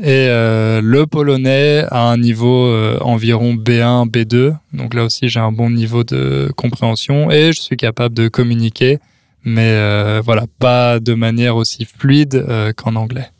Et 0.02 0.28
le 0.28 1.04
polonais 1.04 1.84
à 1.90 2.08
un 2.10 2.16
niveau 2.16 2.74
environ 3.02 3.54
B1, 3.54 4.08
B2. 4.10 4.54
Donc 4.72 4.94
là 4.94 5.04
aussi, 5.04 5.28
j'ai 5.28 5.40
un 5.40 5.52
bon 5.52 5.68
niveau 5.68 6.04
de 6.04 6.50
compréhension 6.56 7.30
et 7.30 7.52
je 7.52 7.60
suis 7.60 7.76
capable 7.76 8.14
de 8.14 8.28
communiquer 8.28 8.98
mais 9.46 9.70
euh, 9.70 10.20
voilà, 10.22 10.42
pas 10.58 10.98
de 10.98 11.14
manière 11.14 11.56
aussi 11.56 11.86
fluide 11.86 12.34
euh, 12.34 12.72
qu'en 12.72 12.96
anglais. 12.96 13.30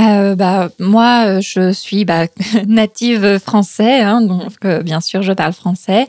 Euh, 0.00 0.34
bah, 0.34 0.68
moi, 0.80 1.40
je 1.40 1.72
suis 1.72 2.04
bah, 2.04 2.26
native 2.66 3.38
français, 3.38 4.00
hein, 4.00 4.20
donc 4.20 4.66
bien 4.82 5.00
sûr, 5.00 5.22
je 5.22 5.32
parle 5.32 5.54
français. 5.54 6.08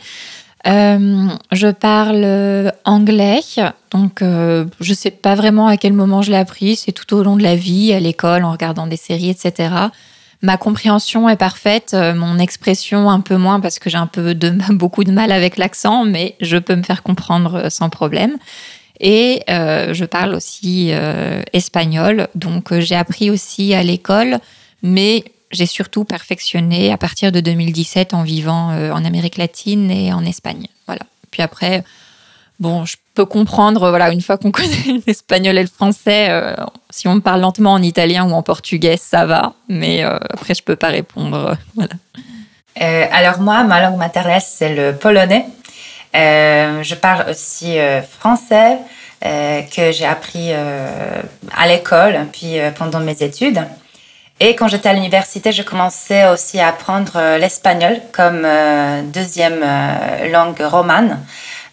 Je 0.66 1.72
parle 1.72 2.74
anglais, 2.84 3.40
donc 3.92 4.22
je 4.22 4.94
sais 4.94 5.12
pas 5.12 5.36
vraiment 5.36 5.68
à 5.68 5.78
quel 5.78 5.94
moment 5.94 6.22
je 6.22 6.32
l'ai 6.32 6.38
appris. 6.38 6.76
C'est 6.76 6.92
tout 6.92 7.16
au 7.16 7.24
long 7.24 7.38
de 7.38 7.44
la 7.44 7.56
vie, 7.56 7.94
à 7.94 8.02
l'école, 8.02 8.44
en 8.44 8.52
regardant 8.52 8.86
des 8.86 8.98
séries, 8.98 9.30
etc. 9.30 9.70
Ma 10.42 10.58
compréhension 10.58 11.30
est 11.30 11.38
parfaite, 11.38 11.96
mon 12.16 12.38
expression 12.38 13.10
un 13.10 13.22
peu 13.22 13.38
moins 13.38 13.62
parce 13.62 13.80
que 13.80 13.90
j'ai 13.90 13.98
un 13.98 14.08
peu 14.08 14.34
beaucoup 14.72 15.06
de 15.06 15.12
mal 15.12 15.32
avec 15.32 15.56
l'accent, 15.56 16.04
mais 16.04 16.36
je 16.42 16.58
peux 16.58 16.76
me 16.76 16.84
faire 16.84 17.02
comprendre 17.02 17.70
sans 17.70 17.90
problème. 17.90 18.38
Et 19.00 19.43
euh, 19.50 19.93
je 19.93 20.06
parle 20.06 20.34
aussi 20.34 20.89
euh, 20.91 21.41
espagnol, 21.54 22.28
donc 22.36 22.72
euh, 22.72 22.82
j'ai 22.82 22.95
appris 22.95 23.30
aussi 23.30 23.74
à 23.74 23.84
l'école, 23.84 24.39
mais 24.82 25.24
j'ai 25.52 25.66
surtout 25.66 26.04
perfectionné 26.04 26.91
à 26.91 26.98
partir 26.98 27.32
de 27.32 27.39
2017 27.39 28.14
en 28.14 28.24
vivant 28.24 28.72
en 28.91 29.06
Amérique 29.06 29.38
latine 29.38 29.89
et 29.89 30.12
en 30.12 30.26
Espagne. 30.26 30.68
Voilà. 30.88 31.04
Puis 31.32 31.41
après, 31.41 31.86
bon, 32.60 32.84
je 32.84 32.98
peux 33.14 33.24
comprendre, 33.24 33.88
voilà, 33.89 34.12
une 34.12 34.20
fois 34.20 34.38
qu'on 34.38 34.52
connaît 34.52 35.02
l'espagnol 35.08 35.58
et 35.58 35.62
le 35.62 35.70
français, 35.70 36.54
si 36.89 37.08
on 37.08 37.16
me 37.16 37.22
parle 37.22 37.39
lentement 37.39 37.72
en 37.72 37.82
italien 37.82 38.30
ou 38.30 38.34
en 38.34 38.43
portugais, 38.43 38.98
ça 38.98 39.26
va, 39.26 39.54
mais 39.70 40.04
après, 40.04 40.54
je 40.54 40.64
peux 40.64 40.76
pas 40.76 40.89
répondre. 40.89 41.56
alors 42.76 43.39
moi, 43.39 43.64
ma 43.64 43.82
langue 43.82 43.98
maternelle, 43.98 44.41
c'est 44.45 44.76
le 44.76 44.98
polonais. 44.98 45.45
Euh, 46.18 46.82
je 46.82 46.95
parle 46.95 47.30
aussi 47.30 47.78
euh, 47.78 48.01
français 48.01 48.80
euh, 49.26 49.61
que 49.63 49.91
j'ai 49.91 50.05
appris 50.05 50.51
à 50.53 51.68
l'école, 51.68 52.28
puis 52.32 52.57
pendant 52.78 52.99
mes 52.99 53.22
études. 53.24 53.61
Et 54.39 54.55
quand 54.55 54.68
j'étais 54.68 54.89
à 54.89 54.93
l'université, 54.93 55.51
je 55.51 55.63
commençais 55.63 56.28
aussi 56.30 56.59
à 56.59 56.68
apprendre 56.68 57.38
l'espagnol 57.39 57.99
comme 58.11 58.47
deuxième 59.11 59.65
langue 60.32 60.59
romane. 60.59 61.20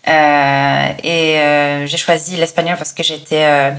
Euh, 0.06 0.88
et 1.02 1.38
euh, 1.38 1.86
j'ai 1.86 1.96
choisi 1.96 2.36
l'espagnol 2.36 2.76
parce 2.76 2.92
que 2.92 3.02
j'étais 3.02 3.44
euh, 3.44 3.70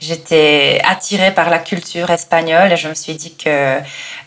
j'étais 0.00 0.80
attirée 0.82 1.30
par 1.30 1.50
la 1.50 1.58
culture 1.58 2.08
espagnole 2.10 2.72
et 2.72 2.76
je 2.78 2.88
me 2.88 2.94
suis 2.94 3.14
dit 3.14 3.34
que 3.36 3.80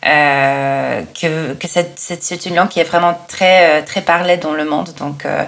euh, 0.06 1.02
que, 1.20 1.54
que 1.54 1.68
c'est, 1.68 2.46
une 2.46 2.56
langue 2.56 2.70
qui 2.70 2.80
est 2.80 2.84
vraiment 2.84 3.20
très 3.28 3.80
euh, 3.80 3.82
très 3.84 4.02
parlée 4.02 4.38
dans 4.38 4.54
le 4.54 4.66
monde 4.66 4.90
donc 5.00 5.26
euh, 5.26 5.46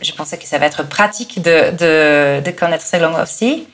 je 0.00 0.12
pensais 0.12 0.38
que 0.38 0.46
ça 0.46 0.56
va 0.56 0.64
être 0.64 0.88
pratique 0.88 1.42
de, 1.42 1.70
de, 1.72 2.40
de 2.40 2.50
connaître 2.50 2.86
ces 2.86 2.98
langues 2.98 3.20
aussi 3.22 3.66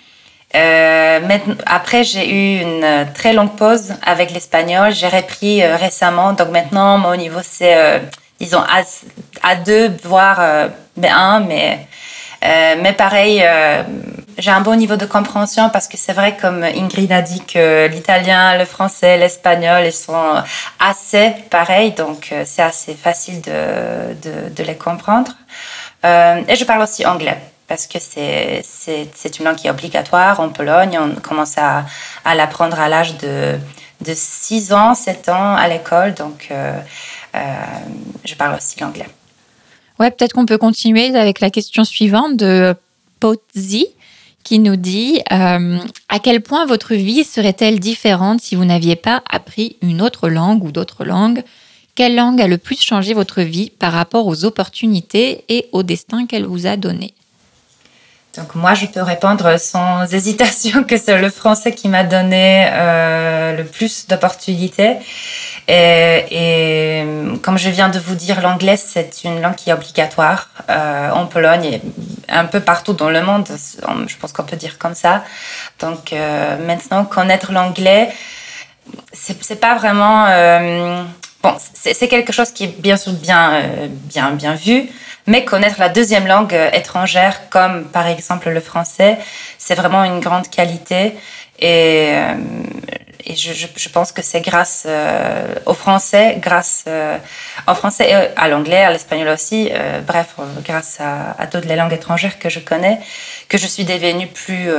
maintenant, 0.52 1.54
après, 1.66 2.02
j'ai 2.02 2.28
eu 2.28 2.60
une 2.60 3.06
très 3.14 3.32
longue 3.32 3.54
pause 3.54 3.94
avec 4.02 4.32
l'espagnol. 4.32 4.92
J'ai 4.92 5.06
repris 5.06 5.64
récemment. 5.64 6.32
Donc 6.32 6.48
maintenant, 6.48 6.98
mon 6.98 7.14
niveau, 7.14 7.38
c'est, 7.44 8.02
disons, 8.40 8.62
A, 8.62 9.54
A2, 9.54 9.92
voire 10.02 10.38
euh, 10.40 10.68
B1. 10.98 11.46
Mais, 11.46 11.86
euh, 12.44 12.76
mais 12.80 12.92
pareil, 12.92 13.42
euh, 13.44 13.82
j'ai 14.38 14.50
un 14.50 14.60
bon 14.60 14.76
niveau 14.76 14.96
de 14.96 15.06
compréhension 15.06 15.68
parce 15.70 15.86
que 15.88 15.96
c'est 15.96 16.12
vrai, 16.12 16.36
comme 16.40 16.62
Ingrid 16.62 17.12
a 17.12 17.22
dit, 17.22 17.42
que 17.44 17.86
l'italien, 17.88 18.56
le 18.56 18.64
français, 18.64 19.18
l'espagnol, 19.18 19.84
ils 19.84 19.92
sont 19.92 20.42
assez 20.78 21.34
pareils. 21.50 21.92
Donc 21.92 22.28
euh, 22.32 22.44
c'est 22.46 22.62
assez 22.62 22.94
facile 22.94 23.40
de, 23.42 24.14
de, 24.22 24.48
de 24.54 24.62
les 24.62 24.76
comprendre. 24.76 25.32
Euh, 26.04 26.40
et 26.48 26.56
je 26.56 26.64
parle 26.64 26.82
aussi 26.82 27.04
anglais 27.04 27.38
parce 27.68 27.86
que 27.86 27.98
c'est, 28.00 28.62
c'est, 28.64 29.08
c'est 29.14 29.38
une 29.38 29.44
langue 29.44 29.56
qui 29.56 29.66
est 29.68 29.70
obligatoire 29.70 30.40
en 30.40 30.48
Pologne. 30.48 30.98
On 30.98 31.20
commence 31.20 31.56
à, 31.58 31.84
à 32.24 32.34
l'apprendre 32.34 32.80
à 32.80 32.88
l'âge 32.88 33.16
de, 33.18 33.58
de 34.00 34.12
6 34.14 34.72
ans, 34.72 34.94
7 34.94 35.28
ans 35.28 35.54
à 35.54 35.68
l'école. 35.68 36.14
Donc, 36.14 36.48
euh, 36.50 36.72
je 37.34 38.34
parle 38.34 38.56
aussi 38.56 38.80
l'anglais. 38.80 39.08
Ouais, 39.98 40.10
peut-être 40.10 40.32
qu'on 40.32 40.46
peut 40.46 40.58
continuer 40.58 41.14
avec 41.14 41.40
la 41.40 41.50
question 41.50 41.84
suivante 41.84 42.36
de 42.36 42.74
Potzi 43.20 43.86
qui 44.42 44.58
nous 44.58 44.76
dit 44.76 45.20
euh, 45.30 45.78
à 46.08 46.18
quel 46.18 46.40
point 46.40 46.64
votre 46.64 46.94
vie 46.94 47.24
serait-elle 47.24 47.78
différente 47.78 48.40
si 48.40 48.54
vous 48.54 48.64
n'aviez 48.64 48.96
pas 48.96 49.22
appris 49.30 49.76
une 49.82 50.00
autre 50.00 50.28
langue 50.28 50.64
ou 50.64 50.72
d'autres 50.72 51.04
langues? 51.04 51.42
Quelle 51.94 52.14
langue 52.14 52.40
a 52.40 52.46
le 52.46 52.56
plus 52.56 52.80
changé 52.80 53.12
votre 53.12 53.42
vie 53.42 53.70
par 53.70 53.92
rapport 53.92 54.26
aux 54.26 54.46
opportunités 54.46 55.44
et 55.48 55.66
au 55.72 55.82
destin 55.82 56.26
qu'elle 56.26 56.46
vous 56.46 56.66
a 56.66 56.76
donné 56.76 57.12
Donc 58.36 58.54
moi, 58.54 58.74
je 58.74 58.86
peux 58.86 59.02
répondre 59.02 59.58
sans 59.58 60.06
hésitation 60.12 60.84
que 60.84 60.96
c'est 60.96 61.18
le 61.18 61.30
français 61.30 61.72
qui 61.72 61.88
m'a 61.88 62.04
donné 62.04 62.68
euh, 62.72 63.56
le 63.56 63.64
plus 63.64 64.06
d'opportunités. 64.06 64.96
Et, 65.66 66.24
et 66.30 67.04
comme 67.42 67.58
je 67.58 67.70
viens 67.70 67.88
de 67.88 67.98
vous 67.98 68.14
dire, 68.14 68.40
l'anglais, 68.40 68.76
c'est 68.76 69.24
une 69.24 69.40
langue 69.40 69.56
qui 69.56 69.70
est 69.70 69.72
obligatoire 69.72 70.48
euh, 70.68 71.10
en 71.10 71.26
Pologne 71.26 71.64
et 71.64 71.82
un 72.28 72.44
peu 72.44 72.60
partout 72.60 72.92
dans 72.92 73.10
le 73.10 73.22
monde. 73.22 73.48
Je 74.06 74.16
pense 74.16 74.32
qu'on 74.32 74.44
peut 74.44 74.56
dire 74.56 74.78
comme 74.78 74.94
ça. 74.94 75.24
Donc 75.80 76.12
euh, 76.12 76.56
maintenant, 76.64 77.04
connaître 77.04 77.52
l'anglais, 77.52 78.10
c'est 79.12 79.60
pas 79.60 79.74
vraiment... 79.74 81.06
bon, 81.42 81.56
c'est 81.74 82.08
quelque 82.08 82.32
chose 82.32 82.50
qui 82.50 82.64
est 82.64 82.80
bien 82.80 82.96
sûr 82.96 83.12
bien, 83.12 83.52
euh, 83.52 83.88
bien, 83.88 84.32
bien 84.32 84.54
vu, 84.54 84.88
mais 85.26 85.44
connaître 85.44 85.78
la 85.78 85.88
deuxième 85.88 86.26
langue 86.26 86.54
euh, 86.54 86.70
étrangère, 86.72 87.48
comme 87.50 87.84
par 87.84 88.06
exemple 88.06 88.50
le 88.50 88.60
français, 88.60 89.18
c'est 89.58 89.74
vraiment 89.74 90.04
une 90.04 90.20
grande 90.20 90.48
qualité. 90.48 91.14
Et 91.58 92.12
euh, 92.14 92.34
je, 93.28 93.88
pense 93.90 94.12
que 94.12 94.22
c'est 94.22 94.40
grâce 94.40 94.86
au 95.66 95.74
français, 95.74 96.38
grâce 96.40 96.86
au 97.68 97.74
français 97.74 98.10
et 98.10 98.14
à 98.14 98.48
l'anglais, 98.48 98.82
à 98.82 98.90
l'espagnol 98.90 99.28
aussi, 99.28 99.70
bref, 100.06 100.36
grâce 100.64 100.96
à, 101.00 101.36
à, 101.38 101.46
toutes 101.46 101.66
les 101.66 101.76
langues 101.76 101.92
étrangères 101.92 102.38
que 102.38 102.48
je 102.48 102.60
connais, 102.60 102.98
que 103.50 103.58
je 103.58 103.66
suis 103.66 103.84
devenue 103.84 104.26
plus, 104.26 104.70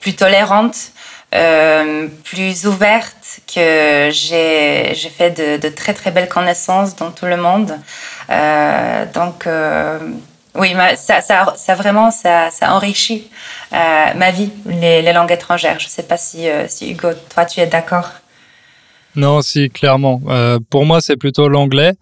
plus 0.00 0.16
tolérante, 0.16 0.90
euh, 1.34 2.08
plus 2.24 2.66
ouverte, 2.66 3.40
que 3.52 4.10
j'ai 4.12 4.94
fait 5.16 5.30
de, 5.30 5.68
très 5.68 5.94
très 5.94 6.10
belles 6.10 6.28
connaissances 6.28 6.96
dans 6.96 7.10
tout 7.10 7.26
le 7.26 7.36
monde. 7.36 7.78
donc 9.14 9.46
oui, 10.56 10.70
ça, 10.96 11.74
vraiment, 11.74 12.10
ça, 12.10 12.50
enrichit 12.62 13.28
euh, 13.72 14.14
ma 14.16 14.30
vie, 14.30 14.50
les, 14.66 15.12
langues 15.12 15.30
étrangères. 15.30 15.78
Je 15.78 15.86
ne 15.86 15.90
sais 15.90 16.02
pas 16.02 16.16
si, 16.16 16.48
euh, 16.48 16.66
Hugo, 16.82 17.08
toi, 17.32 17.44
tu 17.44 17.60
es 17.60 17.66
d'accord. 17.66 18.10
Non, 19.14 19.42
si, 19.42 19.70
clairement. 19.70 20.20
Euh, 20.28 20.58
pour 20.68 20.84
moi, 20.84 21.00
c'est 21.00 21.16
plutôt 21.16 21.48
l'anglais 21.48 21.92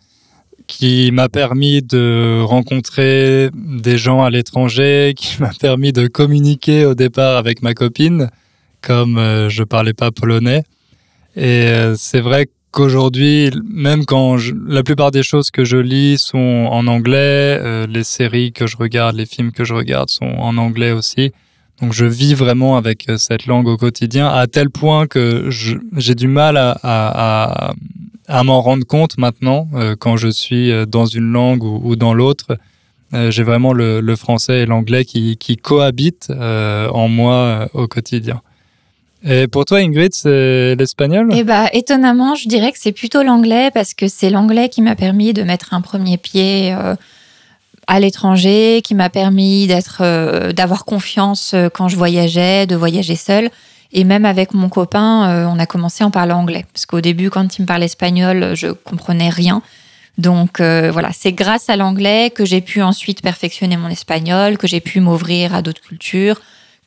qui 0.66 1.10
m'a 1.12 1.28
permis 1.28 1.82
de 1.82 2.42
rencontrer 2.42 3.50
des 3.54 3.96
gens 3.98 4.22
à 4.22 4.30
l'étranger, 4.30 5.14
qui 5.16 5.40
m'a 5.40 5.50
permis 5.60 5.92
de 5.92 6.06
communiquer 6.06 6.86
au 6.86 6.94
départ 6.94 7.36
avec 7.36 7.62
ma 7.62 7.74
copine, 7.74 8.30
comme 8.82 9.18
euh, 9.18 9.48
je 9.48 9.62
parlais 9.64 9.94
pas 9.94 10.10
polonais. 10.10 10.64
Et 11.36 11.68
euh, 11.68 11.94
c'est 11.96 12.20
vrai 12.20 12.48
qu'aujourd'hui, 12.72 13.50
même 13.64 14.04
quand 14.04 14.36
la 14.66 14.82
plupart 14.82 15.10
des 15.10 15.22
choses 15.22 15.50
que 15.50 15.64
je 15.64 15.76
lis 15.76 16.18
sont 16.18 16.68
en 16.70 16.86
anglais, 16.86 17.58
euh, 17.60 17.86
les 17.86 18.04
séries 18.04 18.52
que 18.52 18.66
je 18.66 18.76
regarde, 18.76 19.16
les 19.16 19.26
films 19.26 19.52
que 19.52 19.64
je 19.64 19.74
regarde 19.74 20.10
sont 20.10 20.26
en 20.38 20.56
anglais 20.58 20.92
aussi. 20.92 21.32
Donc 21.80 21.92
je 21.92 22.04
vis 22.04 22.34
vraiment 22.34 22.76
avec 22.76 23.06
cette 23.18 23.46
langue 23.46 23.68
au 23.68 23.76
quotidien, 23.76 24.26
à 24.26 24.48
tel 24.48 24.68
point 24.68 25.06
que 25.06 25.48
j'ai 25.48 26.14
du 26.16 26.26
mal 26.26 26.56
à, 26.56 27.72
m'en 28.42 28.60
rendre 28.60 28.84
compte 28.84 29.16
maintenant, 29.16 29.68
quand 30.00 30.16
je 30.16 30.26
suis 30.26 30.72
dans 30.88 31.06
une 31.06 31.30
langue 31.30 31.62
ou, 31.62 31.94
dans 31.94 32.14
l'autre. 32.14 32.58
J'ai 33.12 33.44
vraiment 33.44 33.72
le, 33.72 34.16
français 34.16 34.62
et 34.62 34.66
l'anglais 34.66 35.04
qui, 35.04 35.56
cohabitent 35.56 36.32
en 36.32 37.06
moi 37.06 37.68
au 37.74 37.86
quotidien. 37.86 38.42
Et 39.24 39.48
pour 39.48 39.64
toi, 39.64 39.78
Ingrid, 39.78 40.14
c'est 40.14 40.76
l'espagnol? 40.76 41.30
Eh 41.34 41.42
bah, 41.42 41.68
étonnamment, 41.72 42.34
je 42.34 42.48
dirais 42.48 42.70
que 42.70 42.78
c'est 42.78 42.92
plutôt 42.92 43.22
l'anglais 43.22 43.70
parce 43.72 43.94
que 43.94 44.06
c'est 44.06 44.30
l'anglais 44.30 44.68
qui 44.68 44.80
m'a 44.80 44.94
permis 44.94 45.32
de 45.32 45.42
mettre 45.42 45.74
un 45.74 45.80
premier 45.80 46.18
pied 46.18 46.72
euh, 46.72 46.94
à 47.88 47.98
l'étranger, 47.98 48.80
qui 48.84 48.94
m'a 48.94 49.10
permis 49.10 49.68
euh, 50.00 50.52
d'avoir 50.52 50.84
confiance 50.84 51.52
euh, 51.54 51.68
quand 51.68 51.88
je 51.88 51.96
voyageais, 51.96 52.66
de 52.66 52.76
voyager 52.76 53.16
seule. 53.16 53.50
Et 53.90 54.04
même 54.04 54.24
avec 54.26 54.52
mon 54.52 54.68
copain, 54.68 55.48
on 55.50 55.58
a 55.58 55.64
commencé 55.64 56.04
en 56.04 56.10
parlant 56.10 56.40
anglais. 56.40 56.66
Parce 56.74 56.84
qu'au 56.84 57.00
début, 57.00 57.30
quand 57.30 57.56
il 57.56 57.62
me 57.62 57.66
parlait 57.66 57.86
espagnol, 57.86 58.52
je 58.54 58.66
comprenais 58.68 59.30
rien. 59.30 59.62
Donc 60.18 60.60
voilà, 60.60 61.08
c'est 61.14 61.32
grâce 61.32 61.70
à 61.70 61.76
l'anglais 61.76 62.28
que 62.28 62.44
j'ai 62.44 62.60
pu 62.60 62.82
ensuite 62.82 63.22
perfectionner 63.22 63.78
mon 63.78 63.88
espagnol, 63.88 64.58
que 64.58 64.66
j'ai 64.66 64.80
pu 64.80 65.00
m'ouvrir 65.00 65.54
à 65.54 65.62
d'autres 65.62 65.80
cultures, 65.80 66.38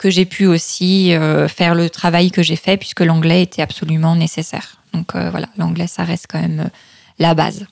que 0.02 0.10
j'ai 0.10 0.26
pu 0.26 0.48
aussi 0.48 1.14
euh, 1.14 1.48
faire 1.48 1.76
le 1.76 1.88
travail 1.90 2.32
que 2.32 2.42
j'ai 2.42 2.56
fait 2.56 2.76
puisque 2.76 3.02
l'anglais 3.02 3.44
était 3.44 3.62
absolument 3.62 4.16
nécessaire. 4.16 4.78
Donc 4.94 5.16
euh, 5.16 5.30
voilà, 5.30 5.48
l'anglais, 5.58 5.86
ça 5.86 6.04
reste 6.04 6.26
quand 6.28 6.42
même 6.42 6.62
euh, 6.62 6.70
la 7.20 7.36
base. 7.36 7.68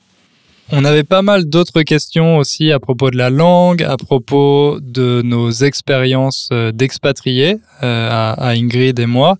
On 0.71 0.85
avait 0.85 1.03
pas 1.03 1.23
mal 1.23 1.45
d'autres 1.45 1.81
questions 1.81 2.37
aussi 2.37 2.71
à 2.71 2.79
propos 2.79 3.09
de 3.09 3.17
la 3.17 3.31
langue, 3.31 3.81
à 3.81 3.97
propos 3.97 4.77
de 4.79 5.23
nos 5.23 5.49
expériences 5.49 6.49
d'expatriés 6.73 7.57
à, 7.81 8.49
Ingrid 8.51 8.99
et 8.99 9.07
moi. 9.07 9.37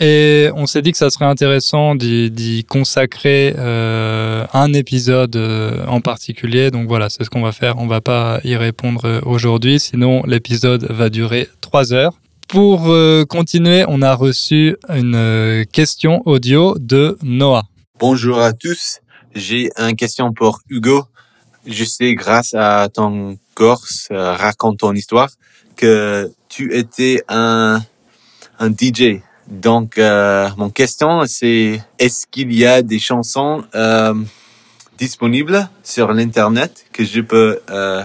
Et 0.00 0.50
on 0.54 0.66
s'est 0.66 0.82
dit 0.82 0.92
que 0.92 0.98
ça 0.98 1.10
serait 1.10 1.24
intéressant 1.24 1.94
d'y 1.94 2.64
consacrer 2.68 3.54
euh, 3.56 4.46
un 4.52 4.72
épisode 4.72 5.36
euh, 5.36 5.86
en 5.86 6.00
particulier. 6.00 6.70
Donc 6.70 6.88
voilà, 6.88 7.08
c'est 7.08 7.24
ce 7.24 7.30
qu'on 7.30 7.42
va 7.42 7.52
faire. 7.52 7.78
On 7.78 7.86
va 7.86 8.00
pas 8.00 8.40
y 8.44 8.56
répondre 8.56 9.20
aujourd'hui, 9.24 9.80
sinon 9.80 10.22
l'épisode 10.26 10.86
va 10.90 11.10
durer 11.10 11.48
trois 11.60 11.92
heures. 11.92 12.14
Pour 12.48 12.88
euh, 12.88 13.24
continuer, 13.24 13.84
on 13.88 14.00
a 14.02 14.14
reçu 14.14 14.76
une 14.88 15.16
euh, 15.16 15.64
question 15.64 16.22
audio 16.24 16.76
de 16.78 17.18
Noah. 17.22 17.64
Bonjour 17.98 18.38
à 18.38 18.52
tous. 18.52 19.00
J'ai 19.34 19.70
une 19.76 19.96
question 19.96 20.32
pour 20.32 20.60
Hugo. 20.68 21.04
Je 21.66 21.84
sais, 21.84 22.14
grâce 22.14 22.54
à 22.54 22.88
ton 22.92 23.38
course, 23.56 24.08
euh, 24.12 24.34
raconte 24.34 24.78
ton 24.78 24.94
histoire, 24.94 25.30
que 25.76 26.30
tu 26.48 26.76
étais 26.76 27.24
un 27.28 27.80
DJ. 28.60 29.20
Donc, 29.48 29.98
euh, 29.98 30.48
mon 30.56 30.70
question, 30.70 31.24
c'est 31.26 31.80
est-ce 31.98 32.26
qu'il 32.26 32.52
y 32.52 32.64
a 32.64 32.82
des 32.82 32.98
chansons 32.98 33.64
euh, 33.74 34.14
disponibles 34.98 35.68
sur 35.82 36.12
l'Internet 36.12 36.86
que 36.92 37.04
je 37.04 37.20
peux 37.20 37.60
euh, 37.70 38.04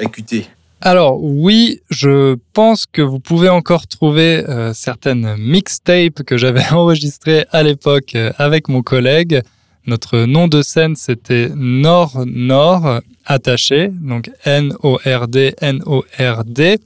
écouter? 0.00 0.46
Alors 0.82 1.22
oui, 1.22 1.82
je 1.90 2.36
pense 2.54 2.86
que 2.86 3.02
vous 3.02 3.20
pouvez 3.20 3.50
encore 3.50 3.86
trouver 3.86 4.42
euh, 4.48 4.72
certaines 4.72 5.36
mixtapes 5.36 6.22
que 6.22 6.38
j'avais 6.38 6.66
enregistrées 6.72 7.44
à 7.50 7.62
l'époque 7.62 8.14
euh, 8.14 8.32
avec 8.38 8.68
mon 8.68 8.82
collègue. 8.82 9.42
Notre 9.86 10.20
nom 10.20 10.48
de 10.48 10.62
scène, 10.62 10.96
c'était 10.96 11.50
Nord 11.54 12.24
Nord 12.24 13.00
attaché, 13.26 13.90
donc 13.92 14.30
N-O-R-D, 14.44 15.54
N-O-R-D. 15.60 16.78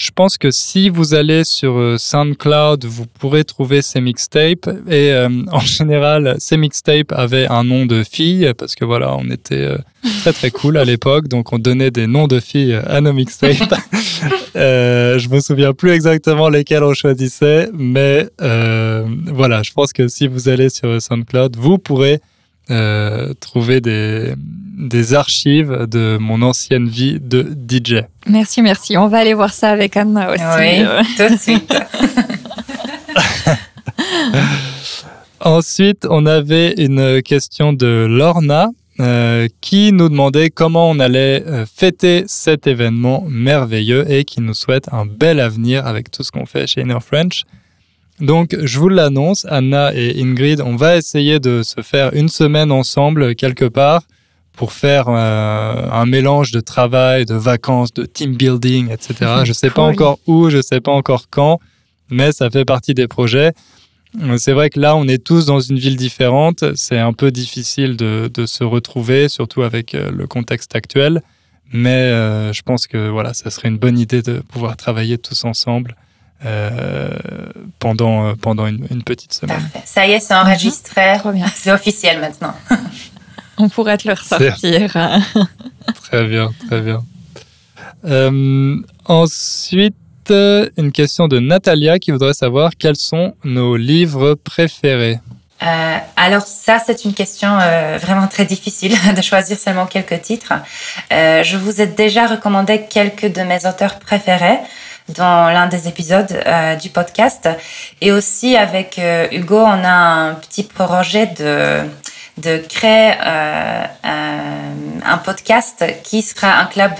Je 0.00 0.10
pense 0.12 0.38
que 0.38 0.50
si 0.50 0.88
vous 0.88 1.12
allez 1.12 1.44
sur 1.44 1.76
euh, 1.76 1.98
SoundCloud, 1.98 2.86
vous 2.86 3.04
pourrez 3.04 3.44
trouver 3.44 3.82
ces 3.82 4.00
mixtapes. 4.00 4.66
Et 4.88 5.12
euh, 5.12 5.28
en 5.52 5.60
général, 5.60 6.36
ces 6.38 6.56
mixtapes 6.56 7.12
avaient 7.12 7.46
un 7.48 7.64
nom 7.64 7.84
de 7.84 8.02
fille 8.02 8.50
parce 8.56 8.74
que 8.74 8.86
voilà, 8.86 9.14
on 9.14 9.30
était 9.30 9.56
euh, 9.56 9.76
très 10.22 10.32
très 10.32 10.50
cool 10.50 10.78
à 10.78 10.86
l'époque, 10.86 11.28
donc 11.28 11.52
on 11.52 11.58
donnait 11.58 11.90
des 11.90 12.06
noms 12.06 12.28
de 12.28 12.40
filles 12.40 12.80
à 12.86 13.02
nos 13.02 13.12
mixtapes. 13.12 13.74
euh, 14.56 15.18
je 15.18 15.28
me 15.28 15.38
souviens 15.38 15.74
plus 15.74 15.90
exactement 15.90 16.48
lesquels 16.48 16.82
on 16.82 16.94
choisissait, 16.94 17.68
mais 17.74 18.26
voilà, 18.38 19.62
je 19.62 19.72
pense 19.72 19.92
que 19.92 20.08
si 20.08 20.28
vous 20.28 20.48
allez 20.48 20.70
sur 20.70 21.02
SoundCloud, 21.02 21.56
vous 21.58 21.76
pourrez 21.76 22.20
euh, 22.70 23.32
trouver 23.40 23.80
des, 23.80 24.34
des 24.36 25.14
archives 25.14 25.86
de 25.88 26.16
mon 26.20 26.42
ancienne 26.42 26.88
vie 26.88 27.18
de 27.20 27.42
DJ. 27.42 28.04
Merci, 28.26 28.62
merci. 28.62 28.96
On 28.96 29.08
va 29.08 29.18
aller 29.18 29.34
voir 29.34 29.52
ça 29.52 29.70
avec 29.70 29.96
Anna 29.96 30.32
aussi. 30.32 30.42
Oui, 30.58 30.82
euh. 30.82 31.02
tout 31.16 31.34
de 31.34 31.38
suite. 31.38 31.74
Ensuite, 35.40 36.06
on 36.08 36.26
avait 36.26 36.74
une 36.76 37.22
question 37.22 37.72
de 37.72 38.06
Lorna 38.08 38.68
euh, 39.00 39.48
qui 39.62 39.92
nous 39.92 40.10
demandait 40.10 40.50
comment 40.50 40.90
on 40.90 40.98
allait 40.98 41.42
euh, 41.46 41.64
fêter 41.64 42.24
cet 42.26 42.66
événement 42.66 43.24
merveilleux 43.30 44.04
et 44.10 44.24
qui 44.24 44.42
nous 44.42 44.52
souhaite 44.52 44.88
un 44.92 45.06
bel 45.06 45.40
avenir 45.40 45.86
avec 45.86 46.10
tout 46.10 46.22
ce 46.22 46.30
qu'on 46.30 46.44
fait 46.44 46.66
chez 46.66 46.82
Inner 46.82 46.98
French. 47.00 47.44
Donc, 48.20 48.54
je 48.62 48.78
vous 48.78 48.88
l'annonce, 48.88 49.46
Anna 49.48 49.94
et 49.94 50.20
Ingrid, 50.20 50.60
on 50.60 50.76
va 50.76 50.96
essayer 50.96 51.40
de 51.40 51.62
se 51.62 51.80
faire 51.80 52.12
une 52.14 52.28
semaine 52.28 52.70
ensemble 52.70 53.34
quelque 53.34 53.64
part 53.64 54.02
pour 54.52 54.72
faire 54.72 55.06
euh, 55.08 55.88
un 55.90 56.04
mélange 56.04 56.50
de 56.50 56.60
travail, 56.60 57.24
de 57.24 57.34
vacances, 57.34 57.94
de 57.94 58.04
team 58.04 58.36
building, 58.36 58.90
etc. 58.90 59.36
Je 59.44 59.54
sais 59.54 59.70
pas 59.70 59.82
encore 59.82 60.18
où, 60.26 60.50
je 60.50 60.60
sais 60.60 60.82
pas 60.82 60.92
encore 60.92 61.30
quand, 61.30 61.60
mais 62.10 62.32
ça 62.32 62.50
fait 62.50 62.66
partie 62.66 62.92
des 62.92 63.08
projets. 63.08 63.52
C'est 64.36 64.52
vrai 64.52 64.70
que 64.70 64.80
là, 64.80 64.96
on 64.96 65.06
est 65.06 65.24
tous 65.24 65.46
dans 65.46 65.60
une 65.60 65.78
ville 65.78 65.96
différente. 65.96 66.64
C'est 66.74 66.98
un 66.98 67.12
peu 67.12 67.30
difficile 67.30 67.96
de, 67.96 68.28
de, 68.32 68.44
se 68.44 68.64
retrouver, 68.64 69.28
surtout 69.28 69.62
avec 69.62 69.94
euh, 69.94 70.10
le 70.10 70.26
contexte 70.26 70.74
actuel. 70.74 71.22
Mais 71.72 71.90
euh, 71.90 72.52
je 72.52 72.62
pense 72.62 72.88
que 72.88 73.08
voilà, 73.08 73.32
ça 73.34 73.50
serait 73.50 73.68
une 73.68 73.78
bonne 73.78 73.98
idée 73.98 74.20
de 74.20 74.40
pouvoir 74.40 74.76
travailler 74.76 75.16
tous 75.16 75.44
ensemble 75.44 75.94
euh, 76.44 77.10
pendant, 77.78 78.26
euh, 78.26 78.34
pendant 78.40 78.66
une, 78.66 78.86
une, 78.90 79.02
petite 79.02 79.32
semaine. 79.32 79.60
Parfait. 79.60 79.82
Ça 79.84 80.06
y 80.06 80.12
est, 80.12 80.20
c'est 80.20 80.34
enregistré. 80.34 81.16
Mmh. 81.18 81.44
C'est 81.54 81.70
officiel 81.70 82.20
maintenant. 82.20 82.54
On 83.58 83.68
pourrait 83.68 83.98
te 83.98 84.08
le 84.08 84.14
ressortir. 84.14 84.90
très 86.02 86.26
bien, 86.26 86.50
très 86.66 86.80
bien. 86.80 87.02
Euh, 88.06 88.76
ensuite, 89.04 89.96
une 90.30 90.92
question 90.92 91.26
de 91.28 91.40
Natalia 91.40 91.98
qui 91.98 92.12
voudrait 92.12 92.34
savoir 92.34 92.70
quels 92.78 92.96
sont 92.96 93.34
nos 93.44 93.76
livres 93.76 94.34
préférés. 94.34 95.18
Euh, 95.62 95.98
alors 96.16 96.42
ça, 96.42 96.78
c'est 96.84 97.04
une 97.04 97.12
question 97.12 97.58
euh, 97.60 97.98
vraiment 98.00 98.26
très 98.28 98.46
difficile 98.46 98.96
de 99.16 99.22
choisir 99.22 99.58
seulement 99.58 99.86
quelques 99.86 100.22
titres. 100.22 100.54
Euh, 101.12 101.42
je 101.42 101.56
vous 101.56 101.80
ai 101.80 101.86
déjà 101.86 102.26
recommandé 102.26 102.86
quelques 102.88 103.30
de 103.30 103.42
mes 103.42 103.66
auteurs 103.66 103.98
préférés 103.98 104.58
dans 105.14 105.50
l'un 105.50 105.66
des 105.66 105.88
épisodes 105.88 106.32
euh, 106.46 106.76
du 106.76 106.90
podcast. 106.90 107.48
Et 108.00 108.12
aussi 108.12 108.56
avec 108.56 108.98
euh, 108.98 109.26
Hugo, 109.32 109.58
on 109.58 109.84
a 109.84 109.90
un 109.90 110.34
petit 110.34 110.64
projet 110.64 111.26
de 111.26 111.82
de 112.38 112.56
créer 112.56 113.12
euh, 113.22 113.84
un, 115.04 115.18
podcast 115.18 115.84
qui 116.02 116.22
sera 116.22 116.58
un 116.58 116.64
club 116.64 116.92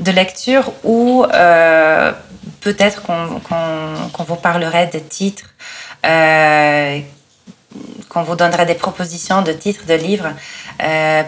de 0.00 0.10
lecture 0.10 0.72
où 0.82 1.24
peut-être 2.60 3.02
qu'on 3.02 3.38
qu 3.38 3.54
qu 4.12 4.22
vous 4.26 4.34
parlerait 4.34 4.88
des 4.88 5.02
titres 5.02 5.54
qu'on 8.08 8.22
vous 8.24 8.34
donnera 8.34 8.64
des 8.64 8.74
propositions 8.74 9.42
de 9.42 9.52
titres 9.52 9.86
de 9.86 9.94
livres 9.94 10.32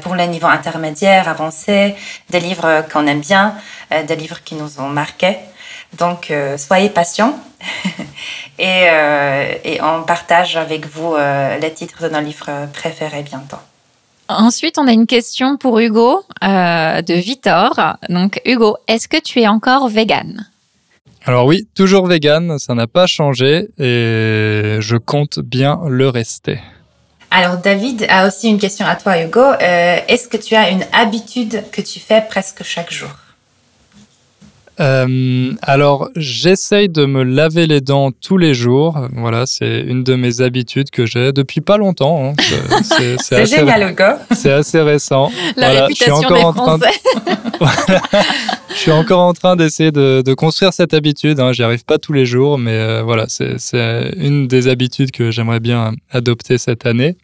pour 0.01 0.16
les 0.16 0.26
niveaux 0.26 0.49
intermédiaires, 0.49 1.28
avancés, 1.28 1.95
des 2.30 2.41
livres 2.41 2.85
qu'on 2.93 3.07
aime 3.07 3.20
bien, 3.20 3.55
des 4.09 4.16
livres 4.16 4.43
qui 4.43 4.57
nous 4.57 4.80
ont 4.80 4.89
marqués. 4.89 5.39
Donc, 5.99 6.30
euh, 6.30 6.57
soyez 6.57 6.88
patients 6.88 7.38
et, 8.59 8.88
euh, 8.88 9.55
et 9.64 9.80
on 9.82 10.03
partage 10.03 10.57
avec 10.57 10.86
vous 10.86 11.14
euh, 11.14 11.59
les 11.59 11.72
titres 11.72 12.03
de 12.05 12.09
nos 12.09 12.20
livres 12.20 12.68
préférés 12.72 13.22
bientôt. 13.22 13.59
Ensuite, 14.28 14.78
on 14.78 14.86
a 14.86 14.93
une 14.93 15.07
question 15.07 15.57
pour 15.57 15.78
Hugo 15.78 16.24
euh, 16.43 17.03
de 17.03 17.14
Victor. 17.14 17.97
Donc, 18.09 18.40
Hugo, 18.47 18.76
est-ce 18.88 19.09
que 19.09 19.20
tu 19.20 19.40
es 19.40 19.49
encore 19.49 19.88
vegan? 19.88 20.47
Alors 21.24 21.47
oui, 21.47 21.68
toujours 21.76 22.07
vegan, 22.07 22.59
ça 22.59 22.74
n'a 22.74 22.86
pas 22.88 23.07
changé 23.07 23.68
et 23.78 24.78
je 24.80 24.97
compte 24.97 25.38
bien 25.38 25.80
le 25.86 26.09
rester. 26.09 26.59
Alors, 27.30 27.57
David 27.57 28.07
a 28.11 28.26
aussi 28.26 28.49
une 28.49 28.59
question 28.59 28.84
à 28.84 28.95
toi, 28.95 29.22
Hugo. 29.22 29.40
Euh, 29.40 29.99
Est-ce 30.07 30.28
que 30.28 30.36
tu 30.36 30.55
as 30.55 30.68
une 30.68 30.84
habitude 30.93 31.62
que 31.72 31.80
tu 31.80 31.99
fais 31.99 32.22
presque 32.28 32.62
chaque 32.62 32.93
jour? 32.93 33.09
Euh, 34.81 35.53
alors, 35.62 36.09
j'essaye 36.16 36.89
de 36.89 37.05
me 37.05 37.23
laver 37.23 37.66
les 37.66 37.81
dents 37.83 38.11
tous 38.11 38.39
les 38.39 38.55
jours. 38.55 38.99
Voilà, 39.14 39.45
c'est 39.47 39.81
une 39.81 40.03
de 40.03 40.14
mes 40.14 40.41
habitudes 40.41 40.91
que 40.91 41.05
j'ai 41.07 41.33
depuis 41.33 41.61
pas 41.61 41.77
longtemps. 41.77 42.31
hein. 42.39 42.43
C'est- 42.83 43.33
assez, 43.35 43.57
génial, 43.57 43.91
Hugo. 43.93 44.05
c'est 44.35 44.51
assez 44.53 44.81
récent. 44.81 45.31
La 45.57 45.70
Voilà, 45.73 45.89
je 45.91 45.95
suis 45.95 46.05
réputation 46.11 46.37
encore 46.37 46.55
des 46.55 46.61
en 46.61 46.64
train 46.64 46.79
de-. 46.79 46.87
Je 48.75 48.79
suis 48.79 48.91
encore 48.91 49.20
en 49.20 49.35
train 49.35 49.55
d'essayer 49.55 49.93
de, 49.93 50.23
de 50.25 50.35
construire 50.35 50.73
cette 50.73 50.95
habitude. 50.95 51.39
Hein. 51.39 51.53
J'y 51.53 51.62
arrive 51.62 51.85
pas 51.85 51.99
tous 51.99 52.14
les 52.14 52.25
jours, 52.25 52.57
mais 52.59 52.73
euh, 52.73 53.03
voilà, 53.03 53.27
c'est 53.29 53.59
c'est 53.59 54.14
une 54.16 54.49
des 54.49 54.66
habitudes 54.66 55.11
que 55.11 55.31
j'aimerais 55.31 55.61
bien 55.61 55.93
adopter 56.11 56.57
cette 56.57 56.87
année. 56.87 57.16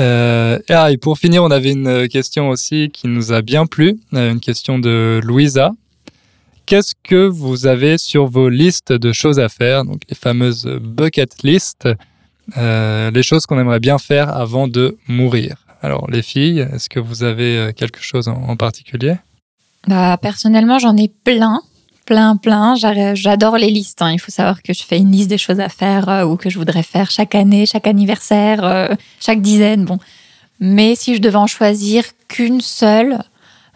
Euh, 0.00 0.58
ah, 0.68 0.90
et 0.90 0.96
pour 0.96 1.18
finir, 1.18 1.44
on 1.44 1.52
avait 1.52 1.70
une 1.70 2.08
question 2.08 2.48
aussi 2.48 2.90
qui 2.92 3.06
nous 3.06 3.32
a 3.32 3.42
bien 3.42 3.64
plu, 3.66 3.96
une 4.12 4.40
question 4.40 4.80
de 4.80 5.20
Louisa. 5.22 5.70
Qu'est-ce 6.66 6.94
que 7.02 7.26
vous 7.26 7.66
avez 7.66 7.98
sur 7.98 8.26
vos 8.26 8.48
listes 8.48 8.92
de 8.92 9.12
choses 9.12 9.38
à 9.38 9.48
faire, 9.48 9.84
donc 9.84 10.00
les 10.08 10.14
fameuses 10.16 10.66
bucket 10.80 11.42
list, 11.42 11.88
euh, 12.56 13.10
les 13.10 13.22
choses 13.22 13.44
qu'on 13.46 13.58
aimerait 13.58 13.80
bien 13.80 13.98
faire 13.98 14.34
avant 14.34 14.66
de 14.68 14.96
mourir 15.08 15.56
Alors, 15.82 16.10
les 16.10 16.22
filles, 16.22 16.60
est-ce 16.72 16.88
que 16.88 17.00
vous 17.00 17.22
avez 17.22 17.58
euh, 17.58 17.72
quelque 17.72 18.00
chose 18.02 18.28
en- 18.28 18.56
particulier? 18.56 19.16
Bah, 19.86 20.16
personnellement, 20.20 20.78
j'en 20.78 20.96
ai 20.96 21.08
plein, 21.08 21.60
plein, 22.06 22.36
plein. 22.36 22.74
J'a- 22.76 23.14
J'adore 23.14 23.58
les 23.58 23.70
listes. 23.70 24.00
hein. 24.00 24.12
Il 24.12 24.18
faut 24.18 24.32
savoir 24.32 24.62
que 24.62 24.72
je 24.72 24.82
fais 24.82 24.96
une 24.98 25.12
liste 25.12 25.28
des 25.28 25.36
choses 25.38 25.60
à 25.60 25.68
faire 25.68 26.08
euh, 26.08 26.24
ou 26.24 26.36
que 26.38 26.48
je 26.48 26.58
voudrais 26.58 26.82
faire 26.82 27.10
chaque 27.10 27.34
année, 27.34 27.66
chaque 27.66 27.86
anniversaire, 27.86 28.96
chaque 29.20 29.42
dizaine. 29.42 29.84
Bon, 29.84 29.98
mais 30.60 30.94
si 30.94 31.14
je 31.14 31.20
devais 31.20 31.36
en 31.36 31.46
choisir 31.46 32.04
qu'une 32.28 32.62
seule, 32.62 33.18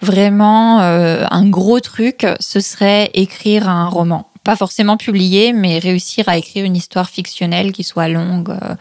vraiment 0.01 0.81
euh, 0.81 1.25
un 1.31 1.49
gros 1.49 1.81
truc, 1.81 2.27
ce 2.41 2.61
serait 2.61 3.11
écrire 3.15 3.69
un 3.69 3.89
roman. 3.89 4.29
Pas 4.45 4.57
forcément 4.57 4.97
publié, 4.97 5.53
mais 5.53 5.79
réussir 5.79 6.29
à 6.29 6.39
écrire 6.39 6.65
une 6.65 6.77
histoire 6.77 7.09
fictionnelle 7.11 7.73
qui 7.73 7.85
soit 7.85 8.09
longue. 8.09 8.51
euh, 8.51 8.75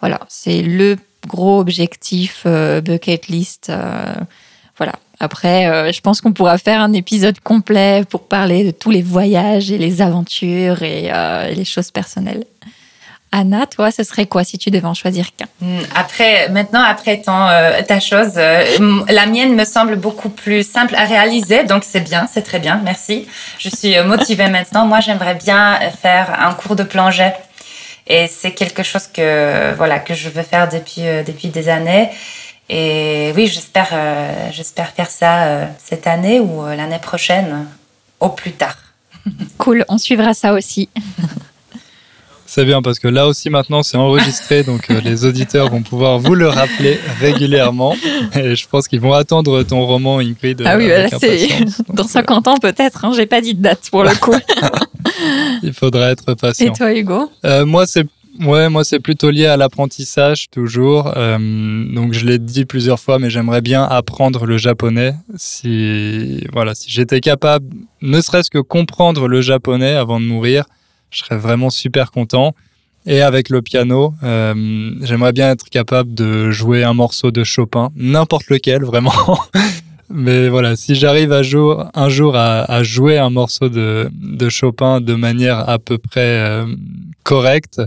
voilà, 0.00 0.20
c'est 0.28 0.60
le 0.60 0.98
gros 1.26 1.60
objectif 1.60 2.42
euh, 2.46 2.80
bucket 2.80 3.28
list. 3.28 3.70
euh, 3.70 4.14
voilà. 4.76 4.94
Après, 5.20 5.66
euh, 5.68 5.92
je 5.92 6.00
pense 6.00 6.20
qu'on 6.20 6.32
pourra 6.32 6.58
faire 6.58 6.80
un 6.80 6.92
épisode 6.92 7.38
complet 7.40 8.04
pour 8.10 8.26
parler 8.26 8.64
de 8.64 8.70
tous 8.72 8.90
les 8.90 9.02
voyages 9.02 9.70
et 9.70 9.78
les 9.78 10.02
aventures 10.02 10.82
et 10.82 11.10
les 11.54 11.64
choses 11.64 11.90
personnelles. 11.90 12.44
Anna, 13.36 13.66
toi, 13.66 13.90
ce 13.90 14.04
serait 14.04 14.26
quoi 14.26 14.44
si 14.44 14.58
tu 14.58 14.70
devais 14.70 14.86
en 14.86 14.94
choisir 14.94 15.26
qu'un? 15.36 15.46
Hmm, 15.60 15.80
Après, 15.96 16.48
maintenant, 16.50 16.84
après 16.84 17.20
ton, 17.20 17.48
euh, 17.48 17.82
ta 17.82 17.98
chose, 17.98 18.34
euh, 18.36 18.64
la 19.08 19.26
mienne 19.26 19.56
me 19.56 19.64
semble 19.64 19.96
beaucoup 19.96 20.28
plus 20.28 20.62
simple 20.64 20.94
à 20.94 21.04
réaliser, 21.04 21.64
donc 21.64 21.82
c'est 21.82 22.00
bien, 22.00 22.28
c'est 22.32 22.42
très 22.42 22.60
bien, 22.60 22.80
merci. 22.84 23.26
Je 23.58 23.68
suis 23.70 23.96
euh, 23.96 24.04
motivée 24.04 24.46
maintenant. 24.56 24.86
Moi, 24.86 25.00
j'aimerais 25.00 25.34
bien 25.34 25.80
faire 26.00 26.26
un 26.46 26.52
cours 26.54 26.76
de 26.76 26.84
plongée. 26.84 27.32
Et 28.06 28.28
c'est 28.28 28.52
quelque 28.52 28.84
chose 28.84 29.08
que, 29.08 29.74
voilà, 29.74 29.98
que 29.98 30.14
je 30.14 30.28
veux 30.28 30.42
faire 30.44 30.68
depuis, 30.68 31.04
euh, 31.04 31.24
depuis 31.24 31.48
des 31.48 31.68
années. 31.68 32.10
Et 32.68 33.32
oui, 33.34 33.48
j'espère, 33.48 33.90
j'espère 34.52 34.90
faire 34.92 35.10
ça 35.10 35.68
cette 35.84 36.06
année 36.06 36.40
ou 36.40 36.64
l'année 36.64 36.98
prochaine, 36.98 37.66
au 38.20 38.30
plus 38.30 38.52
tard. 38.52 38.76
Cool, 39.58 39.84
on 39.88 39.98
suivra 39.98 40.32
ça 40.32 40.54
aussi. 40.54 40.88
C'est 42.54 42.64
bien 42.64 42.82
parce 42.82 43.00
que 43.00 43.08
là 43.08 43.26
aussi 43.26 43.50
maintenant 43.50 43.82
c'est 43.82 43.96
enregistré, 43.96 44.62
donc 44.62 44.88
euh, 44.88 45.00
les 45.00 45.24
auditeurs 45.24 45.70
vont 45.70 45.82
pouvoir 45.82 46.20
vous 46.20 46.36
le 46.36 46.46
rappeler 46.46 47.00
régulièrement. 47.18 47.96
Et 48.36 48.54
je 48.54 48.68
pense 48.68 48.86
qu'ils 48.86 49.00
vont 49.00 49.12
attendre 49.12 49.64
ton 49.64 49.84
roman, 49.84 50.20
Ingrid. 50.20 50.62
Ah 50.64 50.76
oui, 50.76 50.88
euh, 50.88 51.00
avec 51.00 51.10
bah 51.20 51.26
là, 51.26 51.36
c'est 51.36 51.82
dans 51.92 52.04
euh, 52.04 52.06
50 52.06 52.46
ans 52.46 52.56
peut-être. 52.58 53.04
Hein, 53.04 53.10
J'ai 53.16 53.26
pas 53.26 53.40
dit 53.40 53.54
de 53.54 53.60
date 53.60 53.88
pour 53.90 54.04
le 54.04 54.14
coup. 54.20 54.36
il 55.64 55.72
faudra 55.72 56.12
être 56.12 56.30
Et 56.30 56.36
patient. 56.36 56.72
toi, 56.72 56.94
Hugo? 56.94 57.28
Euh, 57.44 57.66
moi, 57.66 57.88
c'est 57.88 58.06
ouais, 58.42 58.68
moi 58.68 58.84
c'est 58.84 59.00
plutôt 59.00 59.30
lié 59.30 59.46
à 59.46 59.56
l'apprentissage 59.56 60.46
toujours. 60.48 61.12
Euh, 61.16 61.38
donc 61.92 62.12
je 62.12 62.24
l'ai 62.24 62.38
dit 62.38 62.66
plusieurs 62.66 63.00
fois, 63.00 63.18
mais 63.18 63.30
j'aimerais 63.30 63.62
bien 63.62 63.82
apprendre 63.82 64.46
le 64.46 64.58
japonais. 64.58 65.14
Si 65.34 66.46
voilà, 66.52 66.76
si 66.76 66.88
j'étais 66.88 67.18
capable, 67.18 67.66
ne 68.00 68.20
serait-ce 68.20 68.50
que 68.50 68.60
comprendre 68.60 69.26
le 69.26 69.40
japonais 69.40 69.94
avant 69.94 70.20
de 70.20 70.24
mourir, 70.24 70.66
je 71.14 71.20
serais 71.20 71.36
vraiment 71.36 71.70
super 71.70 72.10
content. 72.10 72.54
Et 73.06 73.20
avec 73.20 73.50
le 73.50 73.60
piano, 73.60 74.14
euh, 74.22 74.92
j'aimerais 75.02 75.32
bien 75.32 75.50
être 75.50 75.68
capable 75.68 76.14
de 76.14 76.50
jouer 76.50 76.84
un 76.84 76.94
morceau 76.94 77.30
de 77.30 77.44
Chopin, 77.44 77.90
n'importe 77.96 78.48
lequel, 78.48 78.82
vraiment. 78.82 79.12
Mais 80.08 80.48
voilà, 80.48 80.76
si 80.76 80.94
j'arrive 80.94 81.32
un 81.32 81.42
jour 81.42 82.36
à, 82.36 82.62
à 82.62 82.82
jouer 82.82 83.18
un 83.18 83.30
morceau 83.30 83.68
de, 83.68 84.10
de 84.12 84.48
Chopin 84.48 85.00
de 85.00 85.14
manière 85.14 85.68
à 85.68 85.78
peu 85.78 85.98
près 85.98 86.40
euh, 86.40 86.66
correcte, 87.24 87.80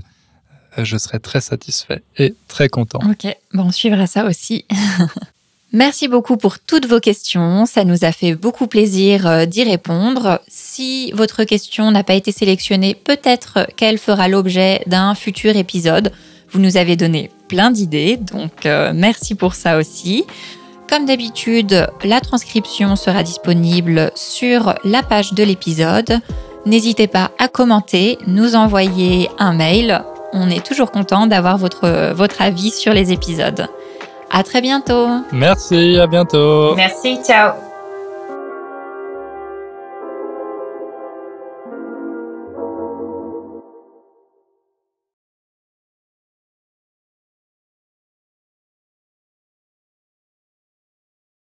euh, 0.78 0.84
je 0.84 0.98
serais 0.98 1.20
très 1.20 1.42
satisfait 1.42 2.04
et 2.18 2.36
très 2.48 2.70
content. 2.70 3.00
Ok, 3.10 3.28
bon, 3.54 3.66
on 3.66 3.72
suivra 3.72 4.08
ça 4.08 4.26
aussi. 4.26 4.66
Merci 5.74 6.08
beaucoup 6.08 6.38
pour 6.38 6.60
toutes 6.60 6.86
vos 6.86 7.02
questions. 7.02 7.66
Ça 7.66 7.84
nous 7.84 8.06
a 8.06 8.14
fait 8.14 8.36
beaucoup 8.36 8.68
plaisir 8.68 9.28
euh, 9.28 9.46
d'y 9.46 9.64
répondre. 9.64 10.40
Si 10.48 11.12
votre 11.12 11.44
question 11.44 11.92
n'a 11.92 12.04
pas 12.04 12.14
été 12.14 12.32
sélectionnée, 12.32 12.96
peut-être 12.96 13.68
qu'elle 13.76 13.98
fera 13.98 14.30
l'objet 14.30 14.82
d'un 14.88 15.14
futur 15.14 15.58
épisode. 15.58 16.14
Vous 16.52 16.60
nous 16.60 16.78
avez 16.78 16.96
donné 16.96 17.30
plein 17.50 17.70
d'idées, 17.70 18.16
donc 18.16 18.66
euh, 18.66 18.94
merci 18.96 19.36
pour 19.36 19.56
ça 19.56 19.78
aussi. 19.78 20.24
Comme 20.90 21.06
d'habitude, 21.06 21.90
la 22.06 22.22
transcription 22.22 22.96
sera 22.96 23.22
disponible 23.22 24.12
sur 24.16 24.74
la 24.86 25.04
page 25.04 25.34
de 25.34 25.44
l'épisode. 25.44 26.22
N'hésitez 26.66 27.08
pas 27.08 27.32
à 27.40 27.50
commenter, 27.50 28.18
nous 28.26 28.56
envoyer 28.56 29.30
un 29.38 29.52
mail. 29.52 30.02
On 30.32 30.50
est 30.50 30.66
toujours 30.66 30.92
content 30.92 31.28
d'avoir 31.28 31.58
votre, 31.58 32.14
votre 32.14 32.42
avis 32.42 32.72
sur 32.72 32.94
les 32.94 33.12
épisodes. 33.12 33.68
À 34.30 34.44
très 34.44 34.62
bientôt! 34.62 35.08
Merci, 35.32 35.98
à 36.00 36.08
bientôt. 36.08 36.76
Merci, 36.76 37.20
ciao. 37.24 37.67